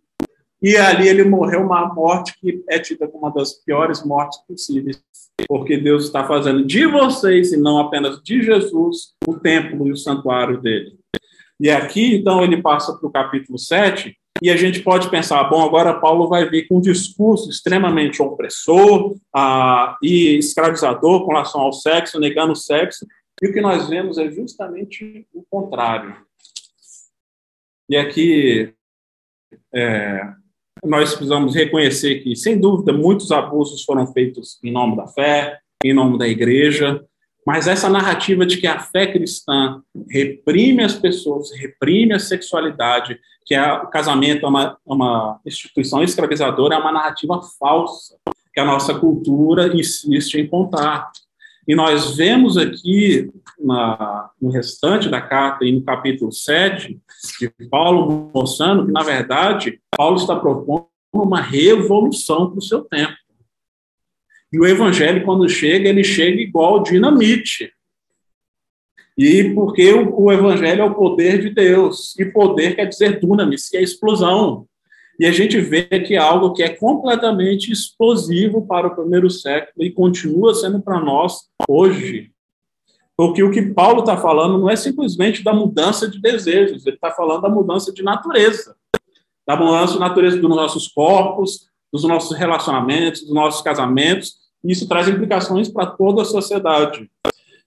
e 0.62 0.76
ali 0.76 1.08
ele 1.08 1.24
morreu 1.24 1.62
uma 1.62 1.94
morte 1.94 2.34
que 2.40 2.64
é 2.68 2.80
tida 2.80 3.08
como 3.08 3.26
uma 3.26 3.34
das 3.34 3.54
piores 3.54 4.04
mortes 4.04 4.40
possíveis 4.48 5.02
porque 5.48 5.78
Deus 5.78 6.06
está 6.06 6.28
fazendo 6.28 6.66
de 6.66 6.86
vocês, 6.86 7.52
e 7.52 7.58
não 7.58 7.80
apenas 7.80 8.22
de 8.22 8.42
Jesus, 8.42 9.14
o 9.28 9.40
templo 9.40 9.88
e 9.88 9.92
o 9.92 9.98
santuário 9.98 10.60
dele. 10.60 10.98
E 11.60 11.70
aqui, 11.70 12.16
então, 12.16 12.44
ele 12.44 12.62
passa 12.62 12.96
para 12.96 13.08
o 13.08 13.12
capítulo 13.12 13.58
7, 13.58 14.16
e 14.42 14.50
a 14.50 14.56
gente 14.56 14.82
pode 14.82 15.10
pensar, 15.10 15.44
bom, 15.46 15.62
agora 15.62 16.00
Paulo 16.00 16.30
vai 16.30 16.50
vir 16.50 16.68
com 16.68 16.78
um 16.78 16.82
discurso 16.82 17.50
extremamente 17.50 18.22
opressor 18.22 19.18
ah, 19.36 19.98
e 20.02 20.38
escravizador 20.38 21.26
com 21.26 21.32
relação 21.32 21.62
ao 21.62 21.74
sexo, 21.74 22.20
negando 22.20 22.54
o 22.54 22.56
sexo, 22.56 23.06
e 23.42 23.48
o 23.48 23.54
que 23.54 23.60
nós 23.60 23.90
vemos 23.90 24.18
é 24.18 24.30
justamente 24.32 25.28
o 25.34 25.44
contrário. 25.50 26.16
E 27.90 27.98
aqui, 27.98 28.74
é, 29.74 30.34
nós 30.84 31.14
precisamos 31.14 31.56
reconhecer 31.56 32.24
que, 32.24 32.36
sem 32.36 32.60
dúvida, 32.60 32.94
muitos 32.94 33.32
abusos 33.32 33.84
foram 33.84 34.08
feitos 34.08 34.60
em 34.64 34.72
nome 34.72 34.96
da 34.96 35.08
fé, 35.08 35.60
em 35.84 35.94
nome 35.94 36.18
da 36.18 36.28
igreja, 36.28 37.04
mas 37.46 37.68
essa 37.68 37.90
narrativa 37.90 38.46
de 38.46 38.58
que 38.58 38.68
a 38.68 38.80
fé 38.80 39.08
cristã 39.08 39.82
reprime 40.10 40.84
as 40.84 40.94
pessoas, 40.94 41.52
reprime 41.52 42.14
a 42.14 42.20
sexualidade, 42.20 43.20
que 43.46 43.56
é, 43.56 43.74
o 43.74 43.88
casamento 43.88 44.46
é 44.46 44.50
uma, 44.50 44.78
é 44.88 44.94
uma 44.94 45.40
instituição 45.46 46.04
escravizadora, 46.04 46.76
é 46.76 46.78
uma 46.78 46.92
narrativa 46.92 47.42
falsa 47.60 48.18
que 48.54 48.60
a 48.60 48.66
nossa 48.66 48.94
cultura 48.94 49.76
insiste 49.76 50.36
em 50.36 50.48
contar. 50.48 51.12
E 51.70 51.76
nós 51.76 52.16
vemos 52.16 52.58
aqui 52.58 53.32
na, 53.60 54.32
no 54.42 54.50
restante 54.50 55.08
da 55.08 55.22
carta 55.22 55.64
e 55.64 55.72
no 55.72 55.84
capítulo 55.84 56.32
7 56.32 57.00
de 57.40 57.70
Paulo 57.70 58.32
mostrando 58.34 58.88
que, 58.88 58.92
na 58.92 59.04
verdade, 59.04 59.80
Paulo 59.96 60.18
está 60.18 60.36
propondo 60.36 60.88
uma 61.14 61.40
revolução 61.40 62.50
para 62.50 62.58
o 62.58 62.64
seu 62.64 62.82
tempo. 62.86 63.14
E 64.52 64.60
o 64.60 64.66
evangelho, 64.66 65.24
quando 65.24 65.48
chega, 65.48 65.88
ele 65.88 66.04
chega 66.04 66.42
igual 66.42 66.82
dinamite. 66.82 67.72
E 69.16 69.54
porque 69.54 69.94
o, 69.94 70.24
o 70.24 70.32
evangelho 70.32 70.82
é 70.82 70.86
o 70.86 70.96
poder 70.96 71.40
de 71.40 71.52
Deus. 71.52 72.18
E 72.18 72.26
poder 72.26 72.78
quer 72.78 72.86
dizer 72.86 73.20
dunamis, 73.20 73.70
que 73.70 73.78
é 73.78 73.84
explosão. 73.84 74.66
E 75.20 75.26
a 75.26 75.32
gente 75.34 75.60
vê 75.60 75.84
que 75.84 76.16
é 76.16 76.18
algo 76.18 76.54
que 76.54 76.64
é 76.64 76.70
completamente 76.70 77.72
explosivo 77.74 78.66
para 78.66 78.88
o 78.88 78.96
primeiro 78.96 79.30
século 79.30 79.86
e 79.86 79.92
continua 79.92 80.56
sendo 80.56 80.80
para 80.80 81.02
nós 81.02 81.50
hoje. 81.68 82.32
Porque 83.18 83.44
o 83.44 83.52
que 83.52 83.62
Paulo 83.62 84.00
está 84.00 84.16
falando 84.16 84.58
não 84.58 84.70
é 84.70 84.78
simplesmente 84.78 85.44
da 85.44 85.54
mudança 85.54 86.10
de 86.10 86.22
desejos, 86.22 86.86
ele 86.86 86.96
está 86.96 87.12
falando 87.12 87.42
da 87.42 87.50
mudança 87.50 87.92
de 87.92 88.02
natureza, 88.02 88.78
da 89.46 89.58
mudança 89.58 89.94
de 89.94 90.00
natureza 90.00 90.38
dos 90.38 90.50
nossos 90.50 90.88
corpos, 90.88 91.68
dos 91.92 92.06
nossos 92.06 92.38
relacionamentos, 92.38 93.24
dos 93.24 93.34
nossos 93.34 93.62
casamentos. 93.62 94.36
E 94.64 94.72
isso 94.72 94.88
traz 94.88 95.10
implicações 95.10 95.68
para 95.68 95.88
toda 95.88 96.22
a 96.22 96.26
sociedade. 96.26 97.12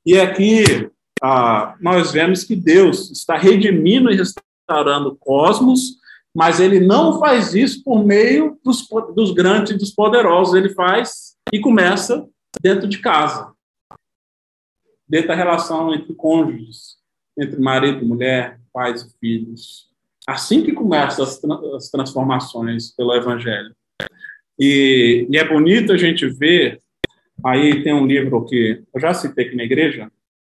E 0.06 0.18
aqui 0.18 0.90
ah, 1.22 1.74
nós 1.82 2.12
vemos 2.12 2.44
que 2.44 2.56
Deus 2.56 3.10
está 3.10 3.36
redimindo 3.36 4.10
e 4.10 4.16
restaurando 4.16 5.10
o 5.10 5.16
cosmos, 5.16 6.00
mas 6.34 6.60
ele 6.60 6.80
não 6.80 7.18
faz 7.18 7.54
isso 7.54 7.82
por 7.84 8.04
meio 8.04 8.58
dos, 8.64 8.88
dos 9.14 9.32
grandes 9.32 9.72
e 9.72 9.78
dos 9.78 9.90
poderosos, 9.90 10.54
ele 10.54 10.70
faz 10.70 11.36
e 11.52 11.60
começa 11.60 12.26
dentro 12.60 12.88
de 12.88 12.98
casa, 12.98 13.52
dentro 15.06 15.28
da 15.28 15.34
relação 15.34 15.94
entre 15.94 16.14
cônjuges, 16.14 16.96
entre 17.38 17.60
marido 17.60 18.02
e 18.02 18.08
mulher, 18.08 18.58
pais 18.72 19.02
e 19.02 19.18
filhos. 19.18 19.90
Assim 20.26 20.62
que 20.62 20.72
começam 20.72 21.24
as, 21.24 21.42
as 21.74 21.90
transformações 21.90 22.94
pelo 22.94 23.14
Evangelho. 23.14 23.74
E, 24.58 25.26
e, 25.28 25.36
é 25.36 25.46
bonito 25.46 25.92
a 25.92 25.96
gente 25.96 26.26
ver, 26.28 26.80
aí 27.44 27.82
tem 27.82 27.92
um 27.92 28.06
livro 28.06 28.44
que 28.44 28.82
eu 28.94 29.00
já 29.00 29.12
citei 29.12 29.46
aqui 29.46 29.56
na 29.56 29.64
igreja, 29.64 30.10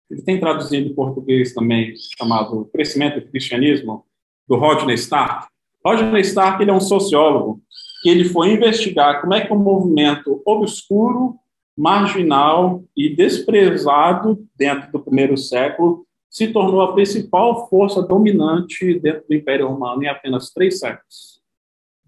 ele 0.10 0.22
tem 0.22 0.40
traduzido 0.40 0.88
em 0.88 0.94
português 0.94 1.54
também, 1.54 1.96
chamado 2.18 2.66
Crescimento 2.66 3.20
do 3.20 3.28
Cristianismo, 3.28 4.06
do 4.48 4.56
Rodney 4.56 4.96
Stark. 4.96 5.48
Rodney 5.86 6.22
Stark 6.22 6.62
ele 6.62 6.72
é 6.72 6.74
um 6.74 6.80
sociólogo 6.80 7.62
que 8.02 8.10
ele 8.10 8.26
foi 8.26 8.52
investigar 8.54 9.22
como 9.22 9.36
é 9.36 9.46
que 9.46 9.54
um 9.54 9.60
movimento 9.60 10.42
obscuro, 10.46 11.36
marginal 11.78 12.84
e 12.96 13.14
desprezado 13.16 14.44
dentro 14.56 14.92
do 14.92 15.00
primeiro 15.00 15.38
século 15.38 16.06
se 16.30 16.48
tornou 16.48 16.82
a 16.82 16.94
principal 16.94 17.70
força 17.70 18.02
dominante 18.02 19.00
dentro 19.00 19.26
do 19.28 19.36
Império 19.36 19.68
Romano 19.68 20.04
em 20.04 20.08
apenas 20.08 20.52
três 20.52 20.80
séculos. 20.80 21.40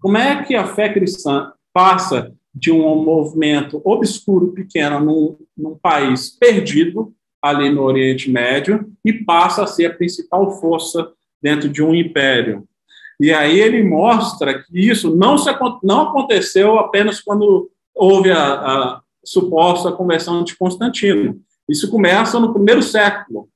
Como 0.00 0.16
é 0.16 0.44
que 0.44 0.54
a 0.54 0.66
fé 0.66 0.92
cristã 0.92 1.52
passa 1.72 2.34
de 2.54 2.72
um 2.72 3.04
movimento 3.04 3.80
obscuro, 3.84 4.52
pequeno, 4.52 5.00
num, 5.00 5.36
num 5.56 5.76
país 5.76 6.30
perdido, 6.30 7.14
ali 7.40 7.70
no 7.70 7.82
Oriente 7.82 8.30
Médio, 8.30 8.90
e 9.04 9.12
passa 9.12 9.62
a 9.62 9.66
ser 9.66 9.86
a 9.86 9.94
principal 9.94 10.50
força 10.60 11.12
dentro 11.40 11.68
de 11.68 11.82
um 11.82 11.94
império? 11.94 12.66
E 13.20 13.32
aí 13.32 13.58
ele 13.58 13.82
mostra 13.82 14.62
que 14.62 14.78
isso 14.78 15.14
não, 15.16 15.36
se, 15.36 15.50
não 15.82 16.02
aconteceu 16.02 16.78
apenas 16.78 17.20
quando 17.20 17.70
houve 17.94 18.30
a, 18.30 18.54
a 18.54 19.00
suposta 19.24 19.92
conversão 19.92 20.44
de 20.44 20.56
Constantino. 20.56 21.40
Isso 21.68 21.90
começa 21.90 22.38
no 22.38 22.52
primeiro 22.52 22.82
século, 22.82 23.48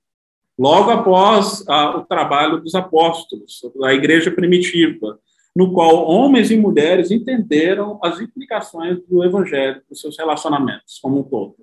logo 0.58 0.90
após 0.90 1.64
a, 1.68 1.96
o 1.96 2.04
trabalho 2.04 2.60
dos 2.60 2.74
apóstolos, 2.74 3.60
da 3.80 3.94
igreja 3.94 4.30
primitiva, 4.30 5.18
no 5.54 5.72
qual 5.72 6.06
homens 6.06 6.50
e 6.50 6.56
mulheres 6.56 7.10
entenderam 7.10 7.98
as 8.02 8.20
implicações 8.20 8.98
do 9.08 9.22
evangelho 9.22 9.82
para 9.86 9.92
os 9.92 10.00
seus 10.00 10.18
relacionamentos 10.18 10.98
como 11.00 11.20
um 11.20 11.22
todo, 11.22 11.56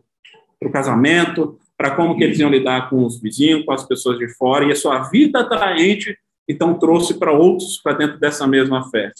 para 0.60 0.70
o 0.70 0.72
casamento, 0.72 1.60
para 1.78 1.96
como 1.96 2.18
que 2.18 2.24
eles 2.24 2.40
iam 2.40 2.50
lidar 2.50 2.90
com 2.90 3.06
os 3.06 3.20
vizinhos, 3.20 3.66
com 3.66 3.72
as 3.72 3.86
pessoas 3.86 4.18
de 4.18 4.28
fora, 4.36 4.66
e 4.66 4.72
a 4.72 4.76
sua 4.76 5.10
vida 5.10 5.40
atraente 5.40 6.18
então 6.50 6.74
trouxe 6.74 7.14
para 7.14 7.32
outros 7.32 7.78
para 7.78 7.94
dentro 7.94 8.20
dessa 8.20 8.48
mesma 8.48 8.90
fé. 8.90 9.12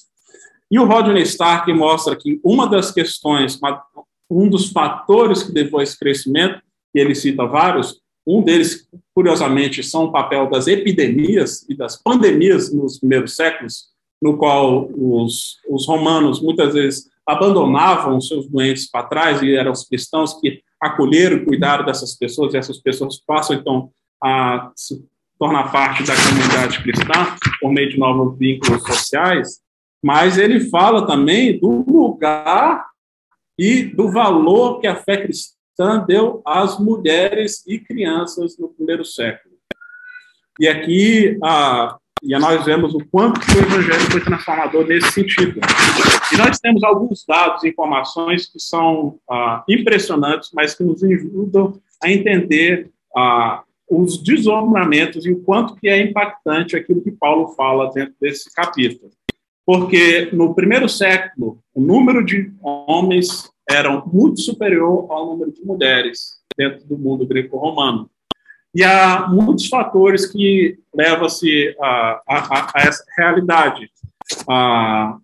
E 0.72 0.80
o 0.80 0.86
Rodney 0.86 1.24
Stark 1.24 1.72
mostra 1.72 2.16
que 2.16 2.40
uma 2.44 2.68
das 2.68 2.92
questões, 2.92 3.60
um 4.30 4.50
dos 4.50 4.72
fatores 4.72 5.44
que 5.44 5.52
levou 5.52 5.80
a 5.80 5.84
esse 5.84 5.98
crescimento, 5.98 6.62
e 6.94 7.00
ele 7.00 7.14
cita 7.14 7.46
vários, 7.46 8.02
um 8.26 8.42
deles, 8.42 8.88
curiosamente, 9.14 9.84
são 9.84 10.06
o 10.06 10.12
papel 10.12 10.50
das 10.50 10.68
epidemias 10.68 11.66
e 11.70 11.76
das 11.76 12.02
pandemias 12.02 12.74
nos 12.74 13.00
primeiros 13.00 13.36
séculos, 13.36 13.90
no 14.22 14.38
qual 14.38 14.90
os, 14.92 15.58
os 15.70 15.88
romanos 15.88 16.42
muitas 16.42 16.74
vezes 16.74 17.10
abandonavam 17.26 18.20
seus 18.20 18.48
doentes 18.48 18.90
para 18.90 19.06
trás 19.06 19.42
e 19.42 19.56
eram 19.56 19.72
os 19.72 19.88
cristãos 19.88 20.40
que 20.40 20.62
acolheram 20.82 21.46
cuidaram 21.46 21.86
dessas 21.86 22.16
pessoas, 22.16 22.54
e 22.54 22.58
essas 22.58 22.80
pessoas 22.80 23.20
passam, 23.20 23.56
então, 23.56 23.90
a 24.22 24.72
se 24.76 25.04
torna 25.40 25.70
parte 25.70 26.04
da 26.04 26.14
comunidade 26.16 26.84
cristã 26.84 27.36
por 27.62 27.72
meio 27.72 27.90
de 27.90 27.98
novos 27.98 28.38
vínculos 28.38 28.84
sociais, 28.84 29.62
mas 30.04 30.38
ele 30.38 30.60
fala 30.70 31.08
também 31.08 31.58
do 31.58 31.86
lugar 31.90 32.86
e 33.58 33.84
do 33.84 34.12
valor 34.12 34.80
que 34.80 34.88
a 34.88 34.96
fé 34.96 35.18
cristã 35.18 36.04
deu 36.06 36.42
às 36.46 36.78
mulheres 36.78 37.66
e 37.66 37.80
crianças 37.80 38.58
no 38.58 38.68
primeiro 38.68 39.06
século. 39.06 39.56
E 40.60 40.68
aqui 40.68 41.38
a, 41.42 41.98
e 42.22 42.38
nós 42.38 42.66
vemos 42.66 42.94
o 42.94 43.00
quanto 43.10 43.40
o 43.40 43.60
evangelho 43.60 44.12
foi 44.12 44.22
transformador 44.22 44.86
nesse 44.86 45.12
sentido. 45.12 45.62
E 46.34 46.38
nós 46.38 46.60
temos 46.60 46.84
alguns 46.84 47.26
dados 47.26 47.64
e 47.64 47.70
informações 47.70 48.46
que 48.46 48.60
são 48.60 49.18
ah, 49.30 49.64
impressionantes, 49.70 50.50
mas 50.54 50.76
que 50.76 50.84
nos 50.84 51.02
ajudam 51.02 51.80
a 52.04 52.12
entender 52.12 52.90
ah, 53.16 53.64
os 53.90 54.22
desdobramentos 54.22 55.26
e 55.26 55.32
o 55.32 55.42
quanto 55.42 55.76
que 55.76 55.88
é 55.88 56.00
impactante 56.02 56.76
aquilo 56.76 57.02
que 57.02 57.12
Paulo 57.12 57.50
fala 57.50 57.92
dentro 57.92 58.14
desse 58.22 58.54
capítulo. 58.54 59.12
Porque 59.66 60.30
no 60.32 60.54
primeiro 60.54 60.88
século, 60.88 61.60
o 61.74 61.82
número 61.82 62.24
de 62.24 62.52
homens 62.62 63.52
era 63.70 64.04
muito 64.06 64.42
superior 64.42 65.06
ao 65.10 65.28
número 65.28 65.52
de 65.52 65.64
mulheres 65.64 66.40
dentro 66.58 66.86
do 66.88 66.98
mundo 66.98 67.26
greco-romano. 67.26 68.10
E 68.74 68.84
há 68.84 69.28
muitos 69.28 69.68
fatores 69.68 70.26
que 70.28 70.78
levam-se 70.94 71.76
a, 71.82 72.22
a, 72.28 72.72
a, 72.78 72.88
essa 72.88 73.04
realidade. 73.18 73.90
Ah, 74.48 75.18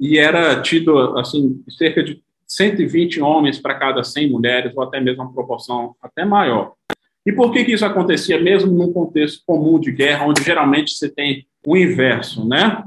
e 0.00 0.18
era 0.18 0.60
tido, 0.62 1.18
assim, 1.18 1.62
cerca 1.68 2.02
de 2.02 2.22
120 2.46 3.20
homens 3.20 3.58
para 3.58 3.74
cada 3.74 4.02
100 4.02 4.30
mulheres, 4.30 4.72
ou 4.76 4.82
até 4.82 5.00
mesmo 5.00 5.22
uma 5.22 5.32
proporção 5.32 5.94
até 6.02 6.24
maior. 6.24 6.74
E 7.24 7.32
por 7.32 7.52
que, 7.52 7.64
que 7.64 7.72
isso 7.72 7.86
acontecia 7.86 8.40
mesmo 8.40 8.72
num 8.72 8.92
contexto 8.92 9.42
comum 9.46 9.78
de 9.78 9.92
guerra, 9.92 10.26
onde 10.26 10.42
geralmente 10.42 10.92
você 10.92 11.08
tem 11.08 11.46
o 11.64 11.76
inverso, 11.76 12.46
né? 12.46 12.84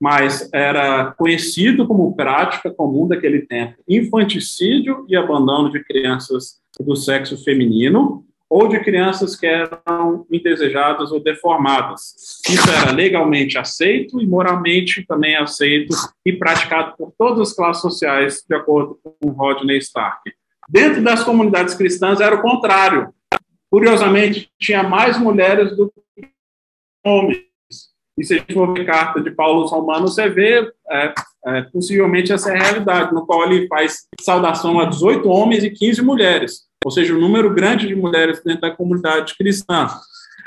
Mas 0.00 0.48
era 0.52 1.12
conhecido 1.12 1.86
como 1.86 2.14
prática 2.14 2.70
comum 2.70 3.08
daquele 3.08 3.40
tempo 3.46 3.82
infanticídio 3.88 5.04
e 5.08 5.16
abandono 5.16 5.72
de 5.72 5.82
crianças 5.82 6.60
do 6.78 6.94
sexo 6.94 7.42
feminino 7.42 8.24
ou 8.48 8.68
de 8.68 8.80
crianças 8.80 9.36
que 9.36 9.46
eram 9.46 10.24
indesejadas 10.30 11.12
ou 11.12 11.20
deformadas. 11.20 12.14
Isso 12.48 12.70
era 12.70 12.92
legalmente 12.92 13.58
aceito 13.58 14.20
e 14.20 14.26
moralmente 14.26 15.04
também 15.06 15.36
aceito 15.36 15.94
e 16.24 16.32
praticado 16.32 16.94
por 16.96 17.12
todas 17.18 17.40
as 17.40 17.54
classes 17.54 17.82
sociais, 17.82 18.44
de 18.48 18.56
acordo 18.56 18.98
com 19.02 19.30
Rodney 19.30 19.78
Stark. 19.78 20.32
Dentro 20.68 21.02
das 21.02 21.24
comunidades 21.24 21.74
cristãs 21.74 22.20
era 22.20 22.36
o 22.36 22.42
contrário 22.42 23.12
Curiosamente, 23.70 24.50
tinha 24.58 24.82
mais 24.82 25.18
mulheres 25.18 25.76
do 25.76 25.92
que 26.16 26.28
homens. 27.04 27.48
E 28.18 28.24
se 28.24 28.34
a 28.34 28.38
gente 28.38 28.52
for 28.52 28.72
ver 28.72 28.84
carta 28.84 29.20
de 29.20 29.30
Paulo 29.30 29.62
aos 29.62 29.70
Romanos, 29.70 30.14
você 30.14 30.28
vê 30.28 30.68
é, 30.90 31.14
é, 31.46 31.62
possivelmente 31.62 32.32
essa 32.32 32.52
é 32.52 32.58
realidade, 32.58 33.14
no 33.14 33.24
qual 33.24 33.44
ele 33.44 33.68
faz 33.68 34.06
saudação 34.20 34.80
a 34.80 34.86
18 34.86 35.28
homens 35.28 35.62
e 35.62 35.70
15 35.70 36.02
mulheres, 36.02 36.62
ou 36.84 36.90
seja, 36.90 37.14
um 37.14 37.20
número 37.20 37.54
grande 37.54 37.86
de 37.86 37.94
mulheres 37.94 38.42
dentro 38.42 38.62
da 38.62 38.74
comunidade 38.74 39.36
cristã. 39.36 39.88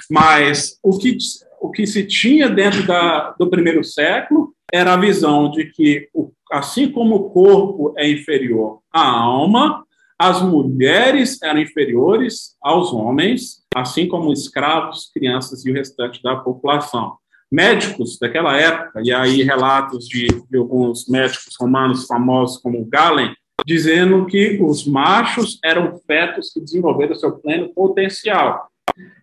Mas 0.10 0.78
o 0.84 0.98
que, 0.98 1.18
o 1.62 1.72
que 1.72 1.88
se 1.88 2.06
tinha 2.06 2.50
dentro 2.50 2.86
da, 2.86 3.32
do 3.40 3.50
primeiro 3.50 3.84
século 3.84 4.54
era 4.74 4.94
a 4.94 4.98
visão 4.98 5.50
de 5.52 5.66
que, 5.66 6.10
assim 6.52 6.92
como 6.92 7.16
o 7.16 7.30
corpo 7.30 7.94
é 7.98 8.10
inferior 8.10 8.80
à 8.92 9.02
alma, 9.02 9.86
as 10.22 10.40
mulheres 10.40 11.42
eram 11.42 11.60
inferiores 11.60 12.56
aos 12.62 12.94
homens, 12.94 13.64
assim 13.76 14.08
como 14.08 14.32
escravos, 14.32 15.10
crianças 15.12 15.66
e 15.66 15.72
o 15.72 15.74
restante 15.74 16.22
da 16.22 16.36
população. 16.36 17.18
Médicos 17.52 18.20
daquela 18.20 18.56
época, 18.56 19.02
e 19.04 19.12
aí 19.12 19.42
relatos 19.42 20.08
de, 20.08 20.28
de 20.28 20.58
alguns 20.60 21.08
médicos 21.08 21.56
romanos 21.60 22.06
famosos 22.06 22.62
como 22.62 22.86
Galen, 22.86 23.36
dizendo 23.66 24.28
que 24.28 24.60
os 24.62 24.86
machos 24.86 25.58
eram 25.66 26.00
fetos 26.06 26.54
que 26.54 26.62
desenvolveram 26.62 27.16
seu 27.16 27.32
pleno 27.40 27.74
potencial. 27.74 28.70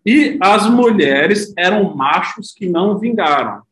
E 0.05 0.37
as 0.43 0.69
mulheres 0.69 1.55
eram 1.57 1.95
machos 1.95 2.53
que 2.53 2.69
não 2.69 2.99
vingaram. 2.99 3.63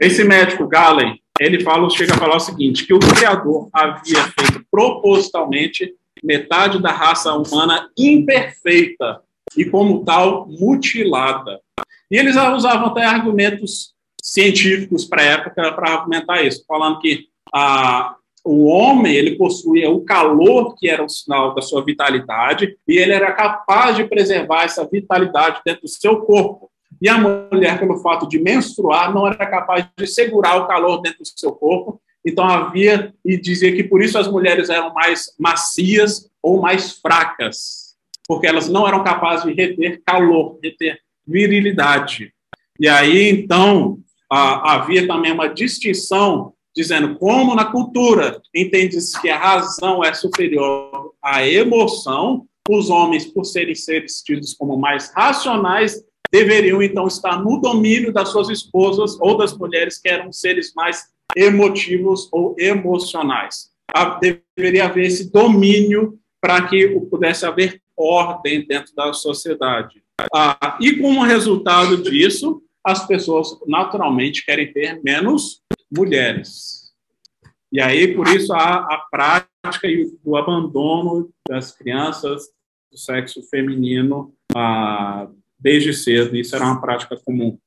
Esse 0.00 0.24
médico 0.24 0.66
Galen, 0.66 1.20
ele 1.40 1.62
fala, 1.62 1.90
chega 1.90 2.14
a 2.14 2.18
falar 2.18 2.36
o 2.36 2.40
seguinte, 2.40 2.86
que 2.86 2.94
o 2.94 2.98
Criador 2.98 3.68
havia 3.72 4.22
feito 4.24 4.64
propositalmente 4.70 5.94
metade 6.22 6.80
da 6.80 6.92
raça 6.92 7.34
humana 7.34 7.88
imperfeita 7.98 9.20
e, 9.56 9.64
como 9.64 10.04
tal, 10.04 10.46
mutilada. 10.48 11.60
E 12.10 12.16
eles 12.16 12.36
usavam 12.36 12.86
até 12.86 13.04
argumentos 13.04 13.94
científicos 14.22 15.04
para 15.04 15.22
a 15.22 15.26
época 15.26 15.72
para 15.72 15.90
argumentar 15.90 16.42
isso, 16.42 16.64
falando 16.66 16.98
que 17.00 17.26
a, 17.52 18.16
o 18.44 18.66
homem 18.66 19.14
ele 19.14 19.36
possuía 19.36 19.90
o 19.90 20.02
calor 20.02 20.74
que 20.76 20.88
era 20.88 21.04
o 21.04 21.08
sinal 21.08 21.54
da 21.54 21.60
sua 21.60 21.84
vitalidade 21.84 22.76
e 22.86 22.96
ele 22.96 23.12
era 23.12 23.32
capaz 23.32 23.96
de 23.96 24.04
preservar 24.04 24.64
essa 24.64 24.86
vitalidade 24.86 25.60
dentro 25.64 25.82
do 25.82 25.88
seu 25.88 26.22
corpo. 26.22 26.70
E 27.00 27.08
a 27.08 27.18
mulher, 27.18 27.78
pelo 27.78 27.98
fato 27.98 28.28
de 28.28 28.38
menstruar, 28.38 29.12
não 29.12 29.26
era 29.26 29.46
capaz 29.46 29.86
de 29.96 30.06
segurar 30.06 30.56
o 30.56 30.66
calor 30.66 31.00
dentro 31.00 31.20
do 31.20 31.40
seu 31.40 31.52
corpo. 31.52 32.00
Então 32.24 32.44
havia 32.44 33.14
e 33.24 33.36
dizia 33.36 33.74
que 33.74 33.84
por 33.84 34.02
isso 34.02 34.18
as 34.18 34.26
mulheres 34.26 34.70
eram 34.70 34.92
mais 34.94 35.34
macias 35.38 36.30
ou 36.42 36.60
mais 36.60 36.92
fracas, 36.92 37.94
porque 38.26 38.46
elas 38.46 38.68
não 38.68 38.88
eram 38.88 39.04
capazes 39.04 39.44
de 39.44 39.52
reter 39.52 40.00
calor, 40.04 40.58
reter 40.62 40.98
virilidade. 41.26 42.32
E 42.80 42.88
aí 42.88 43.28
então 43.28 43.98
havia 44.30 45.06
também 45.06 45.32
uma 45.32 45.48
distinção 45.48 46.54
dizendo 46.74 47.16
como 47.18 47.54
na 47.54 47.66
cultura 47.66 48.40
entende-se 48.54 49.20
que 49.20 49.28
a 49.28 49.38
razão 49.38 50.02
é 50.02 50.12
superior 50.12 51.12
à 51.22 51.46
emoção, 51.46 52.46
os 52.68 52.88
homens, 52.88 53.26
por 53.26 53.44
serem 53.44 53.74
seres 53.74 54.22
tidos 54.22 54.54
como 54.54 54.76
mais 54.78 55.12
racionais, 55.14 56.02
deveriam 56.34 56.82
então 56.82 57.06
estar 57.06 57.40
no 57.40 57.60
domínio 57.60 58.12
das 58.12 58.30
suas 58.30 58.48
esposas 58.48 59.16
ou 59.20 59.38
das 59.38 59.56
mulheres 59.56 60.00
que 60.00 60.08
eram 60.08 60.32
seres 60.32 60.74
mais 60.74 61.04
emotivos 61.36 62.28
ou 62.32 62.56
emocionais. 62.58 63.70
Deveria 64.56 64.86
haver 64.86 65.06
esse 65.06 65.30
domínio 65.30 66.18
para 66.40 66.66
que 66.66 66.88
pudesse 67.08 67.46
haver 67.46 67.80
ordem 67.96 68.66
dentro 68.66 68.92
da 68.96 69.12
sociedade. 69.12 70.02
Ah, 70.34 70.76
e 70.80 70.96
como 70.96 71.22
resultado 71.22 72.02
disso, 72.02 72.60
as 72.84 73.06
pessoas 73.06 73.56
naturalmente 73.68 74.44
querem 74.44 74.72
ter 74.72 75.00
menos 75.04 75.62
mulheres. 75.96 76.92
E 77.70 77.80
aí, 77.80 78.12
por 78.12 78.26
isso, 78.26 78.52
há 78.52 78.78
a 78.78 79.06
prática 79.08 79.86
do 80.24 80.36
abandono 80.36 81.30
das 81.48 81.70
crianças 81.70 82.42
do 82.90 82.98
sexo 82.98 83.40
feminino 83.48 84.34
ah, 84.52 85.28
desde 85.64 85.92
cedo. 85.92 86.36
Isso 86.36 86.54
era 86.54 86.64
uma 86.64 86.80
prática 86.80 87.16
comum. 87.24 87.58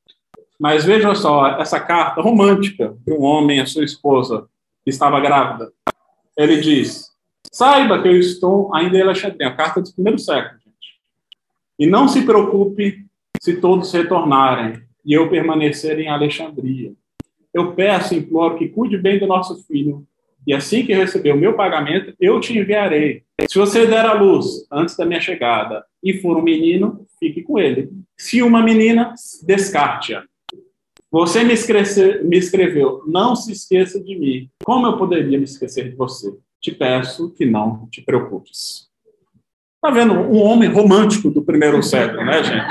Mas 0.57 0.85
veja 0.85 1.13
só, 1.15 1.59
essa 1.59 1.79
carta 1.79 2.21
romântica 2.21 2.95
de 3.05 3.11
um 3.11 3.21
homem 3.23 3.59
a 3.59 3.65
sua 3.65 3.83
esposa 3.83 4.47
que 4.85 4.89
estava 4.89 5.19
grávida. 5.19 5.71
Ele 6.37 6.61
diz: 6.61 7.11
Saiba 7.51 8.01
que 8.01 8.07
eu 8.07 8.17
estou 8.17 8.73
ainda 8.73 8.97
em 8.97 9.01
Alexandria, 9.01 9.47
a 9.47 9.55
carta 9.55 9.81
do 9.81 9.93
primeiro 9.93 10.17
século, 10.17 10.59
gente. 10.63 10.99
E 11.77 11.85
não 11.85 12.07
se 12.07 12.23
preocupe 12.23 13.05
se 13.41 13.57
todos 13.57 13.91
retornarem 13.91 14.81
e 15.05 15.13
eu 15.13 15.29
permanecer 15.29 15.99
em 15.99 16.07
Alexandria 16.07 16.93
eu 17.57 17.73
peço 17.73 18.13
imploro 18.13 18.55
que 18.55 18.69
cuide 18.69 18.97
bem 18.99 19.17
do 19.17 19.25
nosso 19.25 19.63
filho, 19.63 20.05
e 20.47 20.53
assim 20.53 20.85
que 20.85 20.93
receber 20.93 21.33
o 21.33 21.37
meu 21.37 21.57
pagamento, 21.57 22.15
eu 22.17 22.39
te 22.39 22.57
enviarei. 22.57 23.23
Se 23.49 23.59
você 23.59 23.85
der 23.85 24.05
a 24.05 24.13
luz 24.13 24.65
antes 24.71 24.95
da 24.95 25.05
minha 25.05 25.19
chegada 25.19 25.83
e 26.01 26.21
for 26.21 26.37
um 26.37 26.41
menino, 26.41 27.05
fique 27.19 27.43
com 27.43 27.59
ele. 27.59 27.91
Se 28.17 28.41
uma 28.41 28.63
menina, 28.63 29.13
descarte-a. 29.45 30.23
Você 31.11 31.43
me, 31.43 31.53
me 32.23 32.37
escreveu, 32.37 33.03
não 33.05 33.35
se 33.35 33.51
esqueça 33.51 34.01
de 34.01 34.17
mim. 34.17 34.49
Como 34.63 34.87
eu 34.87 34.97
poderia 34.97 35.37
me 35.37 35.43
esquecer 35.43 35.89
de 35.89 35.97
você? 35.97 36.33
Te 36.61 36.71
peço 36.71 37.33
que 37.33 37.45
não 37.45 37.85
te 37.89 38.01
preocupes. 38.01 38.87
Tá 39.81 39.91
vendo? 39.91 40.13
Um 40.13 40.41
homem 40.41 40.69
romântico 40.69 41.29
do 41.29 41.43
primeiro 41.43 41.83
século, 41.83 42.23
né, 42.23 42.41
gente? 42.41 42.65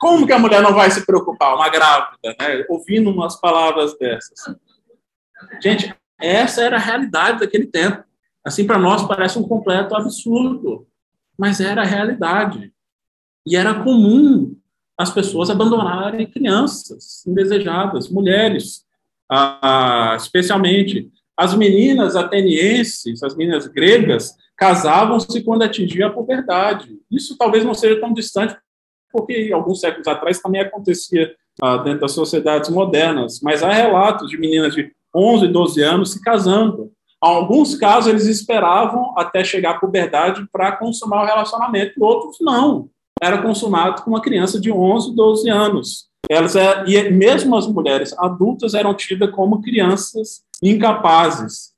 Como 0.00 0.26
que 0.26 0.32
a 0.32 0.38
mulher 0.38 0.62
não 0.62 0.74
vai 0.74 0.90
se 0.90 1.04
preocupar, 1.04 1.54
uma 1.54 1.68
grávida, 1.68 2.34
né? 2.40 2.64
ouvindo 2.68 3.10
umas 3.10 3.38
palavras 3.38 3.96
dessas? 3.98 4.56
Gente, 5.62 5.94
essa 6.24 6.62
era 6.62 6.76
a 6.76 6.80
realidade 6.80 7.40
daquele 7.40 7.66
tempo. 7.66 8.02
Assim, 8.44 8.66
para 8.66 8.78
nós 8.78 9.06
parece 9.06 9.38
um 9.38 9.42
completo 9.42 9.94
absurdo, 9.94 10.86
mas 11.38 11.60
era 11.60 11.82
a 11.82 11.86
realidade. 11.86 12.72
E 13.46 13.56
era 13.56 13.82
comum 13.82 14.56
as 14.96 15.10
pessoas 15.10 15.50
abandonarem 15.50 16.26
crianças 16.26 17.24
indesejadas, 17.26 18.08
mulheres, 18.08 18.84
ah, 19.30 20.14
especialmente. 20.16 21.10
As 21.36 21.52
meninas 21.54 22.14
atenienses, 22.14 23.22
as 23.22 23.34
meninas 23.34 23.66
gregas, 23.66 24.36
casavam-se 24.56 25.42
quando 25.42 25.62
atingiam 25.62 26.08
a 26.08 26.12
puberdade. 26.12 26.96
Isso 27.10 27.36
talvez 27.36 27.64
não 27.64 27.74
seja 27.74 28.00
tão 28.00 28.12
distante 28.12 28.56
porque 29.10 29.50
alguns 29.52 29.80
séculos 29.80 30.06
atrás 30.08 30.40
também 30.40 30.60
acontecia 30.60 31.34
ah, 31.62 31.76
dentro 31.78 32.00
das 32.00 32.12
sociedades 32.12 32.68
modernas, 32.70 33.40
mas 33.42 33.62
há 33.62 33.72
relatos 33.72 34.28
de 34.28 34.36
meninas 34.36 34.74
de 34.74 34.92
11, 35.14 35.48
12 35.48 35.82
anos 35.82 36.12
se 36.12 36.20
casando. 36.20 36.90
Em 37.22 37.26
alguns 37.26 37.74
casos, 37.76 38.10
eles 38.10 38.26
esperavam 38.26 39.14
até 39.16 39.42
chegar 39.44 39.72
à 39.72 39.78
puberdade 39.78 40.46
para 40.52 40.72
consumar 40.72 41.22
o 41.22 41.26
relacionamento, 41.26 42.02
outros 42.04 42.38
não. 42.40 42.88
Era 43.22 43.40
consumado 43.40 44.02
com 44.02 44.10
uma 44.10 44.20
criança 44.20 44.60
de 44.60 44.70
11, 44.70 45.14
12 45.14 45.48
anos. 45.48 46.06
Elas, 46.28 46.56
é, 46.56 46.84
e 46.86 47.10
mesmo 47.10 47.56
as 47.56 47.66
mulheres 47.66 48.14
adultas 48.18 48.74
eram 48.74 48.94
tidas 48.94 49.30
como 49.30 49.62
crianças 49.62 50.42
incapazes. 50.62 51.72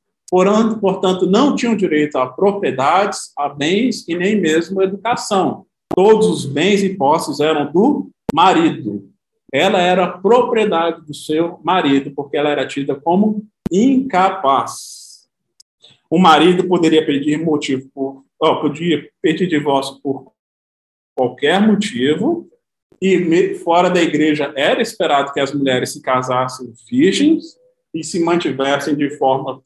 Portanto, 0.81 1.27
não 1.27 1.55
tinham 1.55 1.77
direito 1.77 2.17
a 2.17 2.27
propriedades, 2.27 3.33
a 3.37 3.49
bens 3.49 4.07
e 4.09 4.17
nem 4.17 4.41
mesmo 4.41 4.81
a 4.81 4.85
educação 4.85 5.67
todos 5.97 6.27
os 6.27 6.45
bens 6.45 6.83
e 6.83 6.95
posses 6.95 7.41
eram 7.41 7.73
do 7.73 8.11
marido. 8.35 9.09
Ela 9.57 9.81
era 9.81 10.07
propriedade 10.19 11.01
do 11.07 11.15
seu 11.15 11.59
marido, 11.65 12.11
porque 12.11 12.37
ela 12.37 12.51
era 12.51 12.67
tida 12.67 12.95
como 12.95 13.43
incapaz. 13.73 15.27
O 16.11 16.19
marido 16.19 16.69
poderia 16.69 17.07
pedir 17.07 17.43
motivo 17.43 17.89
por, 17.95 18.23
podia 18.61 19.09
pedir 19.23 19.47
divórcio 19.47 19.99
por 20.03 20.31
qualquer 21.15 21.67
motivo, 21.67 22.47
e 23.01 23.55
fora 23.55 23.89
da 23.89 24.03
igreja 24.03 24.53
era 24.55 24.83
esperado 24.83 25.33
que 25.33 25.41
as 25.41 25.55
mulheres 25.55 25.95
se 25.95 26.03
casassem 26.03 26.75
virgens 26.87 27.57
e 27.95 28.05
se 28.05 28.23
mantivessem 28.23 28.95
de 28.95 29.09
forma 29.17 29.63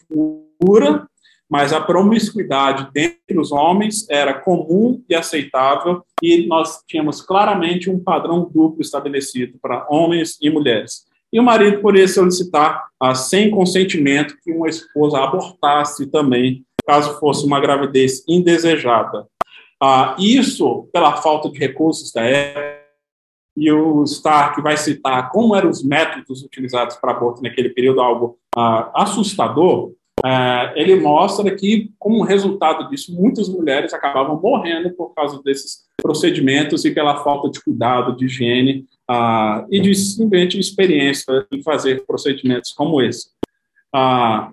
pura 0.56 1.09
mas 1.50 1.72
a 1.72 1.80
promiscuidade 1.80 2.88
dentre 2.92 3.36
os 3.36 3.50
homens 3.50 4.08
era 4.08 4.32
comum 4.32 5.02
e 5.08 5.14
aceitável, 5.16 6.02
e 6.22 6.46
nós 6.46 6.80
tínhamos 6.86 7.20
claramente 7.20 7.90
um 7.90 7.98
padrão 7.98 8.48
duplo 8.48 8.80
estabelecido 8.80 9.58
para 9.60 9.84
homens 9.90 10.38
e 10.40 10.48
mulheres. 10.48 11.04
E 11.32 11.40
o 11.40 11.42
marido 11.42 11.80
poderia 11.80 12.06
solicitar, 12.06 12.86
ah, 13.00 13.14
sem 13.14 13.50
consentimento, 13.50 14.36
que 14.42 14.52
uma 14.52 14.68
esposa 14.68 15.18
abortasse 15.18 16.06
também, 16.06 16.64
caso 16.86 17.18
fosse 17.18 17.44
uma 17.44 17.60
gravidez 17.60 18.22
indesejada. 18.28 19.26
Ah, 19.82 20.14
isso, 20.18 20.88
pela 20.92 21.16
falta 21.16 21.50
de 21.50 21.58
recursos 21.58 22.12
da 22.12 22.22
época, 22.22 22.80
e 23.56 23.70
o 23.72 24.04
Stark 24.04 24.60
vai 24.62 24.76
citar 24.76 25.30
como 25.30 25.56
eram 25.56 25.68
os 25.68 25.82
métodos 25.82 26.42
utilizados 26.42 26.96
para 26.96 27.10
aborto 27.10 27.42
naquele 27.42 27.70
período, 27.70 28.00
algo 28.00 28.38
ah, 28.56 28.90
assustador, 28.94 29.92
é, 30.24 30.72
ele 30.76 30.96
mostra 30.96 31.54
que, 31.54 31.92
como 31.98 32.22
resultado 32.22 32.88
disso, 32.90 33.14
muitas 33.14 33.48
mulheres 33.48 33.94
acabavam 33.94 34.40
morrendo 34.40 34.90
por 34.90 35.14
causa 35.14 35.42
desses 35.42 35.84
procedimentos 36.00 36.84
e 36.84 36.90
pela 36.90 37.22
falta 37.22 37.50
de 37.50 37.62
cuidado, 37.62 38.16
de 38.16 38.26
higiene 38.26 38.86
ah, 39.08 39.64
e 39.70 39.80
de 39.80 39.94
simplesmente 39.94 40.58
experiência 40.58 41.46
em 41.50 41.62
fazer 41.62 42.04
procedimentos 42.06 42.72
como 42.72 43.00
esse. 43.00 43.30
Ah, 43.94 44.50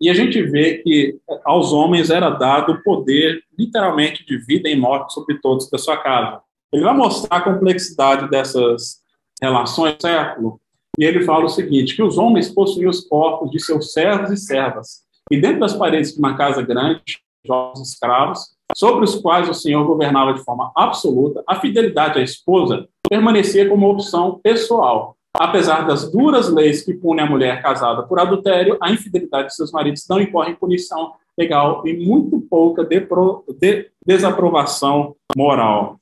e 0.00 0.08
a 0.08 0.14
gente 0.14 0.42
vê 0.42 0.78
que 0.78 1.18
aos 1.44 1.72
homens 1.72 2.08
era 2.08 2.30
dado 2.30 2.72
o 2.72 2.82
poder, 2.82 3.42
literalmente, 3.58 4.24
de 4.24 4.38
vida 4.38 4.68
e 4.68 4.76
morte 4.76 5.12
sobre 5.12 5.38
todos 5.40 5.68
da 5.68 5.76
sua 5.76 5.98
casa. 5.98 6.40
Ele 6.72 6.82
vai 6.82 6.94
mostrar 6.94 7.36
a 7.36 7.42
complexidade 7.42 8.30
dessas 8.30 9.00
relações 9.42 9.96
século 10.00 10.58
e 11.00 11.04
ele 11.04 11.22
fala 11.22 11.46
o 11.46 11.48
seguinte, 11.48 11.96
que 11.96 12.02
os 12.02 12.18
homens 12.18 12.50
possuíam 12.50 12.90
os 12.90 13.00
corpos 13.00 13.50
de 13.50 13.58
seus 13.58 13.94
servos 13.94 14.30
e 14.30 14.36
servas, 14.36 15.00
e 15.32 15.40
dentro 15.40 15.60
das 15.60 15.74
paredes 15.74 16.12
de 16.12 16.18
uma 16.18 16.36
casa 16.36 16.60
grande, 16.60 17.18
jovens 17.42 17.88
escravos, 17.88 18.54
sobre 18.76 19.04
os 19.04 19.14
quais 19.14 19.48
o 19.48 19.54
Senhor 19.54 19.82
governava 19.86 20.34
de 20.34 20.44
forma 20.44 20.70
absoluta, 20.76 21.42
a 21.46 21.58
fidelidade 21.58 22.18
à 22.18 22.22
esposa 22.22 22.86
permanecia 23.08 23.66
como 23.66 23.88
opção 23.88 24.38
pessoal. 24.42 25.16
Apesar 25.34 25.86
das 25.86 26.12
duras 26.12 26.52
leis 26.52 26.82
que 26.82 26.92
punem 26.92 27.24
a 27.24 27.30
mulher 27.30 27.62
casada 27.62 28.02
por 28.02 28.20
adultério, 28.20 28.76
a 28.78 28.92
infidelidade 28.92 29.48
de 29.48 29.54
seus 29.54 29.72
maridos 29.72 30.04
não 30.06 30.20
incorre 30.20 30.52
em 30.52 30.56
punição 30.56 31.14
legal 31.38 31.82
e 31.86 31.94
muito 31.96 32.40
pouca 32.42 32.84
de, 32.84 33.90
desaprovação 34.04 35.16
moral. 35.34 35.98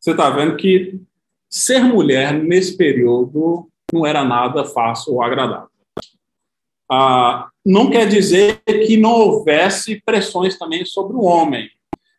Você 0.00 0.10
está 0.10 0.28
vendo 0.30 0.56
que 0.56 1.00
ser 1.50 1.80
mulher 1.82 2.32
nesse 2.32 2.76
período 2.76 3.68
não 3.92 4.06
era 4.06 4.24
nada 4.24 4.64
fácil 4.64 5.14
ou 5.14 5.22
agradável. 5.22 5.68
Ah, 6.90 7.48
não 7.64 7.90
quer 7.90 8.06
dizer 8.08 8.62
que 8.64 8.96
não 8.96 9.12
houvesse 9.12 10.00
pressões 10.04 10.58
também 10.58 10.84
sobre 10.84 11.16
o 11.16 11.22
homem, 11.22 11.68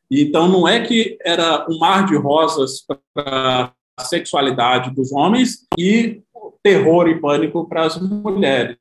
Então, 0.09 0.49
não 0.49 0.67
é 0.67 0.85
que 0.85 1.17
era 1.21 1.65
um 1.69 1.79
mar 1.79 2.05
de 2.05 2.17
rosas 2.17 2.85
para 3.13 3.73
a 3.97 4.03
sexualidade 4.03 4.91
dos 4.91 5.11
homens 5.13 5.65
e 5.77 6.21
terror 6.61 7.07
e 7.07 7.19
pânico 7.19 7.67
para 7.67 7.85
as 7.85 7.97
mulheres. 7.99 8.77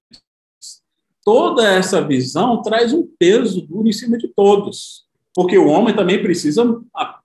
Toda 1.24 1.68
essa 1.68 2.02
visão 2.02 2.62
traz 2.62 2.92
um 2.92 3.06
peso 3.18 3.62
duro 3.62 3.88
em 3.88 3.92
cima 3.92 4.18
de 4.18 4.28
todos, 4.28 5.04
porque 5.34 5.56
o 5.56 5.68
homem 5.68 5.94
também 5.94 6.20
precisa 6.20 6.80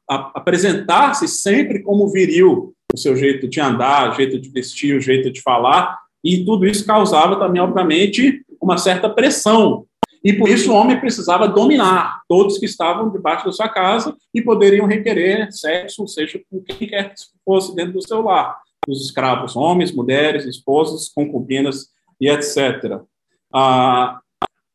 apresentar-se 0.08 1.28
sempre 1.28 1.82
como 1.82 2.12
viril, 2.12 2.76
o 2.96 2.98
seu 2.98 3.16
jeito 3.16 3.48
de 3.48 3.62
andar, 3.62 4.10
o 4.10 4.16
jeito 4.16 4.40
de 4.40 4.50
vestir, 4.50 4.96
o 4.96 5.02
jeito 5.02 5.32
de 5.32 5.42
falar, 5.42 6.00
e 6.24 6.44
tudo 6.44 6.66
isso 6.66 6.86
causava 6.86 7.38
também, 7.38 7.62
obviamente, 7.62 8.44
uma 8.60 8.78
certa 8.78 9.08
pressão. 9.08 9.86
E 10.24 10.34
por 10.34 10.50
isso 10.50 10.72
o 10.72 10.76
homem 10.76 11.00
precisava 11.00 11.48
dominar 11.48 12.22
todos 12.28 12.58
que 12.58 12.66
estavam 12.66 13.12
debaixo 13.12 13.46
da 13.46 13.52
sua 13.52 13.70
casa 13.70 14.16
e 14.34 14.42
poderiam 14.42 14.88
requerer 14.88 15.52
sexo, 15.52 16.08
seja 16.08 16.42
com 16.50 16.60
quem 16.62 16.88
quer 16.88 17.14
que 17.14 17.22
fosse 17.46 17.76
dentro 17.76 17.94
do 17.94 18.08
seu 18.08 18.24
lar. 18.24 18.58
Os 18.88 19.06
escravos, 19.06 19.56
homens, 19.56 19.92
mulheres, 19.92 20.46
esposas, 20.46 21.10
concubinas 21.10 21.90
e 22.20 22.28
etc. 22.28 23.02
Ah, 23.54 24.20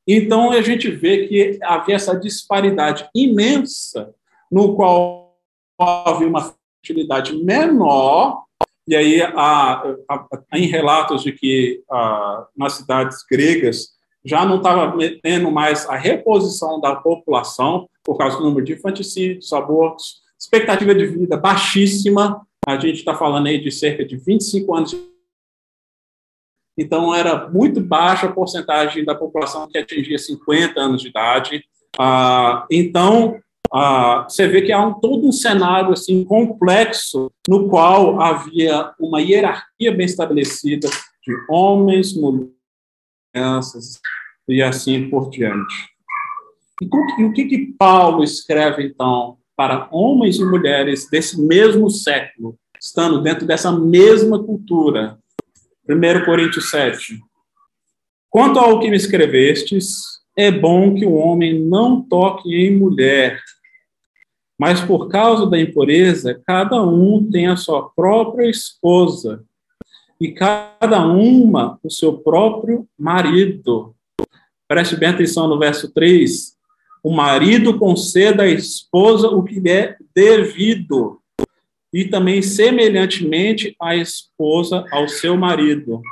então 0.07 0.53
a 0.53 0.63
gente 0.63 0.89
vê 0.89 1.27
que 1.27 1.59
havia 1.63 1.97
essa 1.97 2.15
disparidade 2.17 3.09
imensa 3.13 4.15
no 4.51 4.77
qual 4.77 5.37
havia 5.79 6.29
uma 6.29 6.55
fertilidade 6.85 7.37
menor, 7.37 8.45
e 8.87 8.97
aí 8.97 9.23
há, 9.23 9.83
há, 10.09 10.27
há 10.51 10.59
em 10.59 10.67
relatos 10.67 11.23
de 11.23 11.33
que 11.33 11.83
ah, 11.91 12.47
nas 12.57 12.75
cidades 12.75 13.25
gregas 13.31 13.89
já 14.25 14.45
não 14.45 14.57
estava 14.57 14.97
tendo 15.23 15.51
mais 15.51 15.89
a 15.89 15.97
reposição 15.97 16.81
da 16.81 16.97
população 16.97 17.89
por 18.05 18.19
causa 18.19 18.37
do 18.37 18.45
número 18.45 18.65
de 18.65 18.75
infanticídios, 18.75 19.53
abortos, 19.53 20.21
expectativa 20.39 20.95
de 20.95 21.07
vida 21.07 21.37
baixíssima, 21.37 22.47
a 22.67 22.79
gente 22.79 22.97
está 22.97 23.15
falando 23.15 23.47
aí 23.47 23.61
de 23.61 23.71
cerca 23.71 24.05
de 24.05 24.17
25 24.17 24.75
anos. 24.75 24.97
Então, 26.79 27.15
era 27.15 27.49
muito 27.49 27.81
baixa 27.81 28.27
a 28.27 28.33
porcentagem 28.33 29.05
da 29.05 29.15
população 29.15 29.69
que 29.69 29.79
atingia 29.79 30.19
50 30.19 30.81
anos 30.81 31.03
de 31.03 31.09
idade. 31.09 31.65
Ah, 31.99 32.67
então, 32.71 33.39
ah, 33.73 34.27
você 34.29 34.49
vê 34.49 34.63
que 34.63 34.73
há 34.73 34.85
um, 34.85 34.95
todo 34.95 35.29
um 35.29 35.33
cenário 35.33 35.93
assim 35.93 36.25
complexo 36.25 37.31
no 37.49 37.69
qual 37.69 38.21
havia 38.21 38.93
uma 38.99 39.21
hierarquia 39.21 39.93
bem 39.95 40.07
estabelecida 40.07 40.89
de 41.25 41.35
homens, 41.49 42.15
mulheres, 42.15 42.53
crianças 43.33 44.01
e 44.49 44.63
assim 44.63 45.09
por 45.09 45.31
diante. 45.31 45.91
E 47.19 47.25
o 47.25 47.33
que, 47.33 47.45
que 47.45 47.75
Paulo 47.79 48.25
escreve, 48.25 48.85
então, 48.87 49.37
para 49.55 49.89
homens 49.93 50.37
e 50.39 50.45
mulheres 50.45 51.09
desse 51.11 51.41
mesmo 51.41 51.91
século, 51.91 52.57
estando 52.81 53.23
dentro 53.23 53.47
dessa 53.47 53.71
mesma 53.71 54.43
cultura? 54.43 55.19
1 55.89 56.25
Coríntios 56.25 56.71
7. 56.71 57.21
Quanto 58.31 58.59
ao 58.59 58.81
que 58.81 58.89
me 58.89 58.97
escrevestes, 58.97 60.21
é 60.37 60.51
bom 60.51 60.95
que 60.95 61.05
o 61.05 61.15
homem 61.15 61.61
não 61.61 62.01
toque 62.01 62.55
em 62.55 62.77
mulher, 62.77 63.39
mas 64.61 64.79
por 64.79 65.09
causa 65.09 65.47
da 65.47 65.59
impureza, 65.59 66.39
cada 66.47 66.83
um 66.83 67.27
tem 67.31 67.47
a 67.47 67.57
sua 67.57 67.89
própria 67.89 68.47
esposa, 68.47 69.43
e 70.21 70.33
cada 70.33 71.07
uma 71.07 71.81
o 71.83 71.91
seu 71.91 72.19
próprio 72.19 72.87
marido. 72.99 73.95
Preste 74.69 74.97
bem 74.97 75.09
atenção 75.09 75.49
no 75.49 75.59
verso 75.59 75.91
3. 75.95 76.59
O 77.03 77.11
marido 77.11 77.79
conceda 77.79 78.43
à 78.43 78.49
esposa 78.49 79.29
o 79.29 79.43
que 79.43 79.59
lhe 79.59 79.71
é 79.71 79.97
devido, 80.15 81.23
e 81.91 82.05
também, 82.05 82.43
semelhantemente, 82.43 83.75
a 83.81 83.97
esposa 83.97 84.85
ao 84.93 85.09
seu 85.09 85.39
marido. 85.39 86.03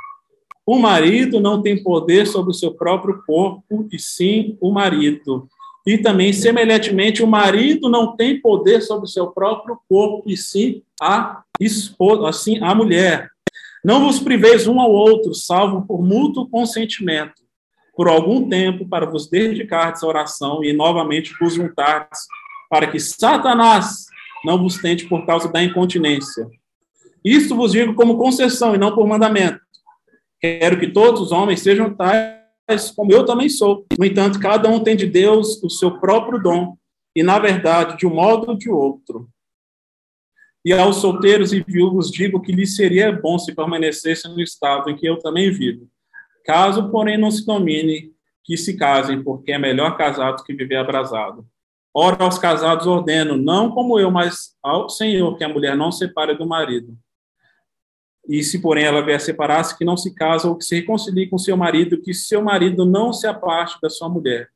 O 0.65 0.79
marido 0.79 1.39
não 1.39 1.61
tem 1.61 1.83
poder 1.83 2.25
sobre 2.25 2.49
o 2.49 2.55
seu 2.55 2.73
próprio 2.73 3.21
corpo, 3.27 3.87
e 3.91 3.99
sim 3.99 4.57
o 4.59 4.71
marido. 4.71 5.47
E 5.87 5.97
também, 5.97 6.33
semelhantemente, 6.33 7.23
o 7.23 7.27
marido 7.27 7.89
não 7.89 8.15
tem 8.15 8.39
poder 8.39 8.81
sobre 8.81 9.05
o 9.05 9.09
seu 9.09 9.27
próprio 9.27 9.79
corpo, 9.87 10.29
e 10.29 10.35
sim 10.35 10.83
a 11.01 11.41
esposa, 11.59 12.27
assim 12.27 12.61
a 12.61 12.75
mulher. 12.75 13.29
Não 13.83 14.05
vos 14.05 14.19
priveis 14.19 14.67
um 14.67 14.79
ao 14.79 14.91
outro, 14.91 15.33
salvo 15.33 15.85
por 15.85 16.01
mútuo 16.01 16.49
consentimento, 16.49 17.41
por 17.95 18.07
algum 18.07 18.47
tempo, 18.47 18.87
para 18.87 19.05
vos 19.05 19.29
dedicardes 19.29 20.03
à 20.03 20.07
oração 20.07 20.63
e 20.63 20.73
novamente 20.73 21.33
vos 21.39 21.53
juntardes, 21.53 22.19
para 22.69 22.87
que 22.87 22.99
Satanás 22.99 24.05
não 24.43 24.57
vos 24.57 24.77
tente 24.77 25.07
por 25.07 25.25
causa 25.25 25.51
da 25.51 25.63
incontinência. 25.63 26.47
Isto 27.23 27.55
vos 27.55 27.71
digo 27.71 27.93
como 27.93 28.17
concessão 28.17 28.75
e 28.75 28.77
não 28.77 28.93
por 28.93 29.07
mandamento. 29.07 29.59
Quero 30.39 30.79
que 30.79 30.87
todos 30.87 31.21
os 31.21 31.31
homens 31.31 31.61
sejam 31.61 31.93
tais 31.93 32.38
como 32.95 33.11
eu 33.11 33.25
também 33.25 33.49
sou. 33.49 33.85
No 33.97 34.05
entanto, 34.05 34.39
cada 34.39 34.69
um 34.69 34.83
tem 34.83 34.95
de 34.95 35.05
Deus 35.05 35.61
o 35.63 35.69
seu 35.69 35.99
próprio 35.99 36.41
dom, 36.41 36.77
e, 37.15 37.23
na 37.23 37.39
verdade, 37.39 37.97
de 37.97 38.05
um 38.05 38.13
modo 38.13 38.51
ou 38.51 38.57
de 38.57 38.69
outro. 38.69 39.27
E 40.63 40.73
aos 40.73 40.97
solteiros 40.97 41.53
e 41.53 41.63
viúvos 41.63 42.11
digo 42.11 42.41
que 42.41 42.51
lhes 42.51 42.75
seria 42.75 43.11
bom 43.11 43.39
se 43.39 43.55
permanecessem 43.55 44.31
no 44.31 44.41
estado 44.41 44.89
em 44.89 44.95
que 44.95 45.07
eu 45.07 45.17
também 45.17 45.51
vivo. 45.51 45.87
Caso, 46.45 46.89
porém, 46.91 47.17
não 47.17 47.31
se 47.31 47.45
domine, 47.45 48.11
que 48.43 48.57
se 48.57 48.77
casem, 48.77 49.23
porque 49.23 49.51
é 49.51 49.57
melhor 49.57 49.97
casado 49.97 50.43
que 50.43 50.53
viver 50.53 50.75
abrasado. 50.75 51.45
Ora, 51.93 52.23
aos 52.23 52.37
casados 52.37 52.87
ordeno, 52.87 53.35
não 53.37 53.71
como 53.71 53.99
eu, 53.99 54.11
mas 54.11 54.55
ao 54.61 54.89
Senhor, 54.89 55.37
que 55.37 55.43
a 55.43 55.49
mulher 55.49 55.75
não 55.75 55.91
separe 55.91 56.37
do 56.37 56.45
marido 56.45 56.97
e 58.29 58.43
se, 58.43 58.61
porém, 58.61 58.83
ela 58.83 59.03
vier 59.03 59.19
separar-se, 59.19 59.75
que 59.75 59.83
não 59.83 59.97
se 59.97 60.13
casa 60.13 60.47
ou 60.47 60.55
que 60.55 60.63
se 60.63 60.75
reconcilie 60.75 61.27
com 61.27 61.39
seu 61.39 61.57
marido, 61.57 61.99
que 61.99 62.13
seu 62.13 62.43
marido 62.43 62.85
não 62.85 63.11
se 63.11 63.25
aparte 63.25 63.81
da 63.81 63.89
sua 63.89 64.07
mulher. 64.07 64.49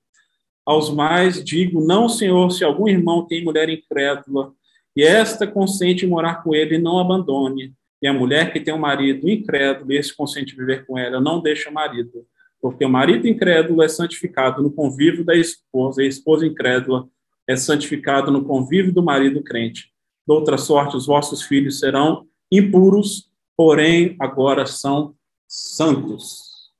Aos 0.63 0.93
mais 0.93 1.43
digo, 1.43 1.84
não, 1.84 2.07
Senhor, 2.07 2.51
se 2.51 2.63
algum 2.63 2.88
irmão 2.88 3.26
tem 3.26 3.43
mulher 3.43 3.67
incrédula, 3.69 4.53
e 4.95 5.01
esta 5.01 5.47
consente 5.47 6.05
morar 6.05 6.43
com 6.43 6.53
ele, 6.53 6.78
não 6.78 6.99
abandone. 6.99 7.74
E 7.99 8.05
a 8.05 8.13
mulher 8.13 8.53
que 8.53 8.59
tem 8.59 8.71
um 8.71 8.78
marido 8.78 9.28
incrédulo, 9.28 9.91
e 9.91 9.97
esse 9.97 10.15
consente 10.15 10.55
viver 10.55 10.86
com 10.86 10.95
ela, 10.95 11.19
não 11.19 11.41
deixa 11.41 11.71
o 11.71 11.74
marido. 11.74 12.28
Porque 12.61 12.86
o 12.86 12.89
marido 12.89 13.28
incrédulo 13.28 13.82
é 13.82 13.88
santificado 13.88 14.61
no 14.61 14.71
convívio 14.71 15.26
da 15.26 15.36
esposa, 15.36 16.03
e 16.03 16.05
a 16.05 16.09
esposa 16.09 16.45
incrédula 16.45 17.07
é 17.47 17.55
santificada 17.55 18.30
no 18.30 18.45
convívio 18.45 18.93
do 18.93 19.01
marido 19.01 19.41
crente. 19.41 19.91
De 20.28 20.34
outra 20.34 20.59
sorte, 20.59 20.95
os 20.95 21.07
vossos 21.07 21.41
filhos 21.41 21.80
serão 21.80 22.28
impuros, 22.51 23.32
porém 23.56 24.16
agora 24.20 24.66
são 24.66 25.16
santos. 25.47 26.72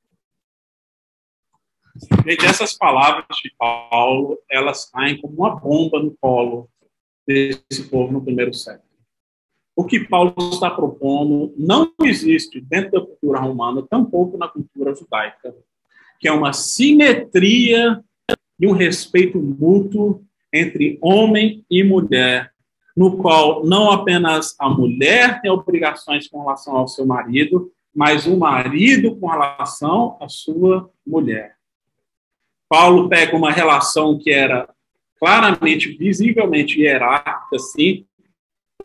Gente, 2.26 2.46
essas 2.46 2.74
palavras 2.74 3.26
de 3.44 3.54
Paulo, 3.58 4.40
elas 4.50 4.90
caem 4.90 5.20
como 5.22 5.36
uma 5.36 5.56
bomba 5.56 6.02
no 6.02 6.16
colo 6.20 6.70
desse 7.26 7.84
povo 7.90 8.12
no 8.12 8.24
primeiro 8.24 8.54
século. 8.54 8.84
O 9.76 9.86
que 9.86 10.08
Paulo 10.08 10.34
está 10.52 10.70
propondo 10.70 11.54
não 11.58 11.94
existe 12.04 12.62
dentro 12.62 12.92
da 12.92 13.02
cultura 13.02 13.40
romana, 13.40 13.86
tampouco 13.88 14.38
na 14.38 14.48
cultura 14.48 14.96
judaica, 14.96 15.56
que 16.20 16.28
é 16.28 16.32
uma 16.32 16.54
simetria 16.54 18.04
e 18.60 18.68
um 18.68 18.72
respeito 18.72 19.40
mútuo 19.40 20.24
entre 20.52 20.98
homem 21.02 21.66
e 21.70 21.84
mulher 21.84 22.53
no 22.96 23.18
qual 23.18 23.66
não 23.66 23.92
apenas 23.92 24.56
a 24.60 24.70
mulher 24.70 25.42
tem 25.42 25.50
obrigações 25.50 26.28
com 26.28 26.42
relação 26.42 26.76
ao 26.76 26.88
seu 26.88 27.06
marido, 27.06 27.72
mas 27.94 28.26
o 28.26 28.38
marido 28.38 29.16
com 29.16 29.28
relação 29.28 30.18
à 30.20 30.28
sua 30.28 30.90
mulher. 31.06 31.56
Paulo 32.70 33.08
pega 33.08 33.36
uma 33.36 33.52
relação 33.52 34.18
que 34.18 34.32
era 34.32 34.68
claramente, 35.20 35.96
visivelmente 35.96 36.82
hierárquica, 36.82 37.56
assim, 37.56 38.06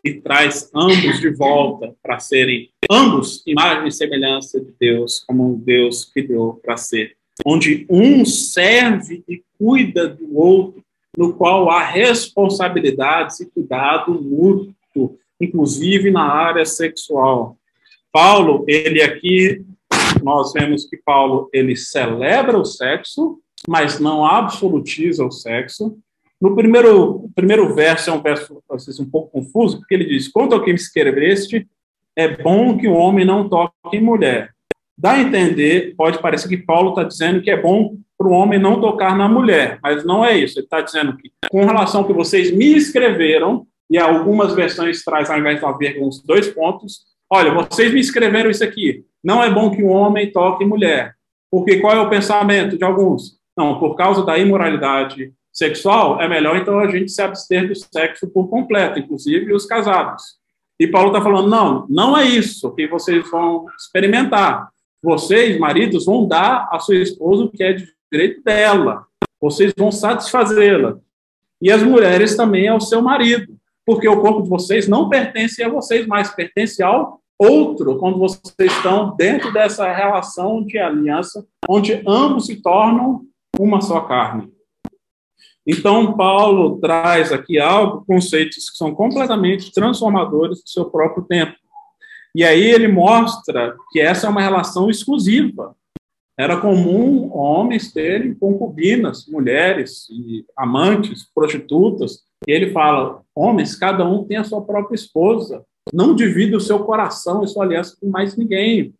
e 0.03 0.13
traz 0.13 0.69
ambos 0.73 1.19
de 1.19 1.29
volta 1.31 1.95
para 2.01 2.19
serem 2.19 2.71
ambos 2.89 3.43
imagem 3.45 3.87
e 3.87 3.91
semelhança 3.91 4.59
de 4.61 4.71
Deus, 4.79 5.23
como 5.27 5.53
um 5.53 5.59
Deus 5.59 6.05
criou 6.05 6.55
para 6.55 6.77
ser, 6.77 7.17
onde 7.45 7.85
um 7.89 8.23
serve 8.25 9.23
e 9.27 9.43
cuida 9.57 10.07
do 10.07 10.37
outro 10.37 10.83
no 11.17 11.33
qual 11.33 11.69
há 11.69 11.83
responsabilidades 11.83 13.39
e 13.39 13.49
cuidado 13.49 14.13
mútuo, 14.13 15.17
inclusive 15.39 16.11
na 16.11 16.23
área 16.23 16.65
sexual. 16.65 17.57
Paulo, 18.11 18.65
ele 18.67 19.01
aqui, 19.01 19.65
nós 20.23 20.53
vemos 20.53 20.85
que 20.85 20.97
Paulo, 20.97 21.49
ele 21.53 21.75
celebra 21.75 22.57
o 22.57 22.65
sexo, 22.65 23.39
mas 23.67 23.99
não 23.99 24.25
absolutiza 24.25 25.25
o 25.25 25.31
sexo. 25.31 25.97
No 26.41 26.55
primeiro, 26.55 27.29
primeiro 27.35 27.73
verso, 27.75 28.09
é 28.09 28.13
um 28.13 28.21
verso 28.21 28.61
vezes, 28.71 28.99
um 28.99 29.09
pouco 29.09 29.31
confuso, 29.31 29.79
porque 29.79 29.93
ele 29.93 30.05
diz, 30.05 30.27
quanto 30.27 30.55
ao 30.55 30.63
que 30.63 30.71
me 30.71 30.79
escreveste, 30.79 31.67
é 32.15 32.27
bom 32.41 32.77
que 32.77 32.87
o 32.87 32.93
homem 32.93 33.25
não 33.25 33.47
toque 33.47 33.73
em 33.93 34.01
mulher, 34.01 34.53
dá 34.99 35.13
a 35.13 35.21
entender, 35.21 35.95
pode 35.95 36.19
parecer 36.19 36.49
que 36.49 36.57
Paulo 36.57 36.89
está 36.89 37.03
dizendo 37.03 37.41
que 37.41 37.49
é 37.49 37.59
bom 37.59 37.95
para 38.17 38.27
o 38.27 38.31
homem 38.31 38.59
não 38.59 38.81
tocar 38.81 39.17
na 39.17 39.29
mulher, 39.29 39.79
mas 39.81 40.03
não 40.03 40.25
é 40.25 40.37
isso. 40.37 40.59
Ele 40.59 40.65
está 40.65 40.81
dizendo 40.81 41.15
que, 41.15 41.31
com 41.49 41.63
relação 41.63 42.01
ao 42.01 42.07
que 42.07 42.11
vocês 42.11 42.51
me 42.51 42.75
escreveram, 42.75 43.65
e 43.89 43.97
algumas 43.97 44.53
versões 44.53 45.03
traz, 45.03 45.29
ao 45.29 45.39
invés 45.39 45.57
de 45.57 45.65
uma 45.65 45.77
vírgula, 45.77 46.07
uns 46.07 46.21
dois 46.21 46.49
pontos, 46.49 47.03
olha, 47.29 47.53
vocês 47.53 47.93
me 47.93 47.99
escreveram 47.99 48.49
isso 48.49 48.63
aqui, 48.63 49.05
não 49.23 49.41
é 49.41 49.49
bom 49.49 49.71
que 49.71 49.81
um 49.81 49.89
homem 49.89 50.31
toque 50.31 50.65
mulher, 50.65 51.15
porque 51.49 51.79
qual 51.79 51.95
é 51.95 51.99
o 51.99 52.09
pensamento 52.09 52.77
de 52.77 52.83
alguns? 52.83 53.39
Não, 53.57 53.79
por 53.79 53.95
causa 53.95 54.25
da 54.25 54.37
imoralidade 54.37 55.33
sexual, 55.51 56.21
é 56.21 56.27
melhor 56.27 56.57
então 56.57 56.77
a 56.77 56.89
gente 56.89 57.11
se 57.11 57.21
abster 57.21 57.67
do 57.67 57.75
sexo 57.75 58.27
por 58.27 58.49
completo, 58.49 58.99
inclusive 58.99 59.53
os 59.53 59.65
casados. 59.65 60.39
E 60.79 60.87
Paulo 60.87 61.09
está 61.09 61.21
falando, 61.21 61.49
não, 61.49 61.85
não 61.89 62.17
é 62.17 62.25
isso 62.25 62.73
que 62.75 62.87
vocês 62.87 63.29
vão 63.29 63.65
experimentar. 63.77 64.69
Vocês, 65.01 65.57
maridos, 65.57 66.05
vão 66.05 66.27
dar 66.27 66.69
à 66.71 66.79
sua 66.79 66.95
esposa 66.95 67.43
o 67.43 67.49
que 67.49 67.63
é 67.63 67.73
de 67.73 67.87
direito 68.11 68.43
dela. 68.43 69.05
Vocês 69.39 69.73
vão 69.77 69.91
satisfazê-la. 69.91 70.97
E 71.61 71.71
as 71.71 71.83
mulheres 71.83 72.35
também 72.35 72.67
ao 72.67 72.81
seu 72.81 73.01
marido, 73.01 73.57
porque 73.85 74.07
o 74.07 74.21
corpo 74.21 74.43
de 74.43 74.49
vocês 74.49 74.87
não 74.87 75.09
pertence 75.09 75.63
a 75.63 75.69
vocês, 75.69 76.05
mas 76.07 76.33
pertence 76.33 76.81
ao 76.81 77.19
outro, 77.37 77.97
quando 77.97 78.19
vocês 78.19 78.71
estão 78.71 79.15
dentro 79.15 79.51
dessa 79.53 79.91
relação 79.91 80.63
de 80.63 80.77
aliança, 80.77 81.45
onde 81.69 82.03
ambos 82.05 82.47
se 82.47 82.61
tornam 82.61 83.21
uma 83.57 83.81
só 83.81 84.01
carne. 84.01 84.51
Então, 85.65 86.17
Paulo 86.17 86.79
traz 86.79 87.31
aqui 87.31 87.59
algo, 87.59 88.03
conceitos 88.05 88.69
que 88.69 88.77
são 88.77 88.93
completamente 88.93 89.71
transformadores 89.71 90.61
do 90.63 90.69
seu 90.69 90.85
próprio 90.85 91.23
tempo. 91.23 91.53
E 92.35 92.43
aí 92.43 92.63
ele 92.63 92.87
mostra 92.87 93.75
que 93.91 93.99
essa 93.99 94.27
é 94.27 94.29
uma 94.29 94.41
relação 94.41 94.89
exclusiva. 94.89 95.75
Era 96.37 96.59
comum 96.61 97.29
homens 97.35 97.91
terem 97.91 98.33
concubinas, 98.33 99.27
mulheres, 99.27 100.07
amantes, 100.55 101.27
prostitutas. 101.35 102.19
E 102.47 102.51
ele 102.51 102.71
fala: 102.71 103.21
homens, 103.35 103.75
cada 103.75 104.07
um 104.07 104.23
tem 104.23 104.37
a 104.37 104.43
sua 104.43 104.61
própria 104.61 104.95
esposa. 104.95 105.63
Não 105.93 106.15
divida 106.15 106.55
o 106.55 106.61
seu 106.61 106.79
coração 106.79 107.43
e 107.43 107.47
sua 107.47 107.65
aliança 107.65 107.97
com 107.99 108.09
mais 108.09 108.37
ninguém. 108.37 108.93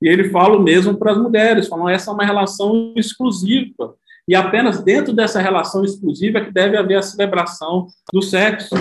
E 0.00 0.08
ele 0.08 0.30
fala 0.30 0.56
o 0.56 0.62
mesmo 0.62 0.96
para 0.96 1.12
as 1.12 1.18
mulheres: 1.18 1.68
falam, 1.68 1.88
essa 1.88 2.10
é 2.10 2.14
uma 2.14 2.24
relação 2.24 2.94
exclusiva. 2.96 3.94
E 4.26 4.34
apenas 4.34 4.82
dentro 4.82 5.12
dessa 5.12 5.40
relação 5.40 5.84
exclusiva 5.84 6.38
é 6.38 6.44
que 6.44 6.52
deve 6.52 6.76
haver 6.76 6.98
a 6.98 7.02
celebração 7.02 7.86
do 8.12 8.22
sexo. 8.22 8.74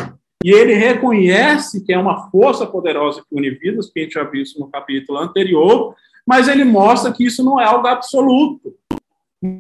E 0.48 0.52
ele 0.52 0.76
reconhece 0.76 1.84
que 1.84 1.92
é 1.92 1.98
uma 1.98 2.30
força 2.30 2.66
poderosa 2.66 3.22
que 3.22 3.36
une 3.36 3.50
vidas, 3.50 3.90
que 3.90 4.00
a 4.00 4.04
gente 4.04 4.14
já 4.14 4.24
viu 4.24 4.42
isso 4.42 4.58
no 4.58 4.70
capítulo 4.70 5.20
anterior, 5.20 5.94
mas 6.26 6.48
ele 6.48 6.64
mostra 6.64 7.12
que 7.12 7.26
isso 7.26 7.44
não 7.44 7.60
é 7.60 7.66
algo 7.66 7.86
absoluto, 7.86 8.74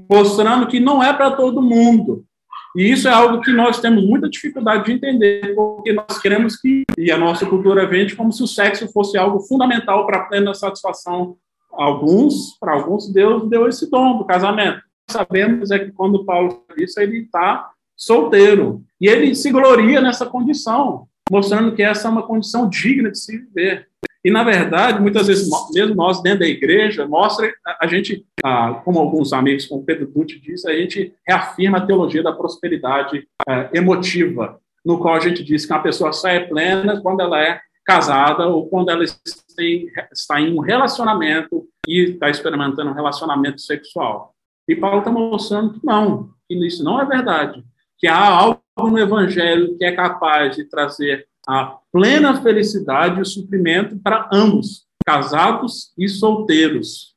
mostrando 0.09 0.65
que 0.65 0.79
não 0.79 1.03
é 1.03 1.11
para 1.11 1.31
todo 1.31 1.61
mundo. 1.61 2.23
E 2.73 2.89
isso 2.89 3.05
é 3.09 3.11
algo 3.11 3.41
que 3.41 3.51
nós 3.51 3.81
temos 3.81 4.01
muita 4.01 4.29
dificuldade 4.29 4.85
de 4.85 4.93
entender, 4.93 5.53
porque 5.55 5.91
nós 5.91 6.19
queremos 6.21 6.55
que, 6.55 6.85
e 6.97 7.11
a 7.11 7.17
nossa 7.17 7.45
cultura 7.45 7.85
vende 7.85 8.15
como 8.15 8.31
se 8.31 8.41
o 8.41 8.47
sexo 8.47 8.89
fosse 8.93 9.17
algo 9.17 9.41
fundamental 9.41 10.05
para 10.05 10.19
a 10.19 10.23
plena 10.23 10.53
satisfação. 10.53 11.35
Alguns, 11.69 12.57
para 12.61 12.71
alguns, 12.71 13.11
Deus 13.11 13.49
deu 13.49 13.67
esse 13.67 13.91
dom 13.91 14.19
do 14.19 14.23
casamento. 14.23 14.81
Sabemos 15.11 15.69
é 15.69 15.79
que 15.79 15.91
quando 15.91 16.23
Paulo 16.23 16.63
disse, 16.77 17.03
ele 17.03 17.23
está 17.23 17.71
solteiro. 17.98 18.84
E 19.02 19.08
ele 19.08 19.34
se 19.34 19.52
gloria 19.52 20.00
nessa 20.00 20.26
condição, 20.26 21.08
mostrando 21.32 21.76
que 21.76 21.82
essa 21.82 22.08
é 22.08 22.12
uma 22.12 22.26
condição 22.26 22.70
digna 22.70 23.12
de 23.12 23.20
se 23.20 23.38
viver. 23.38 23.88
E, 24.24 24.32
na 24.32 24.43
verdade, 24.43 25.02
muitas 25.02 25.28
vezes, 25.28 25.50
mesmo 25.74 25.95
nós 25.95 26.22
dentro 26.22 26.39
da 26.39 26.48
igreja, 26.48 27.08
mostra, 27.08 27.52
a 27.80 27.88
gente, 27.88 28.26
como 28.84 29.00
alguns 29.00 29.32
amigos, 29.32 29.66
como 29.66 29.84
Pedro 29.84 30.08
Dutti 30.08 30.39
diz, 30.39 30.66
a 30.66 30.74
gente 30.74 31.14
reafirma 31.26 31.78
a 31.78 31.86
teologia 31.86 32.22
da 32.22 32.34
prosperidade 32.34 33.28
é, 33.48 33.70
emotiva, 33.74 34.60
no 34.86 35.00
qual 35.00 35.16
a 35.16 35.20
gente 35.20 35.43
diz 35.43 35.66
que 35.66 35.74
uma 35.74 35.82
pessoa 35.82 36.12
só 36.14 36.28
é 36.28 36.41
plena 36.41 37.00
quando 37.02 37.22
ela 37.22 37.41
é 37.41 37.62
casada 37.86 38.48
ou 38.48 38.68
quando 38.68 38.89
ela 38.89 39.04
está 39.04 40.41
em 40.41 40.54
um 40.54 40.60
relacionamento 40.60 41.66
e 41.88 42.12
está 42.12 42.30
experimentando 42.30 42.91
um 42.91 42.93
relacionamento 42.93 43.62
sexual. 43.62 44.34
E 44.68 44.76
Paulo 44.76 45.00
está 45.00 45.10
mostrando 45.10 45.80
que 45.80 45.86
não, 45.86 46.30
que 46.50 46.68
isso 46.68 46.84
não 46.84 47.00
é 47.00 47.06
verdade, 47.06 47.64
que 47.98 48.08
há 48.08 48.28
algo 48.28 48.62
no 48.78 49.00
Evangelho 49.00 49.78
que 49.78 49.86
é 49.86 49.91
capaz 49.91 50.56
de 50.56 50.66
trazer 50.66 51.28
a 51.48 51.78
plena 51.91 52.41
felicidade 52.41 53.20
e 53.20 53.22
o 53.22 53.26
suprimento 53.26 53.98
para 53.98 54.30
ambos, 54.32 54.86
casados 55.06 55.93
e 55.98 56.08
solteiros, 56.10 57.16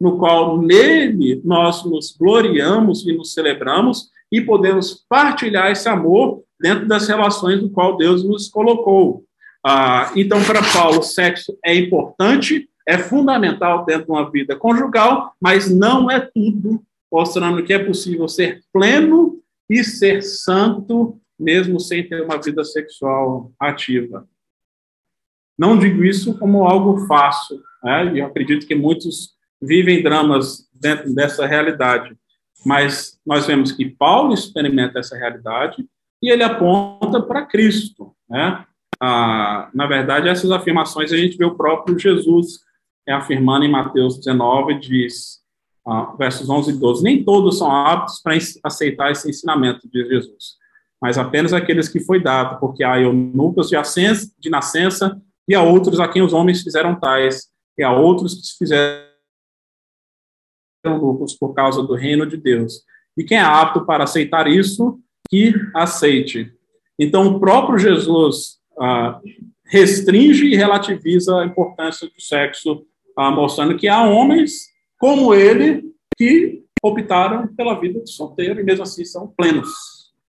no 0.00 0.18
qual 0.18 0.58
nele 0.60 1.40
nós 1.44 1.84
nos 1.84 2.16
gloriamos 2.18 3.06
e 3.06 3.12
nos 3.12 3.32
celebramos 3.32 4.10
e 4.32 4.40
podemos 4.40 5.04
partilhar 5.08 5.70
esse 5.70 5.88
amor 5.88 6.42
dentro 6.60 6.86
das 6.86 7.06
relações 7.06 7.60
do 7.60 7.70
qual 7.70 7.96
Deus 7.96 8.24
nos 8.24 8.48
colocou. 8.48 9.24
Ah, 9.64 10.10
então, 10.16 10.42
para 10.44 10.60
Paulo, 10.72 11.02
sexo 11.02 11.56
é 11.64 11.74
importante, 11.74 12.68
é 12.86 12.96
fundamental 12.98 13.84
dentro 13.84 14.06
de 14.06 14.10
uma 14.10 14.30
vida 14.30 14.56
conjugal, 14.56 15.34
mas 15.40 15.70
não 15.70 16.10
é 16.10 16.20
tudo, 16.20 16.82
mostrando 17.12 17.62
que 17.62 17.72
é 17.72 17.78
possível 17.78 18.28
ser 18.28 18.60
pleno 18.72 19.38
e 19.68 19.82
ser 19.82 20.22
santo 20.22 21.20
mesmo 21.38 21.78
sem 21.78 22.08
ter 22.08 22.22
uma 22.22 22.40
vida 22.40 22.64
sexual 22.64 23.52
ativa. 23.60 24.26
Não 25.58 25.78
digo 25.78 26.04
isso 26.04 26.38
como 26.38 26.64
algo 26.64 27.06
fácil, 27.06 27.60
né? 27.82 28.14
e 28.14 28.18
eu 28.18 28.26
acredito 28.26 28.66
que 28.66 28.74
muitos 28.74 29.34
vivem 29.60 30.02
dramas 30.02 30.68
dentro 30.72 31.14
dessa 31.14 31.46
realidade, 31.46 32.16
mas 32.64 33.18
nós 33.24 33.46
vemos 33.46 33.72
que 33.72 33.88
Paulo 33.88 34.34
experimenta 34.34 34.98
essa 34.98 35.16
realidade 35.16 35.86
e 36.22 36.30
ele 36.30 36.42
aponta 36.42 37.22
para 37.22 37.46
Cristo. 37.46 38.14
Né? 38.28 38.64
Ah, 39.00 39.70
na 39.74 39.86
verdade, 39.86 40.28
essas 40.28 40.50
afirmações 40.50 41.12
a 41.12 41.16
gente 41.16 41.36
vê 41.36 41.44
o 41.44 41.56
próprio 41.56 41.98
Jesus 41.98 42.60
afirmando 43.08 43.64
em 43.64 43.70
Mateus 43.70 44.18
19, 44.18 44.80
diz, 44.80 45.40
ah, 45.86 46.14
versos 46.18 46.48
11 46.48 46.70
e 46.70 46.74
12, 46.74 47.02
nem 47.02 47.24
todos 47.24 47.58
são 47.58 47.70
aptos 47.70 48.20
para 48.22 48.36
aceitar 48.64 49.12
esse 49.12 49.28
ensinamento 49.30 49.88
de 49.88 50.04
Jesus 50.06 50.56
mas 51.00 51.18
apenas 51.18 51.52
aqueles 51.52 51.88
que 51.88 52.00
foi 52.00 52.20
dado, 52.20 52.58
porque 52.58 52.82
há 52.82 52.98
eunucos 53.00 53.68
de, 53.68 53.76
de 54.38 54.50
nascença 54.50 55.20
e 55.48 55.54
há 55.54 55.62
outros 55.62 56.00
a 56.00 56.08
quem 56.08 56.22
os 56.22 56.32
homens 56.32 56.62
fizeram 56.62 56.98
tais, 56.98 57.48
e 57.78 57.82
há 57.82 57.92
outros 57.92 58.34
que 58.34 58.46
se 58.46 58.56
fizeram 58.58 59.06
eunucos 60.84 61.34
por 61.34 61.54
causa 61.54 61.82
do 61.82 61.94
reino 61.94 62.26
de 62.26 62.36
Deus. 62.36 62.82
E 63.16 63.22
quem 63.22 63.38
é 63.38 63.42
apto 63.42 63.84
para 63.84 64.04
aceitar 64.04 64.48
isso, 64.48 64.98
que 65.28 65.54
aceite. 65.74 66.52
Então, 66.98 67.26
o 67.26 67.40
próprio 67.40 67.78
Jesus 67.78 68.58
ah, 68.78 69.20
restringe 69.64 70.46
e 70.46 70.56
relativiza 70.56 71.40
a 71.40 71.44
importância 71.44 72.08
do 72.08 72.20
sexo, 72.20 72.84
ah, 73.16 73.30
mostrando 73.30 73.76
que 73.76 73.88
há 73.88 74.02
homens 74.02 74.68
como 74.98 75.34
ele 75.34 75.92
que 76.16 76.64
optaram 76.82 77.48
pela 77.54 77.78
vida 77.78 78.00
de 78.00 78.10
solteiro 78.10 78.60
e 78.60 78.64
mesmo 78.64 78.82
assim 78.82 79.04
são 79.04 79.28
plenos. 79.28 79.70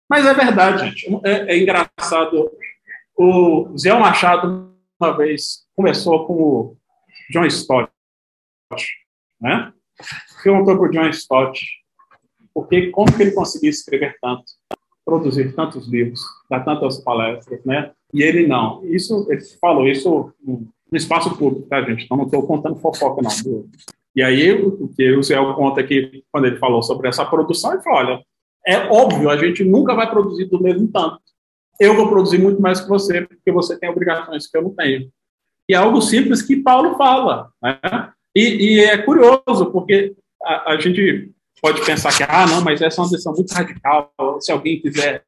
Mas 0.09 0.27
é 0.27 0.35
verdade, 0.35 0.89
gente. 0.89 1.09
É, 1.25 1.55
é 1.55 1.59
engraçado. 1.59 2.51
O 3.17 3.77
Zé 3.77 3.93
Machado, 3.99 4.75
uma 5.01 5.17
vez, 5.17 5.67
começou 5.75 6.27
com 6.27 6.35
o 6.35 6.77
John 7.31 7.47
Stott, 7.47 7.91
né? 9.41 9.73
Perguntou 10.43 10.77
para 10.77 10.89
o 10.89 10.91
John 10.91 11.09
Stott 11.09 11.83
porque, 12.55 12.91
como 12.91 13.15
que 13.15 13.23
ele 13.23 13.33
conseguia 13.33 13.71
escrever 13.71 14.17
tanto, 14.21 14.45
produzir 15.05 15.55
tantos 15.55 15.89
livros, 15.89 16.21
dar 16.51 16.65
tantas 16.65 17.01
palestras, 17.01 17.65
né? 17.65 17.93
E 18.13 18.23
ele 18.23 18.47
não. 18.47 18.85
Isso, 18.85 19.27
ele 19.31 19.41
falou 19.61 19.89
isso 19.89 20.33
no 20.45 20.69
espaço 20.93 21.37
público, 21.37 21.67
tá, 21.69 21.81
gente? 21.83 22.05
Então, 22.05 22.17
não 22.17 22.27
estou 22.27 22.47
contando 22.47 22.77
fofoca, 22.77 23.23
não. 23.23 23.31
E 24.15 24.23
aí, 24.23 24.53
o 24.53 24.89
que 24.89 25.13
o 25.13 25.23
Zé 25.23 25.37
conta 25.55 25.81
aqui, 25.81 26.23
quando 26.31 26.47
ele 26.47 26.57
falou 26.57 26.83
sobre 26.83 27.09
essa 27.09 27.25
produção, 27.25 27.73
ele 27.73 27.83
falou, 27.83 27.99
olha, 27.99 28.25
é 28.67 28.77
óbvio, 28.77 29.31
a 29.31 29.37
gente 29.37 29.65
nunca 29.65 29.95
vai 29.95 30.09
produzir 30.09 30.45
do 30.47 30.63
mesmo 30.63 30.89
tanto. 30.93 31.21
Eu 31.81 31.97
vou 31.97 32.09
produzir 32.09 32.39
muito 32.39 32.61
mais 32.61 32.81
que 32.81 32.89
você, 32.89 33.23
porque 33.23 33.51
você 33.51 33.79
tem 33.79 33.89
obrigações 33.89 34.47
que 34.47 34.57
eu 34.57 34.63
não 34.63 34.75
tenho. 34.75 35.11
E 35.69 35.75
é 35.75 35.77
algo 35.77 36.01
simples 36.01 36.43
que 36.43 36.57
Paulo 36.57 36.97
fala. 36.97 37.51
Né? 37.63 38.13
E, 38.37 38.77
e 38.77 38.81
é 38.81 38.99
curioso, 38.99 39.71
porque 39.73 40.15
a, 40.43 40.73
a, 40.73 40.81
gente 40.81 41.33
pode 41.61 41.85
pensar 41.85 42.17
que, 42.17 42.23
ah, 42.23 42.47
não, 42.47 42.63
mas 42.63 42.81
essa 42.83 43.01
é 43.01 43.05
uma 43.05 43.11
decisão 43.11 43.33
muito 43.33 43.53
radical. 43.53 44.13
Se 44.41 44.53
alguém 44.53 44.81
quiser 44.81 45.25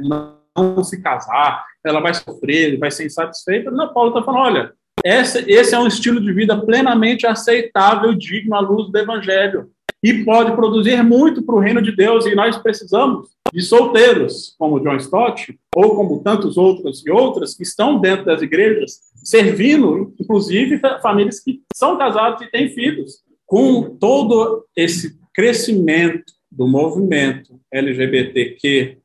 não 0.00 0.82
se 0.82 1.00
casar, 1.02 1.64
ela 1.84 2.00
vai 2.00 2.14
sofrer, 2.14 2.78
vai 2.78 2.90
ser 2.90 3.06
insatisfeita. 3.06 3.70
Não, 3.70 3.92
Paulo 3.92 4.10
está 4.10 4.22
falando, 4.22 4.42
olha, 4.42 4.74
esse, 5.06 5.50
esse 5.50 5.74
é 5.74 5.78
um 5.78 5.86
estilo 5.86 6.20
de 6.20 6.32
vida 6.32 6.56
plenamente 6.60 7.26
aceitável, 7.26 8.12
digno 8.14 8.54
à 8.54 8.60
luz 8.60 8.90
do 8.90 8.98
Evangelho 8.98 9.70
e 10.02 10.24
pode 10.24 10.54
produzir 10.54 11.02
muito 11.02 11.42
para 11.42 11.54
o 11.54 11.58
reino 11.58 11.82
de 11.82 11.90
Deus, 11.90 12.26
e 12.26 12.34
nós 12.34 12.56
precisamos 12.58 13.28
de 13.52 13.62
solteiros, 13.62 14.54
como 14.58 14.78
John 14.80 14.96
Stott, 14.96 15.58
ou 15.74 15.96
como 15.96 16.22
tantos 16.22 16.56
outros 16.56 17.04
e 17.04 17.10
outras 17.10 17.54
que 17.54 17.62
estão 17.62 18.00
dentro 18.00 18.24
das 18.24 18.42
igrejas, 18.42 19.00
servindo, 19.16 20.14
inclusive 20.20 20.80
famílias 21.00 21.40
que 21.40 21.62
são 21.74 21.96
casadas 21.96 22.40
e 22.42 22.50
têm 22.50 22.68
filhos. 22.68 23.24
Com 23.44 23.96
todo 23.98 24.64
esse 24.76 25.18
crescimento 25.32 26.32
do 26.50 26.68
movimento 26.68 27.58
LGBTQ, 27.72 28.98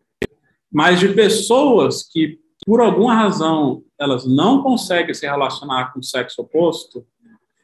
mas 0.72 1.00
de 1.00 1.10
pessoas 1.10 2.04
que, 2.04 2.40
por 2.66 2.80
alguma 2.80 3.16
razão, 3.16 3.84
elas 4.00 4.26
não 4.26 4.62
conseguem 4.62 5.14
se 5.14 5.26
relacionar 5.26 5.92
com 5.92 6.00
o 6.00 6.04
sexo 6.04 6.42
oposto, 6.42 7.06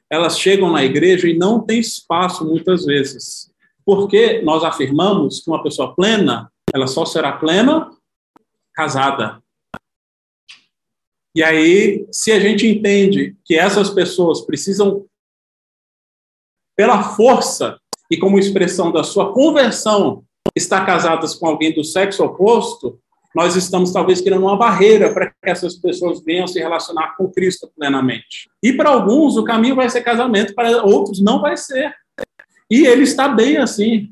elas 0.09 0.39
chegam 0.39 0.71
na 0.71 0.83
igreja 0.83 1.27
e 1.27 1.37
não 1.37 1.59
tem 1.59 1.79
espaço 1.79 2.45
muitas 2.45 2.85
vezes. 2.85 3.51
Porque 3.85 4.41
nós 4.41 4.63
afirmamos 4.63 5.39
que 5.39 5.49
uma 5.49 5.61
pessoa 5.61 5.93
plena, 5.95 6.51
ela 6.73 6.87
só 6.87 7.05
será 7.05 7.33
plena 7.33 7.89
casada. 8.73 9.41
E 11.35 11.43
aí, 11.43 12.07
se 12.11 12.31
a 12.31 12.39
gente 12.39 12.65
entende 12.65 13.35
que 13.45 13.55
essas 13.55 13.89
pessoas 13.89 14.41
precisam, 14.41 15.05
pela 16.75 17.03
força 17.15 17.79
e 18.09 18.17
como 18.17 18.39
expressão 18.39 18.91
da 18.91 19.03
sua 19.03 19.33
conversão, 19.33 20.23
estar 20.55 20.85
casadas 20.85 21.35
com 21.35 21.47
alguém 21.47 21.73
do 21.73 21.83
sexo 21.83 22.23
oposto, 22.23 22.99
nós 23.35 23.55
estamos 23.55 23.91
talvez 23.91 24.21
criando 24.21 24.43
uma 24.43 24.57
barreira 24.57 25.13
para 25.13 25.27
que 25.27 25.35
essas 25.43 25.75
pessoas 25.75 26.23
venham 26.23 26.47
se 26.47 26.59
relacionar 26.59 27.15
com 27.15 27.29
Cristo 27.29 27.69
plenamente. 27.77 28.49
E 28.63 28.73
para 28.73 28.89
alguns 28.89 29.37
o 29.37 29.43
caminho 29.43 29.75
vai 29.75 29.89
ser 29.89 30.01
casamento, 30.01 30.55
para 30.55 30.83
outros 30.83 31.21
não 31.21 31.41
vai 31.41 31.55
ser. 31.57 31.93
E 32.69 32.85
ele 32.85 33.03
está 33.03 33.27
bem 33.27 33.57
assim. 33.57 34.11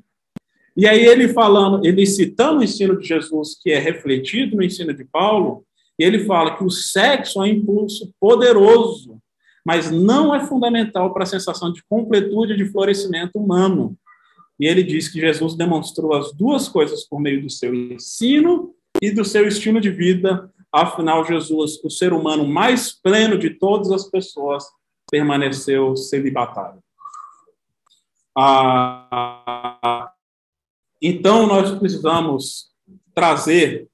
E 0.78 0.88
aí 0.88 1.06
ele 1.06 1.30
falando, 1.30 1.86
ele 1.86 2.06
citando 2.06 2.60
o 2.60 2.64
ensino 2.64 3.00
de 3.00 3.08
Jesus, 3.08 3.58
que 3.62 3.72
é 3.72 3.80
refletido 3.80 4.58
no 4.58 4.64
ensino 4.64 4.94
de 4.94 5.06
Paulo, 5.06 5.66
ele 5.98 6.26
fala 6.26 6.58
que 6.58 6.64
o 6.64 6.70
sexo 6.70 7.40
é 7.40 7.44
um 7.44 7.46
impulso 7.46 8.14
poderoso, 8.20 9.18
mas 9.66 9.90
não 9.90 10.36
é 10.36 10.46
fundamental 10.46 11.14
para 11.14 11.24
a 11.24 11.28
sensação 11.28 11.72
de 11.72 11.82
completude 11.90 12.54
e 12.54 12.58
de 12.58 12.66
florescimento 12.66 13.40
humano. 13.40 13.98
E 14.60 14.68
ele 14.68 14.84
diz 14.84 15.08
que 15.08 15.20
Jesus 15.20 15.56
demonstrou 15.56 16.14
as 16.14 16.34
duas 16.34 16.68
coisas 16.68 17.06
por 17.06 17.20
meio 17.20 17.42
do 17.42 17.50
seu 17.50 17.74
ensino 17.74 18.75
e 19.02 19.12
do 19.12 19.24
seu 19.26 19.48
estilo 19.48 19.80
de 19.80 19.90
vida. 19.90 20.52
Afinal, 20.72 21.26
Jesus, 21.26 21.84
o 21.84 21.90
ser 21.90 22.14
humano 22.14 22.48
mais 22.48 22.92
pleno 22.92 23.38
de 23.38 23.52
todas 23.52 23.92
as 23.92 24.10
pessoas, 24.10 24.66
permaneceu 25.10 25.96
celibatário. 25.96 26.84
Ah, 28.38 30.12
então, 31.02 31.48
nós 31.48 31.72
precisamos 31.78 32.70
trazer 33.14 33.88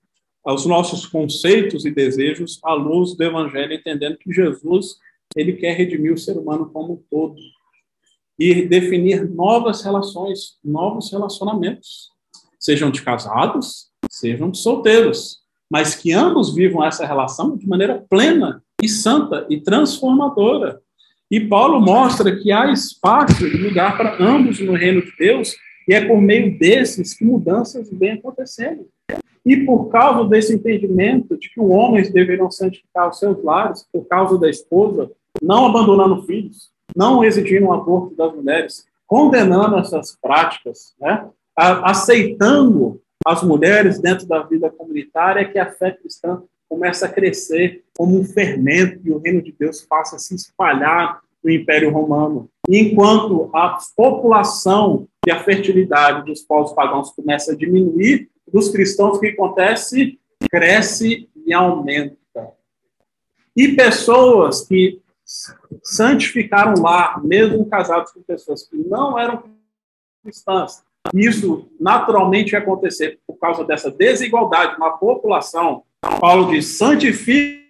os 0.43 0.66
nossos 0.66 1.06
conceitos 1.06 1.86
e 1.86 1.91
desejos 1.91 2.60
à 2.64 2.74
luz 2.74 3.16
do 3.16 3.24
Evangelho, 3.24 3.74
entendendo 3.74 4.18
que 4.18 4.34
Jesus 4.34 4.97
ele 5.36 5.54
quer 5.54 5.74
redimir 5.74 6.14
o 6.14 6.18
ser 6.18 6.38
humano 6.38 6.70
como 6.72 6.93
um 6.93 7.04
todo 7.10 7.39
e 8.39 8.66
definir 8.66 9.30
novas 9.30 9.84
relações, 9.84 10.58
novos 10.64 11.12
relacionamentos, 11.12 12.10
sejam 12.60 12.89
de 12.89 13.04
casados, 13.04 13.91
sejam 14.22 14.53
solteiros, 14.53 15.39
mas 15.69 15.95
que 15.95 16.13
ambos 16.13 16.53
vivam 16.53 16.84
essa 16.84 17.05
relação 17.05 17.57
de 17.57 17.67
maneira 17.67 18.05
plena 18.09 18.63
e 18.82 18.88
santa 18.88 19.45
e 19.49 19.59
transformadora. 19.59 20.80
E 21.30 21.39
Paulo 21.39 21.80
mostra 21.80 22.36
que 22.36 22.51
há 22.51 22.72
espaço 22.72 23.45
e 23.45 23.57
lugar 23.57 23.97
para 23.97 24.22
ambos 24.22 24.59
no 24.59 24.74
reino 24.74 25.01
de 25.01 25.11
Deus, 25.17 25.55
e 25.88 25.93
é 25.93 26.05
por 26.05 26.22
meio 26.22 26.57
desses 26.59 27.13
que 27.13 27.26
mudanças 27.26 27.89
vêm 27.91 28.11
acontecendo. 28.11 28.86
E 29.45 29.57
por 29.65 29.89
causa 29.89 30.30
desse 30.30 30.53
entendimento 30.53 31.38
de 31.38 31.49
que 31.49 31.59
os 31.59 31.69
homens 31.69 32.11
deveriam 32.11 32.51
santificar 32.51 33.09
os 33.09 33.17
seus 33.17 33.43
lares, 33.43 33.86
por 33.91 34.05
causa 34.05 34.38
da 34.38 34.49
esposa, 34.49 35.09
não 35.41 35.65
abandonando 35.65 36.24
filhos, 36.24 36.69
não 36.95 37.24
exigindo 37.24 37.67
o 37.67 37.74
aborto 37.74 38.15
das 38.15 38.36
mulheres, 38.36 38.86
condenando 39.07 39.78
essas 39.78 40.17
práticas, 40.22 40.93
né? 40.99 41.28
aceitando 41.55 43.01
as 43.26 43.43
mulheres 43.43 43.99
dentro 43.99 44.28
da 44.28 44.43
vida 44.43 44.69
comunitária, 44.69 45.49
que 45.49 45.59
a 45.59 45.72
fé 45.72 45.91
cristã 45.91 46.41
começa 46.67 47.05
a 47.05 47.09
crescer 47.09 47.84
como 47.97 48.19
um 48.19 48.24
fermento 48.24 48.99
e 49.03 49.11
o 49.11 49.17
reino 49.17 49.41
de 49.41 49.51
Deus 49.51 49.82
passa 49.82 50.15
a 50.15 50.19
se 50.19 50.34
espalhar 50.36 51.22
no 51.43 51.51
Império 51.51 51.91
Romano. 51.91 52.49
Enquanto 52.69 53.49
a 53.53 53.78
população 53.95 55.07
e 55.28 55.32
a 55.32 55.43
fertilidade 55.43 56.26
dos 56.26 56.41
povos 56.41 56.74
pagãos 56.74 57.11
começa 57.11 57.51
a 57.51 57.55
diminuir, 57.55 58.30
dos 58.51 58.69
cristãos, 58.69 59.17
o 59.17 59.19
que 59.19 59.28
acontece? 59.28 60.19
Cresce 60.49 61.30
e 61.45 61.53
aumenta. 61.53 62.17
E 63.55 63.69
pessoas 63.69 64.65
que 64.65 65.01
santificaram 65.84 66.82
lá, 66.82 67.19
mesmo 67.24 67.65
casados 67.65 68.11
com 68.11 68.22
pessoas 68.22 68.63
que 68.63 68.76
não 68.78 69.17
eram 69.17 69.43
cristãs, 70.24 70.84
isso 71.14 71.70
naturalmente 71.80 72.54
ia 72.54 72.60
acontecer 72.60 73.20
por 73.28 73.38
causa 73.38 73.64
dessa 73.64 73.91
desigualdade 73.91 74.80
na 74.80 74.91
população. 74.91 75.84
Paulo 76.20 76.52
diz: 76.52 76.78
santifica 76.78 77.62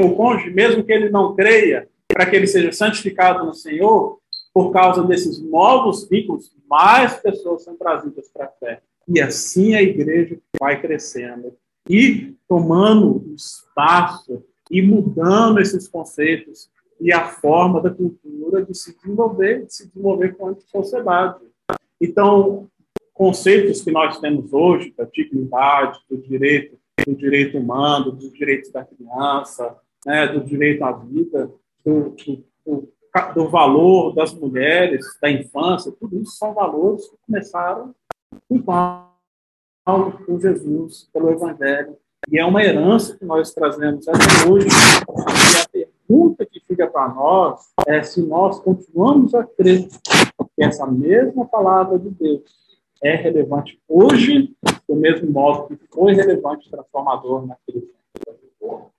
o 0.00 0.14
cônjuge, 0.14 0.50
mesmo 0.50 0.84
que 0.84 0.92
ele 0.92 1.10
não 1.10 1.34
creia, 1.34 1.88
para 2.08 2.26
que 2.26 2.36
ele 2.36 2.46
seja 2.46 2.72
santificado 2.72 3.44
no 3.44 3.54
Senhor, 3.54 4.18
por 4.52 4.70
causa 4.70 5.02
desses 5.02 5.42
novos 5.42 6.08
vínculos, 6.08 6.52
mais 6.68 7.14
pessoas 7.14 7.64
são 7.64 7.76
trazidas 7.76 8.28
para 8.32 8.46
a 8.46 8.48
fé. 8.48 8.82
E 9.06 9.20
assim 9.20 9.74
a 9.74 9.82
igreja 9.82 10.38
vai 10.58 10.80
crescendo 10.80 11.54
e 11.88 12.34
tomando 12.48 13.34
espaço 13.34 14.42
e 14.70 14.80
mudando 14.80 15.60
esses 15.60 15.86
conceitos 15.88 16.70
e 17.00 17.12
a 17.12 17.26
forma 17.26 17.80
da 17.82 17.90
cultura 17.90 18.64
de 18.64 18.74
se 18.74 18.96
desenvolver, 18.96 19.66
de 19.66 19.74
se 19.74 19.88
desenvolver 19.88 20.36
com 20.36 20.48
a 20.48 20.54
sociedade. 20.54 21.40
Então, 22.00 22.68
conceitos 23.14 23.80
que 23.80 23.92
nós 23.92 24.18
temos 24.18 24.52
hoje 24.52 24.92
da 24.98 25.04
dignidade, 25.04 26.00
do 26.10 26.18
direito, 26.18 26.76
do 27.06 27.14
direito 27.14 27.56
humano, 27.56 28.10
dos 28.10 28.32
direitos 28.32 28.70
da 28.72 28.84
criança, 28.84 29.76
né, 30.04 30.26
do 30.26 30.44
direito 30.44 30.84
à 30.84 30.92
vida, 30.92 31.50
do, 31.84 32.14
do, 32.66 32.92
do, 33.34 33.48
valor 33.48 34.12
das 34.14 34.34
mulheres, 34.34 35.06
da 35.22 35.30
infância, 35.30 35.92
tudo 35.92 36.20
isso 36.20 36.32
são 36.32 36.52
valores 36.52 37.08
que 37.08 37.16
começaram 37.24 37.94
com 38.48 38.60
Paulo, 38.60 40.18
com 40.26 40.38
Jesus, 40.40 41.08
pelo 41.12 41.30
Evangelho. 41.30 41.96
E 42.28 42.38
é 42.38 42.44
uma 42.44 42.64
herança 42.64 43.16
que 43.16 43.24
nós 43.24 43.52
trazemos 43.52 44.08
até 44.08 44.50
hoje. 44.50 44.66
E 45.74 45.82
a 45.84 45.86
pergunta 46.08 46.46
que 46.46 46.58
fica 46.60 46.86
para 46.86 47.14
nós 47.14 47.60
é 47.86 48.02
se 48.02 48.22
nós 48.22 48.58
continuamos 48.58 49.34
a 49.34 49.44
crer 49.44 49.86
que 50.56 50.64
essa 50.64 50.86
mesma 50.86 51.44
palavra 51.44 51.98
de 51.98 52.10
Deus 52.10 52.63
é 53.04 53.14
relevante 53.16 53.78
hoje, 53.86 54.56
do 54.88 54.96
mesmo 54.96 55.30
modo 55.30 55.76
que 55.76 55.86
foi 55.92 56.14
relevante 56.14 56.70
transformador 56.70 57.46
naquele 57.46 57.82
tempo. 57.82 58.90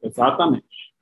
Exatamente. 0.00 0.94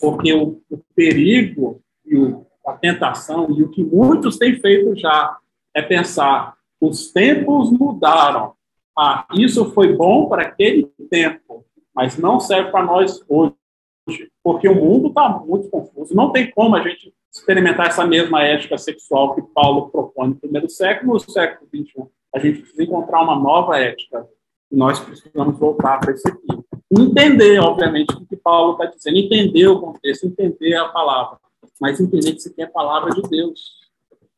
Porque 0.00 0.32
o, 0.32 0.62
o 0.70 0.78
perigo 0.94 1.80
e 2.06 2.16
o, 2.16 2.46
a 2.64 2.74
tentação 2.74 3.50
e 3.50 3.62
o 3.62 3.70
que 3.70 3.82
muitos 3.82 4.38
têm 4.38 4.60
feito 4.60 4.94
já 4.94 5.36
é 5.74 5.82
pensar: 5.82 6.56
os 6.80 7.10
tempos 7.10 7.70
mudaram. 7.70 8.54
Ah, 8.96 9.26
isso 9.32 9.72
foi 9.72 9.96
bom 9.96 10.28
para 10.28 10.42
aquele 10.42 10.86
tempo, 11.10 11.66
mas 11.92 12.16
não 12.16 12.38
serve 12.38 12.70
para 12.70 12.84
nós 12.84 13.24
hoje, 13.28 14.30
porque 14.40 14.68
o 14.68 14.74
mundo 14.76 15.08
está 15.08 15.28
muito 15.28 15.68
confuso. 15.68 16.14
Não 16.14 16.30
tem 16.30 16.48
como 16.52 16.76
a 16.76 16.88
gente 16.88 17.12
experimentar 17.34 17.88
essa 17.88 18.06
mesma 18.06 18.42
ética 18.42 18.78
sexual 18.78 19.34
que 19.34 19.42
Paulo 19.42 19.90
propõe 19.90 20.28
no 20.28 20.36
primeiro 20.36 20.68
século, 20.68 21.14
no 21.14 21.20
século 21.20 21.68
XXI. 21.68 22.06
A 22.34 22.38
gente 22.38 22.60
precisa 22.60 22.82
encontrar 22.82 23.22
uma 23.22 23.36
nova 23.36 23.78
ética. 23.78 24.26
E 24.70 24.76
nós 24.76 25.00
precisamos 25.00 25.58
voltar 25.58 25.98
para 25.98 26.12
esse 26.12 26.26
aqui. 26.28 26.46
Entender, 26.90 27.58
obviamente, 27.58 28.14
o 28.14 28.24
que 28.24 28.36
Paulo 28.36 28.72
está 28.72 28.86
dizendo, 28.86 29.18
entender 29.18 29.66
o 29.66 29.80
contexto, 29.80 30.26
entender 30.26 30.74
a 30.76 30.88
palavra, 30.88 31.38
mas 31.80 32.00
entender 32.00 32.32
que 32.32 32.38
isso 32.38 32.48
aqui 32.48 32.62
é 32.62 32.64
a 32.64 32.70
palavra 32.70 33.10
de 33.10 33.22
Deus. 33.22 33.84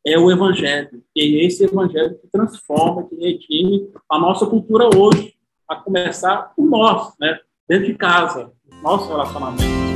É 0.05 0.19
o 0.19 0.31
Evangelho. 0.31 1.03
E 1.15 1.41
é 1.41 1.45
esse 1.45 1.65
Evangelho 1.65 2.19
que 2.19 2.29
transforma, 2.29 3.07
que 3.09 3.17
redime 3.17 3.91
a 4.09 4.19
nossa 4.19 4.47
cultura 4.47 4.89
hoje, 4.97 5.35
a 5.69 5.77
começar 5.77 6.55
por 6.55 6.65
nós, 6.65 7.13
né? 7.21 7.41
dentro 7.69 7.87
de 7.87 7.95
casa, 7.95 8.53
nosso 8.83 9.09
relacionamento. 9.09 9.96